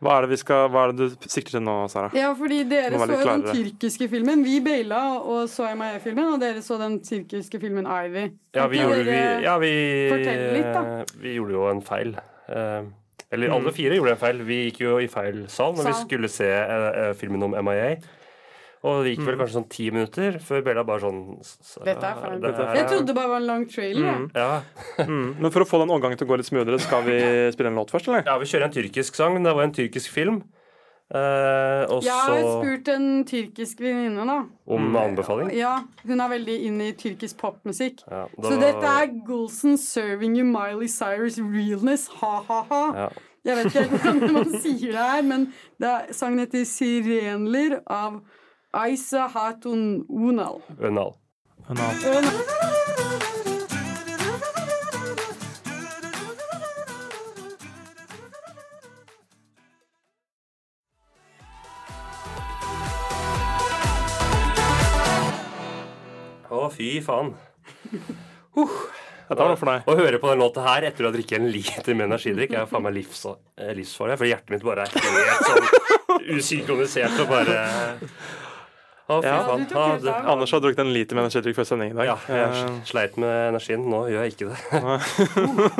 Hva 0.00 0.14
er 0.16 0.24
det 0.24 0.30
vi 0.30 0.36
skal, 0.40 0.68
hva 0.72 0.84
er 0.86 0.92
det 0.96 1.08
du 1.10 1.26
sikter 1.28 1.58
til 1.58 1.64
nå, 1.66 1.74
Sara? 1.92 2.08
Ja, 2.16 2.30
fordi 2.38 2.62
dere 2.70 2.96
så 2.96 3.18
den 3.26 3.42
tyrkiske 3.50 4.06
filmen. 4.08 4.44
Vi 4.46 4.60
baila 4.64 5.00
og 5.18 5.42
så 5.52 5.66
MIA-filmen, 5.76 6.30
og 6.36 6.38
dere 6.40 6.62
så 6.64 6.78
den 6.80 7.00
tyrkiske 7.04 7.60
filmen 7.60 7.84
Ivy. 7.84 8.22
Ja, 8.56 8.64
vi 8.70 8.80
gjorde, 8.80 9.02
vi, 9.10 9.18
ja, 9.44 9.58
vi, 9.60 9.72
litt, 10.54 10.70
da? 10.72 11.02
vi 11.20 11.34
gjorde 11.36 11.52
jo 11.58 11.66
en 11.68 11.82
feil. 11.84 12.14
Eh, 12.48 12.88
eller 13.30 13.50
Mm. 13.50 13.54
alle 13.58 13.72
fire 13.76 13.98
gjorde 13.98 14.14
en 14.16 14.22
feil. 14.22 14.40
Vi 14.46 14.56
gikk 14.70 14.80
jo 14.86 14.96
i 15.02 15.06
feil 15.10 15.44
sal 15.52 15.74
når 15.76 15.90
vi 15.90 15.98
skulle 16.00 16.28
se 16.32 16.48
eh, 16.48 16.88
eh, 17.02 17.12
filmen 17.20 17.42
om 17.42 17.58
MIA. 17.64 17.98
Og 18.82 19.04
det 19.04 19.10
gikk 19.12 19.20
Mm. 19.20 19.26
vel 19.26 19.36
kanskje 19.36 19.56
sånn 19.60 19.68
ti 19.68 19.90
minutter 19.90 20.38
før 20.40 20.62
Bella 20.64 20.82
bare 20.84 21.00
sånn 21.00 21.18
så, 21.44 21.84
Dette 21.84 22.02
er 22.02 22.14
feil. 22.14 22.40
det 22.40 22.76
Jeg 22.78 22.86
trodde 22.88 23.06
det 23.06 23.14
bare 23.14 23.28
var 23.28 23.36
en 23.36 23.46
lang 23.46 23.66
trailer. 23.68 24.14
Mm. 24.14 24.30
ja. 24.34 24.62
Mm. 24.98 25.34
Men 25.40 25.50
for 25.50 25.60
å 25.60 25.68
få 25.68 25.78
den 25.80 25.90
overgangen 25.90 26.16
til 26.16 26.26
å 26.26 26.30
gå 26.30 26.36
litt 26.38 26.46
smoothere, 26.48 26.80
skal 26.80 27.02
vi 27.04 27.18
spille 27.52 27.66
en 27.68 27.76
låt 27.76 27.90
først, 27.90 28.08
eller? 28.08 28.22
ja, 28.24 28.38
vi 28.38 28.46
kjører 28.46 28.64
en 28.64 28.72
tyrkisk 28.72 29.14
sang. 29.14 29.42
Det 29.42 29.54
var 29.54 29.62
en 29.64 29.72
tyrkisk 29.72 30.08
film. 30.10 30.42
Eh, 31.12 31.84
og 31.90 32.04
Jeg 32.04 32.12
har 32.14 32.38
spurt 32.62 32.88
en 32.88 33.24
tyrkisk 33.26 33.80
venninne, 33.82 34.24
da. 34.24 34.44
om 34.68 34.94
anbefaling. 34.96 35.50
Ja, 35.58 35.82
Hun 36.06 36.20
er 36.20 36.28
veldig 36.28 36.56
inne 36.68 36.88
i 36.88 36.92
tyrkisk 36.92 37.36
popmusikk. 37.36 37.98
Ja, 38.08 38.28
da- 38.40 38.48
Så 38.48 38.60
dette 38.60 38.84
er 38.84 39.06
Golson 39.26 39.76
serving 39.76 40.36
you 40.36 40.44
Miley 40.44 40.86
Cyrus 40.86 41.36
realness, 41.38 42.06
ha-ha-ha. 42.08 42.94
ja. 42.94 43.08
Jeg 43.44 43.56
vet 43.56 43.72
ikke 43.74 43.88
hvordan 44.20 44.32
man 44.32 44.60
sier 44.60 44.92
det 44.92 45.04
her, 45.10 45.22
men 45.22 45.46
det 45.80 45.88
er, 45.88 46.12
sangen 46.12 46.38
heter 46.38 46.62
'Sirenler' 46.64 47.80
av 47.88 48.20
Aisa 48.72 49.26
Hatun 49.26 50.06
Unal. 50.08 50.62
Ønal. 50.78 51.14
Å, 66.50 66.68
fy 66.74 66.98
faen. 67.02 67.32
Uh, 68.54 68.70
Jeg 69.30 69.38
var 69.38 69.46
noe 69.46 69.58
for 69.58 69.70
deg. 69.70 69.84
Å 69.86 69.94
høre 69.98 70.18
på 70.22 70.30
den 70.30 70.40
låta 70.42 70.62
her 70.66 70.86
etter 70.88 71.06
å 71.06 71.10
ha 71.10 71.14
drukket 71.14 71.38
en 71.38 71.50
liter 71.54 71.94
med 71.94 72.08
energidrikk 72.08 72.54
er 72.58 72.70
faen 72.70 72.82
meg 72.86 72.96
livs, 72.98 73.22
eh, 73.30 73.70
livsfarlig. 73.78 74.18
For 74.18 74.30
hjertet 74.30 74.54
mitt 74.54 74.66
bare 74.66 74.86
er 74.86 74.94
helt 74.94 75.50
sånn 75.50 76.38
usynkronisert 76.38 77.18
og 77.22 77.30
bare 77.30 77.58
Fy 79.10 79.26
Ja, 79.26 79.36
Ja, 79.40 79.56
helt 79.56 80.04
det. 80.04 80.14
Anders 80.30 80.52
har 80.54 80.62
drukket 80.64 80.82
en 80.84 80.92
liter 80.94 81.18
med 81.18 81.24
energidrikk 81.26 81.56
før 81.58 81.66
sending 81.68 81.92
i 81.92 81.96
dag. 81.98 82.06
ja, 82.10 82.16
jeg 82.30 82.46
har 82.46 82.74
sleit 82.88 83.16
med 83.20 83.32
energien. 83.50 83.84
Nå 83.90 84.00
gjør 84.12 84.24
jeg 84.26 84.34
ikke 84.36 84.48
det. 84.50 84.58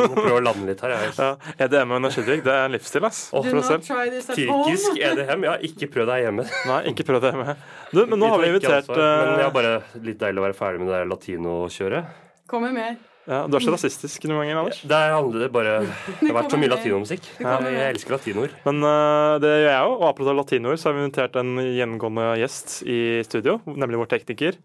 Jeg 0.00 0.14
prøver 0.16 0.36
å 0.36 0.42
lande 0.44 0.66
litt 0.70 0.80
her. 0.84 0.94
Jeg. 0.96 1.12
ja. 1.18 1.30
EDM 1.66 1.94
og 1.94 2.00
energidrikk, 2.02 2.44
det 2.46 2.54
er 2.54 2.64
en 2.68 2.74
livsstil, 2.76 3.04
ass. 3.08 3.20
Å, 3.30 3.42
For 3.42 3.50
deg 3.50 3.58
not 3.60 3.68
selv. 3.70 3.84
try 3.86 4.08
this 4.12 4.30
at 4.30 4.40
home. 4.40 4.64
Tyrkisk 4.70 5.02
EDM, 5.10 5.44
ja. 5.48 5.54
Ikke 5.70 5.90
prøv 5.92 6.08
deg 6.10 6.24
hjemme. 6.26 6.46
Nei, 6.70 6.80
ikke 6.92 7.06
prøv 7.10 7.22
deg 7.24 7.36
hjemme. 7.36 7.56
Du, 7.90 8.02
men 8.06 8.18
nå 8.22 8.32
har 8.34 8.42
vi 8.42 8.50
invitert 8.54 8.88
altså, 8.88 8.98
Men 8.98 9.34
det 9.36 9.44
eh, 9.44 9.46
er 9.46 9.54
bare 9.60 9.76
litt 10.10 10.20
deilig 10.22 10.42
å 10.42 10.48
være 10.48 10.58
ferdig 10.58 10.82
med 10.84 10.92
det 10.94 11.04
latinokjøret. 11.10 12.18
Kommer 12.50 12.74
mer. 12.74 12.98
Ja, 13.28 13.42
Du 13.46 13.56
er 13.58 13.64
så 13.64 13.72
rasistisk 13.74 14.24
noen 14.28 14.40
ganger, 14.42 14.60
Anders. 14.62 14.80
Det 14.88 15.00
handler 15.12 15.40
det 15.44 15.50
bare 15.54 15.74
Det 15.84 16.30
har 16.30 16.36
vært 16.38 16.54
så 16.54 16.60
mye 16.60 16.70
latinomusikk. 16.72 17.28
Jeg, 17.40 17.76
elsker 17.90 18.16
latinoer. 18.16 18.54
Men 18.64 18.80
uh, 18.86 19.36
det 19.42 19.52
gjør 19.52 19.68
jeg 19.68 19.84
jo. 19.84 19.92
Og 19.98 20.06
apropos 20.08 20.38
latinoer, 20.40 20.80
så 20.80 20.88
har 20.90 20.96
vi 20.96 21.04
invitert 21.04 21.36
en 21.40 21.52
gjengående 21.60 22.26
gjest 22.40 22.80
i 22.88 22.98
studio, 23.28 23.58
nemlig 23.68 24.00
vår 24.02 24.10
tekniker. 24.16 24.58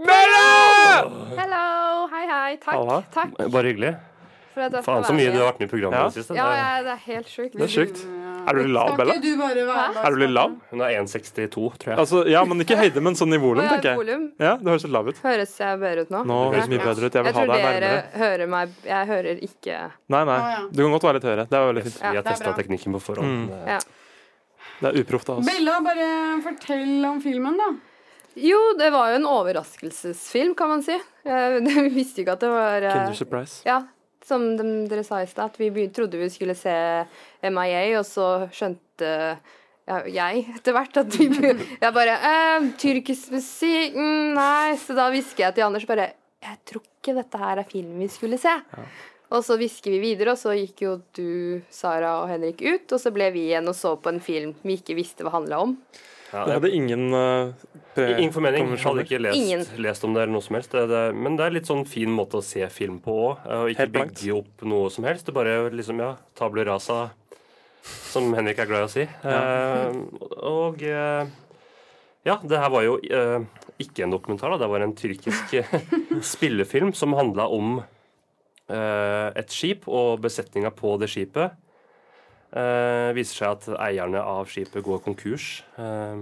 Hello, 0.00 2.06
hei, 2.10 2.24
hei. 2.26 2.54
Takk. 2.60 2.74
Halla. 2.74 3.00
Takk 3.14 3.36
Bare 3.52 3.70
hyggelig. 3.72 3.94
for 4.54 4.66
at 4.66 4.80
Faen, 4.84 5.04
så 5.06 5.14
mye 5.14 5.30
du 5.30 5.38
har 5.38 5.52
vært 5.52 5.60
med 5.62 5.68
i 5.68 5.70
programmet 5.70 6.00
Ja. 6.00 6.06
det 6.08 6.16
siste. 6.18 6.34
Ja, 6.34 6.48
ja, 6.56 6.70
det 6.82 6.90
er 6.96 7.02
helt 7.06 7.28
sjukt. 7.30 7.54
Det 7.54 7.68
er 7.68 7.70
sjukt. 7.70 8.00
Er 8.48 8.54
du 8.54 8.60
litt 8.62 8.72
lav, 8.74 8.96
Bella? 8.96 9.14
du 9.20 9.36
bare 9.38 9.64
være? 9.68 10.04
Er 10.04 10.10
du 10.10 10.16
litt 10.22 10.30
lav? 10.34 10.54
Hun 10.70 10.80
er 10.86 10.94
1,62, 11.00 11.48
tror 11.50 11.90
jeg. 11.92 11.98
Altså, 11.98 12.22
ja, 12.30 12.44
men 12.44 12.60
ikke 12.64 12.76
høyde, 12.80 13.02
men 13.02 13.14
sånn 13.14 13.34
i 13.34 13.38
volum, 13.42 13.62
ja, 13.64 13.70
tenker 13.76 13.90
jeg. 13.90 13.98
volum. 14.00 14.24
Ja, 14.40 14.56
Det 14.56 14.66
høres 14.72 14.84
litt 14.86 14.92
lav 14.96 15.08
ut. 15.08 15.20
Høres 15.24 15.54
jeg 15.60 15.78
bedre 15.80 16.00
ut 16.06 16.10
nå? 16.10 16.24
Nå 16.30 16.38
høres 16.54 16.68
mye 16.72 16.78
bedre 16.84 17.04
ut. 17.06 17.12
Jeg 17.14 17.22
vil 17.24 17.30
Jeg 17.30 17.34
ha 17.34 17.44
tror 17.44 17.52
deg 17.54 17.62
dere 17.64 17.80
nærmere. 17.80 18.20
hører 18.24 18.46
meg 18.48 18.68
Jeg 18.84 19.06
hører 19.12 19.42
ikke 19.48 19.78
Nei, 20.08 20.24
nei. 20.24 20.38
Du 20.72 20.82
kan 20.82 20.90
godt 20.96 21.02
være 21.08 21.14
litt 21.20 21.28
høyere. 21.30 21.48
Det 21.50 21.58
er 21.60 21.66
veldig 21.72 21.84
fint. 21.88 22.00
Vi 22.00 22.16
har 22.16 22.22
testa 22.30 22.52
teknikken 22.56 22.92
på 22.96 23.00
forhånd. 23.00 23.28
Mm. 23.28 23.46
Det- 23.48 23.66
Ja. 23.68 23.78
Det 24.80 24.94
er 24.94 25.00
uproft 25.04 25.28
av 25.28 25.38
oss. 25.38 25.46
Bella, 25.46 25.80
bare 25.84 26.40
fortell 26.42 27.04
om 27.04 27.20
filmen, 27.20 27.56
da. 27.58 27.70
Jo, 28.36 28.58
det 28.78 28.90
var 28.92 29.10
jo 29.10 29.16
en 29.16 29.26
overraskelsesfilm, 29.26 30.54
kan 30.56 30.68
man 30.68 30.82
si. 30.82 30.96
Jeg 31.26 31.62
vi 31.64 31.88
visste 31.90 32.22
ikke 32.22 32.32
at 32.32 32.40
det 32.40 32.48
var 32.52 32.82
eh, 32.82 32.92
Kinder 32.94 33.14
surprise. 33.18 33.60
Ja, 33.66 33.82
som 34.26 34.44
de, 34.58 34.66
dere 34.90 35.04
sa 35.06 35.22
i 35.22 35.28
stad, 35.30 35.52
at 35.52 35.60
vi 35.60 35.88
trodde 35.94 36.20
vi 36.20 36.28
skulle 36.32 36.56
se 36.58 36.74
MIA, 37.42 37.82
og 37.98 38.06
så 38.08 38.26
skjønte 38.52 39.10
ja, 39.90 40.00
jeg 40.06 40.44
etter 40.54 40.74
hvert 40.76 40.98
at 41.00 41.16
vi 41.18 41.26
Jeg 41.32 41.94
bare 41.96 42.16
eh, 42.28 42.66
Tyrkisk 42.78 43.32
musikk? 43.34 43.96
Mm, 43.96 44.36
nei. 44.36 44.76
Så 44.78 44.94
da 44.94 45.08
hvisker 45.10 45.48
jeg 45.48 45.56
til 45.56 45.66
Anders 45.66 45.86
bare 45.88 46.12
Jeg 46.44 46.60
tror 46.68 46.84
ikke 46.84 47.16
dette 47.16 47.40
her 47.40 47.62
er 47.62 47.68
filmen 47.68 48.04
vi 48.04 48.10
skulle 48.12 48.38
se. 48.40 48.52
Og 49.30 49.44
så 49.46 49.54
hvisker 49.58 49.94
vi 49.94 50.02
videre, 50.02 50.34
og 50.34 50.40
så 50.40 50.54
gikk 50.58 50.84
jo 50.84 50.96
du, 51.14 51.60
Sara 51.70 52.16
og 52.22 52.30
Henrik 52.32 52.62
ut, 52.64 52.90
og 52.90 52.98
så 52.98 53.12
ble 53.14 53.28
vi 53.34 53.46
igjen 53.48 53.68
og 53.70 53.76
så 53.78 53.94
på 54.02 54.10
en 54.10 54.22
film 54.22 54.56
vi 54.64 54.74
ikke 54.80 54.96
visste 54.98 55.26
hva 55.26 55.36
handla 55.36 55.60
om. 55.68 55.76
Ja, 56.30 56.44
Det 56.46 56.56
hadde 56.58 56.70
ingen 56.70 57.08
uh, 57.14 57.50
Ingen 57.98 58.32
formening. 58.32 58.70
Hadde 58.78 59.02
ikke 59.02 59.18
lest, 59.20 59.36
Ingen. 59.40 59.64
lest 59.82 60.04
om 60.06 60.14
det 60.14 60.22
eller 60.22 60.34
noe 60.36 60.46
som 60.46 60.56
helst. 60.56 60.72
Det, 60.72 60.86
det, 60.90 61.02
men 61.18 61.36
det 61.36 61.46
er 61.46 61.56
litt 61.56 61.68
sånn 61.70 61.82
fin 61.88 62.12
måte 62.14 62.38
å 62.38 62.44
se 62.46 62.62
film 62.70 63.00
på 63.02 63.16
òg. 63.26 63.44
Og 63.50 63.72
ikke 63.72 63.84
Helt 63.84 63.96
blankt. 63.96 64.20
bygge 64.22 64.38
opp 64.38 64.64
noe 64.70 64.92
som 64.94 65.08
helst. 65.10 65.26
Det 65.26 65.34
bare 65.36 65.58
liksom, 65.74 66.00
ja, 66.00 66.14
tabler 66.38 66.70
rasa, 66.70 67.00
som 67.82 68.30
Henrik 68.36 68.62
er 68.62 68.70
glad 68.70 68.86
i 68.86 68.88
å 68.88 68.92
si. 68.92 69.06
Eh, 69.06 70.00
og 70.46 70.84
uh, 70.86 71.26
ja, 72.26 72.36
det 72.44 72.58
her 72.60 72.68
var 72.72 72.84
jo 72.84 72.98
eh, 73.00 73.40
ikke 73.80 74.04
en 74.04 74.12
dokumentar, 74.12 74.52
da. 74.52 74.60
Det 74.60 74.68
var 74.68 74.84
en 74.84 74.96
tyrkisk 74.96 75.54
eh, 75.56 75.70
spillefilm 76.34 76.92
som 76.96 77.16
handla 77.16 77.46
om 77.48 77.78
eh, 77.80 79.28
et 79.40 79.54
skip 79.54 79.88
og 79.88 80.20
besetninga 80.26 80.72
på 80.76 80.98
det 81.00 81.08
skipet. 81.12 81.56
Eh, 82.50 83.12
viser 83.14 83.36
seg 83.44 83.48
at 83.54 83.66
eierne 83.78 84.18
av 84.26 84.48
skipet 84.50 84.82
går 84.82 84.98
konkurs 85.04 85.62
eh, 85.78 86.16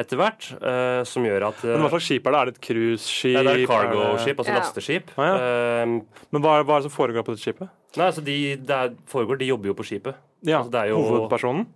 etter 0.00 0.16
hvert, 0.20 0.48
eh, 0.60 1.04
som 1.08 1.24
gjør 1.24 1.46
at 1.48 1.62
Men 1.64 1.80
hva 1.86 1.88
slags 1.94 2.04
skip 2.10 2.26
er 2.28 2.32
det? 2.34 2.40
Er 2.40 2.44
det 2.50 2.54
et 2.56 2.60
cruiseskip? 2.66 3.36
det 3.38 3.46
er 3.46 3.56
det- 3.62 3.68
cargo-skip, 3.70 4.36
altså 4.42 4.52
Ja. 4.52 4.58
lasteskip. 4.60 5.10
Ah, 5.16 5.24
ja. 5.24 5.34
Eh, 5.36 5.86
Men 6.32 6.42
hva 6.42 6.58
er, 6.60 6.64
hva 6.64 6.76
er 6.76 6.82
det 6.82 6.90
som 6.90 6.96
foregår 7.06 7.24
på 7.24 7.32
dette 7.32 7.44
skipet? 7.44 7.68
nei, 7.96 8.06
altså 8.10 8.22
de, 8.24 8.56
det 8.56 8.70
er, 8.76 8.94
foregår, 9.08 9.38
de 9.38 9.46
jobber 9.48 9.66
jo 9.68 9.74
på 9.74 9.84
skipet. 9.88 10.14
Ja, 10.44 10.58
Altså, 10.58 10.70
det 10.70 10.80
er 10.82 10.88
jo- 10.88 11.02
Hovedpersonen? 11.02 11.66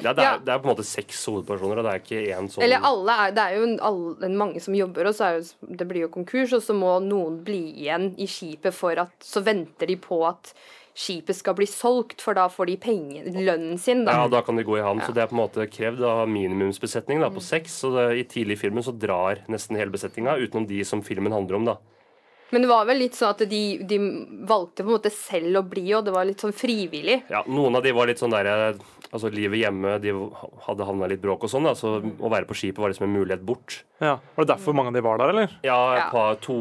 Ja, 0.00 0.12
det, 0.12 0.18
er, 0.22 0.22
Ja. 0.22 0.38
det 0.38 0.48
er 0.48 0.58
på 0.60 0.68
en 0.70 0.76
måte 0.76 0.84
seks 0.84 1.26
hovedpersoner, 1.26 1.78
og 1.78 1.84
det 1.84 1.92
er 1.92 1.98
ikke 1.98 2.30
én 2.38 2.46
sånn 2.48 2.62
Eller 2.62 2.78
alle 2.80 3.10
er, 3.10 3.30
det 3.32 3.42
er 3.42 3.56
jo 3.56 3.78
alle, 3.82 4.28
mange 4.38 4.60
som 4.62 4.72
jobber, 4.74 5.06
og 5.08 5.14
så 5.14 5.24
er 5.26 5.40
jo, 5.40 5.74
det 5.74 5.88
blir 5.88 6.00
jo 6.02 6.08
konkurs, 6.08 6.52
og 6.52 6.62
så 6.62 6.72
må 6.78 7.02
noen 7.02 7.42
bli 7.42 7.74
igjen 7.82 8.14
i 8.16 8.26
skipet 8.26 8.72
for 8.72 8.92
at 8.96 9.10
Så 9.18 9.42
venter 9.42 9.86
de 9.88 9.96
på 9.96 10.24
at 10.28 10.54
skipet 10.98 11.36
skal 11.38 11.54
bli 11.58 11.66
solgt, 11.70 12.22
for 12.24 12.34
da 12.34 12.48
får 12.50 12.70
de 12.72 12.76
penger, 12.82 13.28
lønnen 13.36 13.78
sin, 13.78 14.02
da. 14.06 14.16
Ja, 14.18 14.30
da 14.32 14.42
kan 14.42 14.58
de 14.58 14.66
gå 14.66 14.78
i 14.78 14.82
havn. 14.82 15.02
Så 15.06 15.14
det 15.14 15.22
er 15.22 15.30
på 15.30 15.36
en 15.36 15.42
måte 15.44 15.68
krevd 15.70 16.02
av 16.06 16.24
minimumsbesetning 16.30 17.22
da, 17.22 17.30
på 17.30 17.42
seks. 17.44 17.76
Så 17.84 17.92
det, 17.94 18.08
i 18.18 18.24
tidlig 18.26 18.58
i 18.58 18.62
filmen 18.64 18.84
så 18.84 18.94
drar 18.94 19.44
nesten 19.52 19.78
hele 19.78 19.94
besetninga, 19.94 20.38
utenom 20.42 20.66
de 20.70 20.82
som 20.88 21.04
filmen 21.06 21.34
handler 21.34 21.60
om, 21.60 21.70
da. 21.70 21.78
Men 22.50 22.64
det 22.64 22.70
var 22.70 22.86
vel 22.88 23.02
litt 23.02 23.16
sånn 23.18 23.34
at 23.34 23.42
de, 23.50 23.62
de 23.88 23.98
valgte 24.48 24.84
på 24.84 24.88
en 24.88 24.96
måte 24.96 25.12
selv 25.12 25.60
å 25.60 25.64
bli, 25.68 25.84
og 25.96 26.06
det 26.06 26.14
var 26.14 26.28
litt 26.28 26.44
sånn 26.44 26.54
frivillig. 26.56 27.20
Ja, 27.32 27.42
Noen 27.48 27.76
av 27.76 27.84
de 27.84 27.92
var 27.96 28.08
litt 28.10 28.22
sånn 28.22 28.34
der 28.34 28.78
Altså, 29.08 29.30
livet 29.32 29.62
hjemme, 29.62 29.94
de 30.04 30.12
hadde 30.66 30.84
havna 30.84 31.06
litt 31.08 31.22
bråk 31.22 31.46
og 31.46 31.48
sånn, 31.48 31.64
da. 31.64 31.72
Så 31.78 31.94
å 31.96 32.28
være 32.28 32.44
på 32.44 32.56
skipet 32.58 32.80
var 32.82 32.92
liksom 32.92 33.06
en 33.06 33.14
mulighet 33.14 33.40
bort. 33.40 33.78
Ja. 34.04 34.18
Var 34.34 34.44
det 34.44 34.50
derfor 34.50 34.76
mange 34.76 34.92
av 34.92 34.98
de 34.98 35.02
var 35.06 35.22
der, 35.22 35.32
eller? 35.32 35.54
Ja, 35.64 35.78
et 35.96 36.10
par, 36.12 36.36
to 36.44 36.56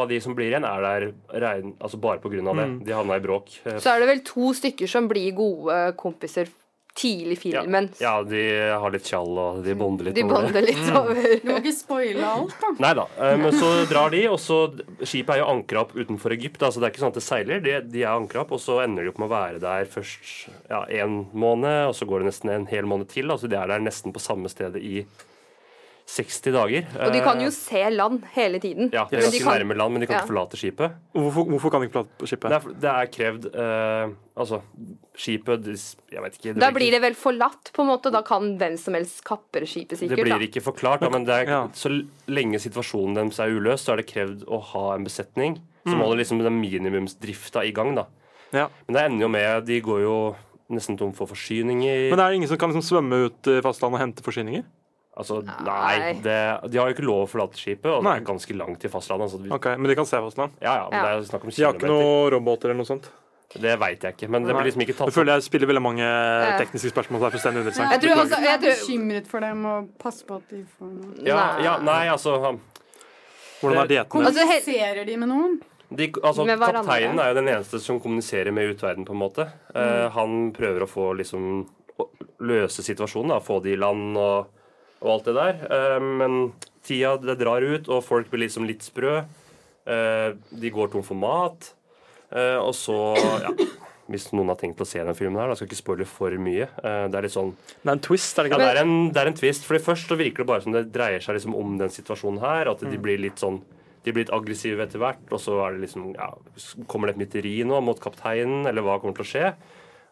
av 0.00 0.10
de 0.10 0.18
som 0.24 0.34
blir 0.34 0.50
igjen, 0.50 0.66
er 0.66 0.82
der 0.82 1.06
regn, 1.44 1.76
altså 1.78 2.00
bare 2.02 2.18
på 2.24 2.32
grunn 2.32 2.50
av 2.50 2.58
det. 2.58 2.66
De 2.88 2.96
havna 2.96 3.20
i 3.20 3.22
bråk. 3.22 3.54
Så 3.70 3.92
er 3.92 4.02
det 4.02 4.10
vel 4.10 4.24
to 4.26 4.50
stykker 4.58 4.90
som 4.90 5.06
blir 5.10 5.30
gode 5.38 5.78
kompiser 6.00 6.50
tidlig 6.94 7.38
filmen. 7.40 7.56
Ja, 7.56 7.62
filmen. 7.62 7.86
ja, 8.00 8.12
de 8.28 8.42
har 8.82 8.92
litt 8.92 9.06
tjall, 9.08 9.30
og 9.40 9.62
de 9.64 9.74
bonder 9.80 10.04
litt 10.10 10.14
De 10.18 10.24
over 10.26 10.34
det. 10.34 10.52
bonder 10.52 10.66
litt 10.66 10.90
over 10.98 11.22
Du 11.42 11.46
må 11.48 11.56
ikke 11.62 11.72
spoile 11.76 12.26
alt, 12.28 12.54
da. 12.60 12.72
Nei 12.84 12.92
da. 12.98 13.06
eh, 13.16 13.36
Men 13.40 13.56
så 13.56 13.70
drar 13.90 14.12
de, 14.12 14.20
og 14.28 14.38
så 14.42 14.58
Skipet 15.00 15.34
er 15.36 15.40
jo 15.42 15.48
ankra 15.54 15.82
opp 15.86 15.94
utenfor 15.96 16.36
Egypt. 16.36 16.60
Altså 16.62 16.82
det 16.82 16.88
er 16.90 16.94
ikke 16.94 17.04
sånn 17.06 17.14
at 17.14 17.20
det 17.20 17.24
seiler. 17.26 17.64
De, 17.64 17.78
de 17.94 18.04
er 18.04 18.12
ankra 18.12 18.44
opp, 18.44 18.52
og 18.52 18.60
så 18.62 18.80
ender 18.84 19.02
de 19.08 19.12
opp 19.14 19.18
med 19.22 19.30
å 19.30 19.34
være 19.34 19.62
der 19.64 19.88
først 19.96 20.48
ja, 20.70 20.82
en 21.02 21.22
måned, 21.32 21.88
og 21.88 21.96
så 21.96 22.08
går 22.10 22.20
det 22.24 22.30
nesten 22.32 22.52
en 22.58 22.68
hel 22.70 22.84
måned 22.88 23.08
til. 23.12 23.32
Altså 23.32 23.48
de 23.48 23.56
er 23.56 23.72
der 23.72 23.82
nesten 23.88 24.12
på 24.12 24.20
samme 24.22 24.52
stedet 24.52 24.82
i 24.84 25.06
60 26.12 26.52
dager. 26.52 26.84
Og 27.00 27.12
de 27.14 27.20
kan 27.24 27.38
Eh, 27.40 27.44
jo 27.46 27.50
se 27.50 27.82
land 27.90 28.22
hele 28.34 28.58
tiden. 28.60 28.90
Ja, 28.92 29.04
de 29.08 29.16
kan 29.16 29.18
er 29.18 29.22
ganske 29.30 29.42
kan- 29.44 29.60
nærme 29.62 29.76
land, 29.78 29.92
men 29.94 30.00
de 30.02 30.06
kan 30.06 30.16
Ja. 30.16 30.20
ikke 30.22 30.32
forlate 30.34 30.56
skipet. 30.60 30.92
Hvorfor, 31.14 31.46
hvorfor 31.48 31.70
kan 31.70 31.80
de 31.80 31.86
ikke 31.88 31.96
forlate 31.98 32.26
skipet? 32.28 32.48
Det 32.50 32.58
er, 32.58 32.74
det 32.82 32.90
er 32.90 33.06
krevd 33.16 33.44
uh, 33.56 34.14
Altså, 34.36 34.60
skipet 35.16 35.64
Jeg 36.10 36.22
vet 36.22 36.36
ikke. 36.38 36.54
Da 36.58 36.70
blir 36.72 36.88
ikke- 36.88 36.92
det 36.92 37.00
vel 37.02 37.14
forlatt, 37.14 37.70
på 37.74 37.82
en 37.82 37.88
måte. 37.88 38.10
Da 38.12 38.22
kan 38.22 38.56
hvem 38.58 38.78
som 38.78 38.94
helst 38.94 39.22
kapre 39.24 39.66
skipet, 39.66 39.98
sikkert. 39.98 40.16
Det 40.16 40.24
blir 40.24 40.38
da. 40.38 40.46
ikke 40.46 40.62
forklart, 40.62 41.00
da, 41.00 41.08
men 41.10 41.24
det 41.24 41.34
er, 41.34 41.50
Ja. 41.50 41.68
så 41.68 41.88
lenge 42.28 42.56
situasjonen 42.60 43.14
deres 43.14 43.38
er 43.38 43.50
uløst, 43.52 43.84
så 43.88 43.92
er 43.92 43.96
det 43.96 44.06
krevd 44.06 44.44
å 44.46 44.60
ha 44.62 44.94
en 44.94 45.04
besetning 45.04 45.60
som 45.86 45.98
Mm. 45.98 46.00
holder 46.02 46.16
liksom 46.18 46.38
den 46.42 46.60
minimumsdrifta 46.60 47.64
i 47.66 47.72
gang. 47.72 47.94
da. 47.94 48.06
Ja. 48.52 48.68
Men 48.88 48.94
det 48.94 49.02
ender 49.10 49.20
jo 49.24 49.28
med 49.28 49.66
De 49.66 49.80
går 49.80 50.00
jo 50.00 50.36
nesten 50.70 50.96
tom 50.98 51.12
for 51.12 51.26
forsyninger. 51.26 52.10
Men 52.10 52.20
er 52.20 52.30
det 52.30 52.36
ingen 52.36 52.48
som 52.48 52.56
kan 52.56 52.72
liksom 52.72 52.82
svømme 52.82 53.26
ut 53.26 53.46
i 53.46 53.60
fastlandet 53.60 53.94
og 53.94 54.00
hente 54.00 54.22
forsyninger? 54.22 54.64
Altså, 55.16 55.40
Nei. 55.44 55.98
nei, 55.98 56.12
det, 56.24 56.36
De 56.72 56.78
har 56.78 56.88
jo 56.90 56.94
ikke 56.96 57.04
lov 57.06 57.24
å 57.26 57.30
forlate 57.30 57.58
skipet, 57.60 57.86
og 57.90 58.02
Nei. 58.04 58.18
det 58.18 58.22
er 58.22 58.30
ganske 58.32 58.56
langt 58.56 58.80
til 58.80 58.90
fastlandet. 58.90 59.28
Altså, 59.28 59.42
vi, 59.42 59.50
Ok, 59.52 59.66
Men 59.78 59.90
de 59.90 59.94
kan 59.98 60.06
se 60.06 60.16
fastland? 60.16 60.52
ja, 60.60 60.74
ja, 60.76 60.86
men 60.90 60.98
Ja. 60.98 61.02
Det 61.02 61.26
er 61.26 61.28
snakk 61.32 61.44
om 61.44 61.50
De 61.50 61.62
har 61.64 61.74
ikke 61.74 61.90
noen 61.92 62.30
roboter 62.36 62.70
eller 62.70 62.80
noe 62.82 62.88
sånt? 62.88 63.10
Det 63.52 63.78
veit 63.78 64.00
jeg 64.00 64.14
ikke, 64.16 64.30
men 64.32 64.44
det 64.48 64.54
blir 64.56 64.64
liksom 64.64 64.80
ikke 64.80 64.94
Jeg 64.94 64.96
tatt 64.96 65.12
føler 65.12 65.34
jeg 65.36 65.42
spiller 65.44 65.68
veldig 65.68 65.82
mange 65.84 66.06
tekniske 66.56 66.88
spørsmål. 66.88 67.26
Er 67.26 67.34
fullstendig 67.34 67.60
uinteressant. 67.60 67.90
Jeg 67.92 68.00
tror 68.00 68.22
også- 68.22 68.40
jeg 68.40 68.54
er 68.54 68.62
bekymret 68.64 69.26
for 69.28 69.40
dem 69.40 69.66
og 69.66 69.88
passe 69.98 70.24
på 70.24 70.36
at 70.36 70.48
de 70.48 70.64
får 70.78 70.88
noe 70.88 71.26
ja, 71.26 71.58
ja, 71.60 71.78
Nei, 71.78 72.06
altså 72.08 72.58
Hvordan 73.60 73.82
er 73.84 73.86
dietten? 73.86 74.24
Altså, 74.26 74.40
Kommuniserer 74.42 75.04
de 75.06 75.16
med 75.16 75.28
noen? 75.28 75.60
De, 75.94 76.08
altså, 76.24 76.46
Med 76.46 76.58
kapteinen 76.58 77.20
er 77.20 77.28
jo 77.28 77.34
den 77.34 77.48
eneste 77.52 77.78
som 77.78 78.00
kommuniserer 78.00 78.50
med 78.52 78.72
utverden, 78.74 79.04
på 79.04 79.12
en 79.12 79.20
måte. 79.20 79.44
Eh, 79.74 80.08
han 80.14 80.52
prøver 80.56 80.86
å 80.86 80.88
få 80.88 81.10
liksom 81.18 81.66
å 82.00 82.06
løse 82.40 82.80
situasjonen, 82.82 83.28
da, 83.28 83.38
få 83.44 83.62
de 83.62 83.74
i 83.74 83.76
land 83.76 84.16
og, 84.16 84.46
og 85.02 85.16
alt 85.16 85.28
det 85.28 85.36
der. 85.36 85.62
Eh, 85.66 86.00
men 86.22 86.40
tida 86.86 87.16
det 87.22 87.38
drar 87.42 87.62
ut, 87.62 87.90
og 87.92 88.04
folk 88.06 88.30
blir 88.30 88.46
liksom 88.46 88.66
litt 88.68 88.84
sprø. 88.86 89.20
Eh, 89.86 90.28
de 90.62 90.70
går 90.74 90.92
tom 90.92 91.04
for 91.06 91.18
mat. 91.18 91.72
Eh, 92.30 92.58
og 92.58 92.74
så, 92.78 92.96
ja 93.42 93.50
Hvis 94.12 94.26
noen 94.34 94.50
har 94.50 94.58
tenkt 94.60 94.80
å 94.82 94.86
se 94.88 95.00
den 95.00 95.16
filmen 95.16 95.38
her, 95.40 95.48
da 95.48 95.54
skal 95.56 95.66
jeg 95.66 95.72
ikke 95.72 95.82
spoile 95.82 96.06
for 96.08 96.34
mye. 96.42 96.66
Det 96.82 97.16
er 97.16 97.24
litt 97.24 97.32
sånn 97.32 97.52
Det 97.54 97.86
er 97.86 97.92
en 97.94 98.02
twist, 98.02 98.34
er 98.34 98.44
det 98.44 98.50
ikke 98.50 98.58
det 98.60 98.66
det? 98.66 98.72
er, 98.72 98.80
en, 98.82 98.96
det 99.14 99.20
er 99.22 99.30
en 99.30 99.36
twist. 99.38 99.66
For 99.68 99.84
først 99.86 100.10
så 100.10 100.18
virker 100.18 100.42
det 100.42 100.48
bare 100.50 100.64
som 100.64 100.74
det 100.74 100.82
dreier 100.92 101.22
seg 101.22 101.38
liksom 101.38 101.54
om 101.56 101.76
den 101.80 101.92
situasjonen 101.94 102.42
her. 102.42 102.72
At 102.74 102.82
de 102.82 102.98
blir 103.00 103.22
litt 103.22 103.40
sånn 103.40 103.62
De 104.02 104.10
blir 104.10 104.24
litt 104.26 104.34
aggressive 104.34 104.82
etter 104.82 104.98
hvert, 104.98 105.22
og 105.30 105.38
så 105.40 105.60
er 105.62 105.76
det 105.76 105.84
liksom 105.84 106.08
ja, 106.16 106.32
Kommer 106.90 107.08
det 107.08 107.14
et 107.14 107.22
mytteri 107.22 107.54
nå 107.64 107.78
mot 107.86 108.00
kapteinen, 108.02 108.66
eller 108.66 108.82
hva 108.84 108.98
kommer 109.00 109.14
til 109.20 109.24
å 109.24 109.30
skje? 109.30 109.52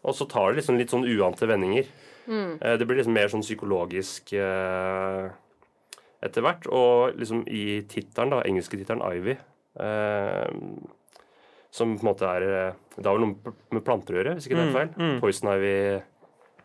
Og 0.07 0.14
så 0.16 0.24
tar 0.30 0.53
det 0.53 0.61
liksom 0.62 0.78
litt 0.78 0.95
sånn 0.95 1.05
uante 1.11 1.51
vendinger. 1.51 1.91
Eh, 2.28 2.76
Det 2.76 2.86
blir 2.86 2.96
liksom 3.00 3.12
mer 3.16 3.28
sånn 3.32 3.42
psykologisk 3.42 4.32
eh, 4.32 5.30
etter 6.22 6.42
hvert. 6.44 6.66
Og 6.68 7.16
liksom 7.18 7.44
i 7.48 7.80
tittelen, 7.88 8.30
da, 8.34 8.42
engelske 8.46 8.76
tittelen 8.80 9.02
Ivy, 9.16 9.36
eh, 9.80 10.48
Som 11.70 11.92
på 11.98 12.02
en 12.02 12.08
måte 12.12 12.26
er 12.26 12.74
Det 12.96 13.06
har 13.06 13.14
vel 13.16 13.28
noe 13.28 13.54
med 13.70 13.84
planter 13.86 14.14
å 14.14 14.18
gjøre, 14.20 14.34
hvis 14.36 14.46
ikke 14.48 14.56
det 14.58 14.64
er 14.64 14.70
Mm, 14.70 14.74
feil. 14.74 14.88
mm. 14.98 15.20
Poison 15.20 15.52
Ivy 15.54 16.02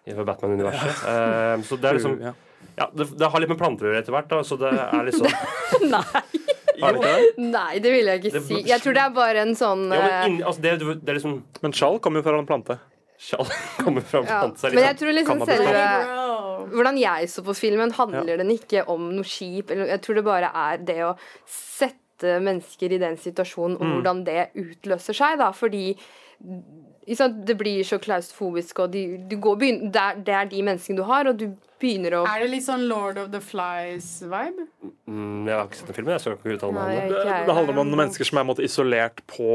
i 0.07 0.13
Batman-universet. 0.13 1.05
Eh, 1.09 1.61
så 1.65 1.77
det 1.81 1.89
er 1.89 1.93
liksom 1.99 2.19
Ja. 2.75 2.87
Det, 2.93 3.05
det 3.17 3.27
har 3.31 3.39
litt 3.39 3.49
med 3.49 3.57
planter 3.57 3.85
å 3.85 3.89
gjøre 3.93 4.01
etter 4.03 4.11
hvert, 4.11 4.27
da, 4.27 4.39
så 4.43 4.57
det 4.59 4.71
er 4.73 5.05
liksom 5.05 5.27
Nei, 6.75 6.91
det 6.91 7.37
nei, 7.55 7.79
det 7.79 7.91
vil 7.93 8.05
jeg 8.09 8.19
ikke 8.25 8.41
si. 8.43 8.57
Jeg 8.67 8.81
tror 8.83 8.93
det 8.97 9.03
er 9.05 9.13
bare 9.15 9.43
en 9.45 9.53
sånn 9.55 9.85
Ja, 9.93 10.01
men 10.25 10.41
eh, 10.41 10.45
altså, 10.49 10.61
det, 10.65 10.73
det 11.05 11.13
liksom 11.15 11.37
Men 11.63 11.71
skjall 11.77 11.99
kommer 12.03 12.19
jo 12.19 12.25
fra 12.27 12.37
en 12.41 12.49
plante. 12.49 12.75
Skjall 13.21 13.47
kommer 13.85 14.03
fram 14.03 14.25
ja. 14.27 14.41
seg 14.59 14.75
Men 14.75 14.89
jeg 14.89 14.99
tror 14.99 15.15
liksom 15.15 15.43
Cannabis. 15.43 15.61
selve 15.63 16.71
Hvordan 16.75 16.97
jeg 16.99 17.29
så 17.31 17.43
på 17.45 17.53
filmen, 17.55 17.93
handler 17.93 18.41
den 18.41 18.49
ikke 18.55 18.81
om 18.91 19.11
noe 19.13 19.27
skip. 19.27 19.69
Jeg 19.75 20.01
tror 20.03 20.17
det 20.17 20.23
bare 20.25 20.49
er 20.49 20.81
det 20.81 20.97
å 21.05 21.11
sette 21.47 22.39
mennesker 22.41 22.95
i 22.95 22.99
den 22.99 23.19
situasjonen, 23.21 23.75
og 23.77 23.97
hvordan 23.97 24.23
det 24.25 24.47
utløser 24.57 25.15
seg. 25.15 25.37
da, 25.39 25.51
Fordi 25.53 25.93
det 26.41 27.57
blir 27.59 27.83
så 27.85 27.99
klaustrofobisk, 28.01 28.79
og 28.79 28.95
de, 28.95 29.05
du 29.29 29.37
går, 29.37 29.61
det, 29.61 30.01
er, 30.01 30.23
det 30.25 30.33
er 30.33 30.49
de 30.49 30.63
menneskene 30.65 30.97
du 30.97 31.05
har, 31.05 31.29
og 31.29 31.37
du 31.39 31.51
begynner 31.85 32.17
å 32.17 32.23
Er 32.27 32.43
det 32.43 32.49
litt 32.51 32.65
sånn 32.65 32.83
Lord 32.89 33.19
of 33.21 33.29
the 33.33 33.39
Flies-vibe? 33.43 34.65
mm, 35.07 35.45
Jeg 35.47 35.55
har 35.55 35.69
ikke 35.69 35.79
sett 35.79 35.91
den 35.91 35.97
filmen, 35.99 36.13
jeg 36.15 36.23
skal 36.25 36.35
ikke 36.35 36.55
uttale 36.57 36.75
meg 36.75 36.83
om 36.83 36.91
det. 36.95 37.21
Det, 37.21 37.37
det 37.47 37.55
handler 37.59 37.81
om 37.85 37.93
mennesker 38.01 38.29
som 38.29 38.39
er 38.41 38.45
på 38.45 38.49
måte, 38.51 38.65
isolert 38.65 39.21
på 39.31 39.49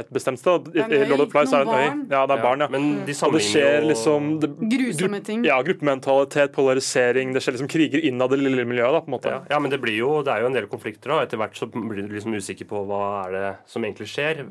et 0.00 0.12
bestemt 0.14 0.40
sted. 0.42 0.70
I, 0.76 0.84
i 0.84 1.00
Lord 1.08 1.24
of 1.24 1.28
the 1.28 1.34
Flies 1.34 1.54
er 1.56 1.64
det 1.64 1.74
en 1.74 1.80
øy. 1.80 2.04
Ja, 2.14 2.22
det 2.28 2.36
er 2.36 2.44
barn, 2.44 2.64
ja. 2.64 2.68
Men 2.72 2.88
de 3.08 3.16
Og 3.26 3.36
det 3.36 3.42
skjer 3.48 3.86
liksom 3.88 4.30
det, 4.44 4.52
Grusomme 4.74 5.22
ting. 5.26 5.44
Ja, 5.48 5.58
gruppementalitet, 5.66 6.52
polarisering. 6.56 7.32
Det 7.34 7.42
skjer 7.44 7.56
liksom 7.58 7.70
kriger 7.72 8.04
innad 8.10 8.34
i 8.34 8.38
det 8.38 8.44
lille 8.48 8.66
miljøet. 8.68 8.92
da, 8.94 9.00
på 9.00 9.10
en 9.10 9.16
måte. 9.16 9.32
ja, 9.34 9.40
ja, 9.56 9.58
men 9.62 9.72
det 9.72 9.80
blir 9.82 9.96
jo 9.98 10.22
Det 10.26 10.32
er 10.34 10.44
jo 10.44 10.50
en 10.52 10.56
del 10.56 10.68
konflikter, 10.70 11.16
og 11.16 11.24
Etter 11.24 11.40
hvert 11.40 11.56
så 11.56 11.66
blir 11.70 12.06
du 12.06 12.14
liksom 12.14 12.34
usikker 12.36 12.68
på 12.70 12.84
hva 12.88 13.02
er 13.24 13.34
det 13.36 13.48
som 13.70 13.84
egentlig 13.84 14.08
skjer. 14.10 14.44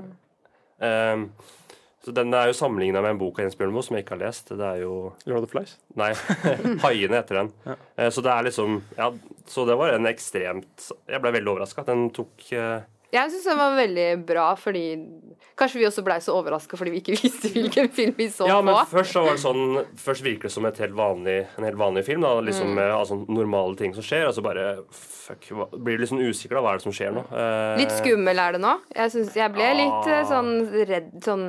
Um, 0.80 1.30
så 2.10 2.16
Den 2.16 2.34
er 2.34 2.50
jo 2.50 2.58
sammenligna 2.58 3.04
med 3.06 3.14
en 3.14 3.20
bok 3.22 3.38
av 3.38 3.46
Jens 3.46 3.58
Bjørneboe 3.60 3.86
som 3.86 3.96
jeg 3.98 4.06
ikke 4.06 4.16
har 4.16 4.24
lest. 4.24 4.50
Det 4.58 4.66
er 4.66 4.82
jo 4.82 4.94
Lord 5.30 5.46
of 5.46 5.52
Flies. 5.54 5.76
Nei, 6.00 6.10
'Haiene' 6.82 7.20
heter 7.20 7.44
den. 7.44 7.52
Ja. 7.70 8.10
Så 8.10 8.24
det 8.26 8.32
er 8.34 8.48
liksom 8.50 8.80
Ja, 8.98 9.12
så 9.46 9.66
det 9.70 9.78
var 9.78 9.94
en 9.94 10.10
ekstremt 10.10 10.90
Jeg 11.06 11.22
ble 11.22 11.36
veldig 11.38 11.54
overraska. 11.54 11.86
Den 11.86 12.08
tok 12.16 12.48
eh, 12.58 12.82
Jeg 13.12 13.32
syns 13.34 13.46
den 13.50 13.58
var 13.58 13.76
veldig 13.80 14.10
bra, 14.30 14.52
fordi 14.60 14.84
Kanskje 15.60 15.80
vi 15.82 15.86
også 15.90 16.04
blei 16.06 16.20
så 16.24 16.32
overraska 16.40 16.78
fordi 16.80 16.92
vi 16.94 17.00
ikke 17.02 17.16
visste 17.24 17.50
hvilken 17.52 17.90
film 17.92 18.14
vi 18.16 18.28
så 18.32 18.46
Ja, 18.48 18.62
men 18.64 18.76
på. 18.78 18.84
først 18.94 19.12
så 19.16 19.24
var 19.26 19.34
det 19.36 19.42
sånn 19.44 19.64
Først 20.00 20.24
virker 20.24 20.48
det 20.48 20.52
som 20.54 20.64
helt 20.68 20.94
vanlig, 20.96 21.40
en 21.58 21.66
helt 21.68 21.80
vanlig 21.82 22.06
film. 22.08 22.22
da, 22.22 22.36
Mm. 22.40 22.46
liksom 22.48 22.70
med 22.78 22.92
altså, 22.96 23.18
normale 23.28 23.76
ting 23.76 23.94
som 23.98 24.04
skjer. 24.06 24.28
Og 24.30 24.34
så 24.38 24.44
bare 24.46 24.84
fuck, 24.94 25.50
blir 25.76 25.98
du 25.98 26.06
liksom 26.06 26.22
usikker, 26.22 26.56
da. 26.56 26.62
Hva 26.64 26.72
er 26.76 26.78
det 26.80 26.86
som 26.86 26.96
skjer 26.96 27.12
nå? 27.18 27.26
Eh, 27.34 27.78
Litt 27.82 27.92
skummel 27.98 28.40
er 28.40 28.56
det 28.56 28.62
nå. 28.64 28.76
Jeg, 28.96 29.12
synes, 29.12 29.34
jeg 29.36 29.52
ble 29.58 29.68
litt 29.82 30.08
eh, 30.08 30.24
sånn 30.30 30.54
redd, 30.88 31.12
sånn 31.26 31.46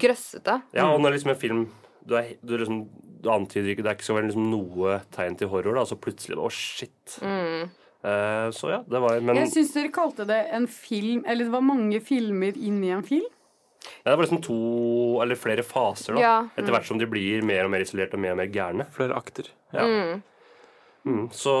grøssete. 0.00 0.60
Ja, 0.78 0.88
og 0.94 1.00
når 1.04 1.18
liksom 1.18 1.34
en 1.34 1.40
film 1.42 1.66
Du, 2.06 2.14
er, 2.16 2.30
du, 2.42 2.56
liksom, 2.56 2.78
du 3.20 3.28
antyder 3.30 3.74
ikke 3.74 3.82
Det 3.84 3.90
er 3.92 3.98
ikke 3.98 4.06
så 4.08 4.14
veldig 4.16 4.30
liksom 4.32 4.48
noe 4.50 5.00
tegn 5.12 5.36
til 5.36 5.50
horror, 5.52 5.74
da, 5.76 5.84
så 5.84 5.98
plutselig 6.00 6.38
Å, 6.40 6.48
shit. 6.50 7.18
Eh, 7.20 7.68
så 8.02 8.70
ja, 8.72 8.78
det 8.88 9.00
var 9.02 9.20
Men 9.20 9.36
Jeg 9.36 9.50
syns 9.52 9.74
dere 9.74 9.90
kalte 9.92 10.24
det 10.26 10.38
en 10.56 10.66
film 10.66 11.24
Eller 11.28 11.44
det 11.44 11.52
var 11.52 11.60
mange 11.60 12.00
filmer 12.00 12.56
inni 12.56 12.90
en 12.96 13.02
film. 13.04 13.26
ja, 14.04 14.10
det 14.10 14.16
var 14.16 14.24
liksom 14.24 14.42
to 14.42 15.20
eller 15.22 15.34
flere 15.36 15.62
faser, 15.62 16.14
da. 16.16 16.20
Ja. 16.20 16.36
Etter 16.56 16.72
hvert 16.72 16.86
som 16.88 16.98
de 16.98 17.06
blir 17.06 17.42
mer 17.44 17.64
og 17.66 17.70
mer 17.70 17.80
isolert 17.84 18.14
og 18.14 18.20
mer 18.20 18.32
og 18.32 18.38
mer 18.40 18.46
gærne. 18.52 18.86
Flere 18.92 19.16
akter. 19.16 19.48
Ja. 19.72 19.84
Mm, 21.04 21.28
så 21.32 21.52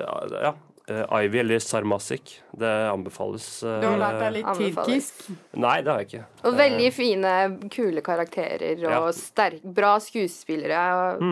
ja. 0.00 0.16
ja. 0.48 0.54
Eh, 0.88 1.24
Ivy 1.24 1.40
eller 1.40 1.58
Sarmasic, 1.58 2.36
det 2.54 2.68
anbefales. 2.92 3.62
eh, 3.66 3.80
Du 3.82 3.86
har 3.88 3.96
lært 3.98 4.20
deg 4.20 4.32
litt 4.36 4.46
Anbefales. 4.46 5.08
tyrkisk. 5.10 5.30
Nei, 5.58 5.80
det 5.82 5.90
har 5.90 5.98
jeg 6.04 6.06
ikke. 6.06 6.24
Og 6.46 6.54
veldig 6.60 6.90
fine, 6.94 7.32
kule 7.74 8.00
karakterer 8.06 8.76
og 8.84 8.92
Ja. 8.92 9.00
sterk, 9.12 9.64
bra 9.64 9.96
skuespillere. 9.98 10.84
Og, 11.18 11.24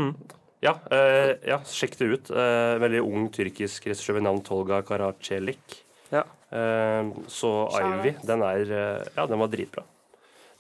Ja, 0.65 0.79
eh, 0.91 1.35
ja 1.45 1.59
sjekk 1.69 1.99
det 2.01 2.07
ut. 2.09 2.31
Eh, 2.33 2.75
veldig 2.81 3.03
ung 3.05 3.27
tyrkisk 3.33 3.85
regissør 3.91 4.19
ved 4.19 4.25
navn 4.25 4.41
Tolga 4.45 4.81
Karacelik. 4.87 5.81
Ja. 6.13 6.25
Eh, 6.49 7.11
så 7.29 7.51
Ivy, 7.81 8.15
den 8.25 8.45
er 8.47 8.63
eh, 8.73 9.11
Ja, 9.17 9.27
den 9.29 9.43
var 9.43 9.53
dritbra. 9.53 9.85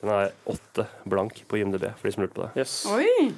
Den 0.04 0.12
er 0.12 0.32
åtte 0.52 0.84
blank 1.08 1.38
på 1.48 1.56
IMDb, 1.56 1.86
for 1.96 2.04
de 2.04 2.10
som 2.12 2.24
lurte 2.26 2.36
på 2.36 2.42
det. 2.44 2.60
Yes. 2.60 2.72
Oi! 2.92 3.30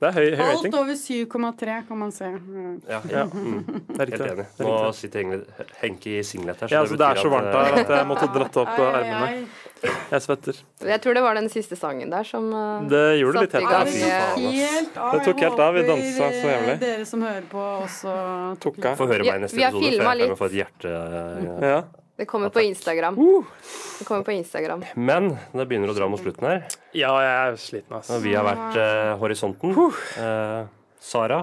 Det 0.00 0.08
er 0.08 0.16
høy, 0.16 0.24
høy 0.32 0.40
Alt 0.42 0.56
rating. 0.56 0.74
over 0.80 0.96
7,3 0.98 1.74
kan 1.86 2.00
man 2.00 2.10
se. 2.10 2.30
Mm. 2.34 2.72
Ja, 2.88 2.98
Ja. 3.12 3.22
Mm, 3.30 3.60
Det 3.86 4.00
er 4.00 4.10
helt 4.10 4.24
enig. 4.24 4.46
Det 4.56 4.64
er 4.64 4.66
Nå 4.66 4.72
riktig. 4.74 4.94
sitter 4.98 5.76
Henke 5.82 6.16
i 6.18 6.22
singlet 6.26 6.64
her. 6.64 6.72
Ja, 6.72 6.80
altså, 6.80 6.96
det 6.98 7.06
er 7.06 7.20
så 7.20 7.30
varmt 7.30 7.52
at, 7.52 7.66
her 7.68 7.76
eh, 7.76 7.84
at 7.84 7.92
jeg 7.94 8.08
måtte 8.10 8.30
dratt 8.34 8.58
opp 8.64 8.72
Ai, 8.74 8.88
ermene. 8.88 9.28
ai. 9.28 9.92
Jeg 10.10 10.22
svetter. 10.26 10.58
jeg 10.90 11.00
tror 11.00 11.14
det 11.14 11.22
var 11.22 11.34
den 11.38 11.48
siste 11.48 11.76
sangen 11.78 12.10
der 12.10 12.24
som 12.24 12.50
uh, 12.52 12.82
Det 12.90 13.04
gjorde 13.20 13.38
det 13.38 13.46
litt 13.46 13.54
helt 13.60 13.70
av. 13.70 13.86
Det 13.86 14.02
tok 14.02 14.50
helt 14.50 14.98
av. 14.98 15.14
Det 15.14 15.24
tok 15.28 15.40
helt 15.46 15.64
av. 15.68 15.74
Vi 15.78 15.86
dansa 15.92 16.26
så 16.26 16.34
eh, 16.34 16.50
jævlig. 16.50 16.76
Dere 16.82 17.06
som 17.06 17.22
hører 17.22 17.48
på, 17.54 17.70
også 17.86 18.18
Tok 18.66 18.84
av. 18.84 18.98
Få 18.98 19.06
høre 19.14 19.24
meg 19.30 19.36
i 19.36 19.46
neste 19.46 19.62
episode, 19.62 20.02
for 20.02 20.24
jeg 20.24 20.34
kan 20.34 20.42
få 20.42 20.50
et 20.50 20.58
hjerte. 20.64 20.98
Ja. 21.70 21.80
Det 22.20 22.26
kommer 22.28 22.50
på 22.52 22.60
Instagram. 22.60 23.16
Det 23.98 24.04
kommer 24.04 24.24
på 24.26 24.32
Instagram. 24.36 24.82
Men 25.00 25.30
det 25.56 25.64
begynner 25.70 25.88
å 25.88 25.96
dra 25.96 26.08
mot 26.12 26.20
slutten 26.20 26.44
her. 26.44 26.66
ja, 26.92 27.14
jeg 27.24 27.36
er 27.48 27.56
sliten, 27.56 27.94
ass. 27.96 28.10
Vi 28.20 28.34
har 28.36 28.44
vært 28.44 28.76
eh, 28.76 29.12
horisonten. 29.22 29.72
Eh, 30.20 30.66
Sara 31.00 31.38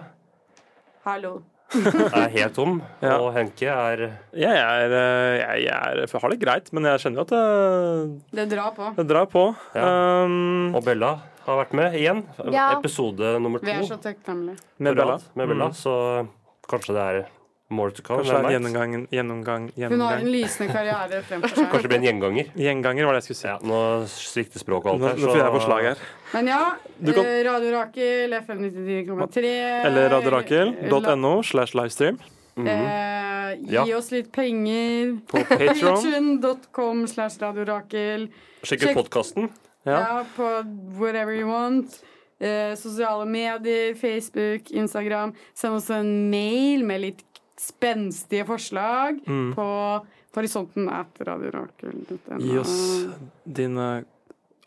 Hallo. 1.08 1.40
er 1.74 2.30
helt 2.32 2.54
tom, 2.56 2.78
Ja. 3.04 3.18
og 3.20 3.34
Henke 3.36 3.68
er 3.68 4.04
Jeg, 4.38 4.54
er, 4.54 4.94
eh, 4.94 5.34
jeg, 5.42 5.64
jeg, 5.66 5.74
er, 5.74 6.04
jeg 6.06 6.22
har 6.22 6.32
det 6.32 6.38
greit, 6.46 6.70
men 6.78 6.86
jeg 6.88 7.02
skjønner 7.04 7.20
jo 7.20 7.26
at 7.26 7.34
det, 7.34 8.38
Det 8.38 8.46
drar 8.54 8.70
på. 8.78 8.92
det 9.00 9.08
drar 9.10 9.26
på. 9.34 9.44
Ja. 9.76 9.88
Um, 10.24 10.76
Og 10.78 10.86
Bella 10.86 11.16
har 11.48 11.60
vært 11.64 11.74
med 11.80 11.98
igjen. 11.98 12.22
Ja. 12.54 12.70
Episode 12.78 13.34
nummer 13.42 13.60
Vi 13.66 13.72
er 13.74 13.82
to. 13.82 13.90
så 13.96 13.98
takknemlige. 14.04 14.62
med 14.78 14.94
på 14.94 15.02
Bella. 15.02 15.18
rad 15.18 15.28
Med 15.42 15.48
Bella. 15.56 15.72
Mm. 15.72 15.80
Så 15.82 15.98
kanskje 16.70 16.94
det 16.96 17.04
er 17.10 17.20
more 17.70 17.92
to 17.92 18.02
come. 18.02 18.22
Kanskje 18.24 18.32
det 18.32 18.40
er 18.40 18.46
en 18.48 18.54
gjennomgang, 18.56 19.08
gjennomgang, 19.12 19.64
gjennomgang, 19.76 19.92
Hun 19.92 20.02
har 20.08 20.18
en 20.24 20.32
lysende 20.32 20.72
karriere 20.74 21.22
fremfor 21.28 21.50
Kanskje 21.68 21.82
det 21.82 21.90
blir 21.92 21.98
en 22.00 22.06
gjenganger. 22.08 22.52
Gjenganger 22.56 23.06
var 23.10 23.14
det 23.18 23.20
jeg 23.24 23.28
skulle 23.28 23.42
si. 23.42 23.48
Ja, 23.48 23.58
nå 23.68 23.82
svikter 24.08 24.60
språket 24.64 24.88
og 24.88 24.94
alt 24.94 25.02
Nå, 25.02 25.08
her. 25.08 25.16
nå 25.20 25.34
får 25.34 25.42
jeg 25.44 25.56
forslag 25.58 25.84
her. 25.90 25.98
Men 26.34 26.48
ja, 26.48 26.62
kan- 27.04 27.26
eh, 27.26 27.44
Radio 27.50 27.72
Rakel, 27.76 28.34
FM 28.40 28.62
99,3 28.64 29.86
Eller 29.86 30.10
radiorakel.no 30.16 31.42
slash 31.44 31.74
livestream 31.76 32.18
Mhm. 32.58 32.68
Eh, 32.68 33.56
gi 33.62 33.74
Ja. 33.76 33.98
oss 33.98 34.12
litt 34.12 34.32
penger. 34.32 35.18
på 35.28 35.44
patron.com 35.48 37.08
slash 37.08 37.38
radiorakel. 37.40 38.30
Sjekk- 38.64 38.90
ut 38.90 38.96
podkasten. 38.96 39.50
Ja. 39.86 40.00
Ja, 40.00 40.26
på 40.36 40.64
whatever 40.98 41.34
you 41.34 41.48
want. 41.48 42.02
Eh, 42.40 42.76
sosiale 42.76 43.26
medier, 43.26 43.96
Facebook, 43.96 44.72
Instagram. 44.72 45.34
Send 45.54 45.76
oss 45.76 45.90
en 45.90 46.30
mail 46.30 46.84
med 46.84 47.02
litt 47.02 47.24
spenstige 47.60 48.46
forslag 48.48 49.20
Mm. 49.28 49.54
på 49.56 49.68
horisonten 50.38 50.90
at 50.94 51.08
radiorakel.no. 51.26 52.38
Gi 52.40 52.58
oss 52.62 52.76
dine 53.44 53.88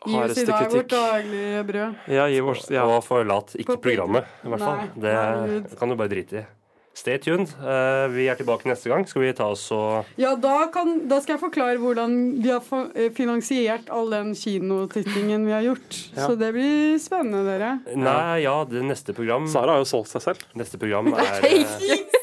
Gi 0.01 0.09
oss 0.09 0.13
i 0.13 0.17
hardeste 0.17 0.45
dag 0.49 0.63
vårt 0.63 0.71
kritikk. 0.71 0.89
daglige 0.95 1.63
brød. 1.67 1.95
Ja, 2.09 2.25
gi 2.27 2.41
oss 2.41 2.65
ja. 2.73 2.85
Og 2.89 3.03
forlat 3.05 3.53
ikke 3.61 3.77
programmet, 3.81 4.25
i 4.43 4.49
hvert 4.49 4.59
fall. 4.65 4.77
Nei, 4.77 4.89
Det 4.95 5.13
nei, 5.13 5.77
kan 5.79 5.89
du 5.89 5.95
bare 5.95 6.09
drite 6.09 6.41
i. 6.41 6.45
Stay 6.93 7.15
tuned. 7.23 7.47
Uh, 7.63 8.09
vi 8.11 8.25
er 8.27 8.35
tilbake 8.35 8.67
neste 8.67 8.89
gang. 8.91 9.05
Skal 9.07 9.21
vi 9.23 9.29
ta 9.31 9.45
oss 9.53 9.63
og 9.71 10.03
Ja, 10.19 10.33
da, 10.35 10.67
kan, 10.73 11.07
da 11.07 11.21
skal 11.23 11.37
jeg 11.37 11.41
forklare 11.45 11.79
hvordan 11.79 12.41
vi 12.43 12.49
har 12.51 12.59
eh, 12.95 13.07
finansiert 13.15 13.87
all 13.89 14.09
den 14.11 14.33
kinotittingen 14.35 15.45
vi 15.47 15.53
har 15.55 15.61
gjort. 15.63 15.95
Ja. 16.17 16.27
Så 16.27 16.35
det 16.37 16.51
blir 16.53 16.99
spennende, 16.99 17.45
dere. 17.47 17.79
Nei, 17.95 18.41
ja, 18.43 18.57
det 18.67 18.83
neste 18.83 19.15
program 19.15 19.47
Sara 19.47 19.77
har 19.77 19.85
jo 19.85 19.87
solgt 19.87 20.11
seg 20.11 20.21
selv. 20.25 20.43
Neste 20.53 20.77
program 20.81 21.13
er 21.15 21.47
uh... 21.47 22.19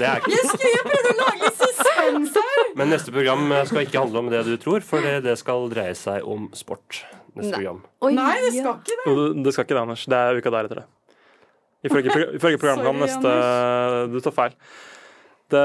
ikke 0.00 0.30
Jeg 0.34 0.44
skulle 0.50 0.72
jo 0.74 0.84
prøve 0.88 1.10
å 1.10 1.16
lage 1.20 1.50
suspens 1.60 2.36
her! 2.40 2.62
Men 2.80 2.92
neste 2.94 3.12
program 3.14 3.42
skal 3.68 3.82
ikke 3.86 4.00
handle 4.04 4.18
om 4.24 4.30
det 4.32 4.44
du 4.46 4.54
tror, 4.62 4.80
for 4.86 5.04
det, 5.04 5.16
det 5.26 5.34
skal 5.40 5.68
dreie 5.72 5.94
seg 5.98 6.24
om 6.26 6.48
sport. 6.56 7.02
Neste 7.36 7.50
Nei. 7.50 7.58
program. 7.60 7.82
Oi, 8.02 8.12
Nei, 8.16 8.32
det 8.46 8.52
skal 8.56 8.72
ikke 8.80 8.96
det. 8.96 9.04
Jo, 9.06 9.26
det- 9.44 9.52
skal 9.54 9.64
ikke 9.68 9.76
det, 9.76 9.82
Anders. 9.84 10.04
Det 10.10 10.18
er 10.20 10.40
uka 10.40 10.50
deretter, 10.56 10.80
det. 10.82 10.86
Ifølge, 11.90 12.16
ifølge 12.36 12.58
programplan 12.62 12.98
neste 13.00 13.30
Du 14.12 14.18
tar 14.20 14.34
feil. 14.36 14.56
Det 15.50 15.64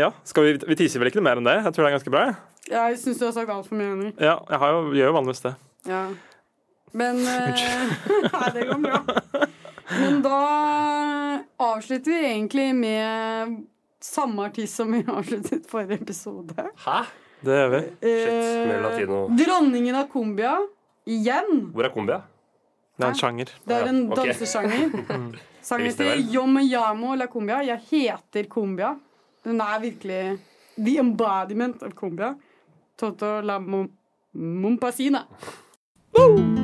Ja. 0.00 0.10
Skal 0.24 0.44
vi, 0.44 0.52
vi 0.68 0.76
teaser 0.78 1.00
vel 1.02 1.08
ikke 1.10 1.20
noe 1.22 1.28
mer 1.28 1.40
enn 1.40 1.48
det? 1.48 1.56
Jeg 1.64 1.72
tror 1.74 1.84
det 1.86 1.90
er 1.92 1.96
ganske 1.98 2.12
bra. 2.14 2.24
jeg. 2.26 2.36
Jeg 2.74 2.98
syns 3.02 3.18
du 3.20 3.24
har 3.26 3.32
sagt 3.36 3.50
altfor 3.52 3.76
mye, 3.78 3.90
Henrik. 3.94 4.20
Ja, 4.20 4.38
jeg 4.50 4.58
har 4.62 4.74
jo, 4.76 4.82
gjør 4.96 5.10
jo 5.10 5.16
vanligvis 5.18 5.42
det. 5.44 5.54
Ja. 5.88 6.02
Men 6.94 7.16
uh, 7.26 7.64
Nei, 8.34 8.50
det 8.54 8.66
går 8.70 8.82
bra. 8.84 9.00
Men 10.00 10.22
da 10.24 10.38
avslutter 11.62 12.10
vi 12.12 12.20
egentlig 12.26 12.68
med 12.74 13.56
samme 14.04 14.46
artist 14.48 14.76
som 14.80 14.92
vi 14.92 15.02
avsluttet 15.08 15.66
forrige 15.70 16.00
episode. 16.02 16.68
Hæ? 16.84 16.98
Det 17.44 17.56
gjør 17.58 17.72
vi. 17.74 17.80
Shit, 18.00 18.68
mer. 18.70 19.08
Dronningen 19.44 19.94
av 20.00 20.06
cumbia. 20.12 20.54
Igjen. 21.04 21.66
Hvor 21.74 21.84
er 21.84 21.92
Kumbia? 21.92 22.22
Det 22.96 23.04
er 23.04 23.10
en 23.10 23.18
sjanger. 23.18 23.50
Det 23.68 23.74
er 23.76 23.88
en 23.90 23.98
Ja, 24.06 24.12
ok. 24.14 24.16
dansesjanger. 24.22 24.94
Sangen 25.68 25.86
heter. 25.90 26.22
Yo 26.32 26.46
me 26.46 26.62
llamo 26.64 27.14
la 27.18 27.26
cumbia. 27.28 27.60
Jeg 27.66 27.80
heter 27.90 28.48
cumbia. 28.48 28.94
Den 29.44 29.60
er 29.60 29.80
virkelig 29.82 30.38
the 30.78 30.96
embodiment 31.02 31.82
of 31.82 31.92
cumbia. 31.94 32.34
Toto 32.96 33.40
la 33.44 33.58
mompasina. 33.60 35.26
Mumpasina. 36.14 36.63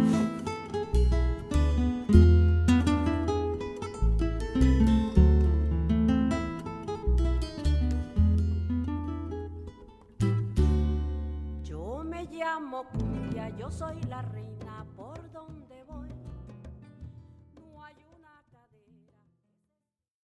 Yo 13.58 13.70
soy 13.70 14.00
la 14.04 14.22
reina 14.22 14.49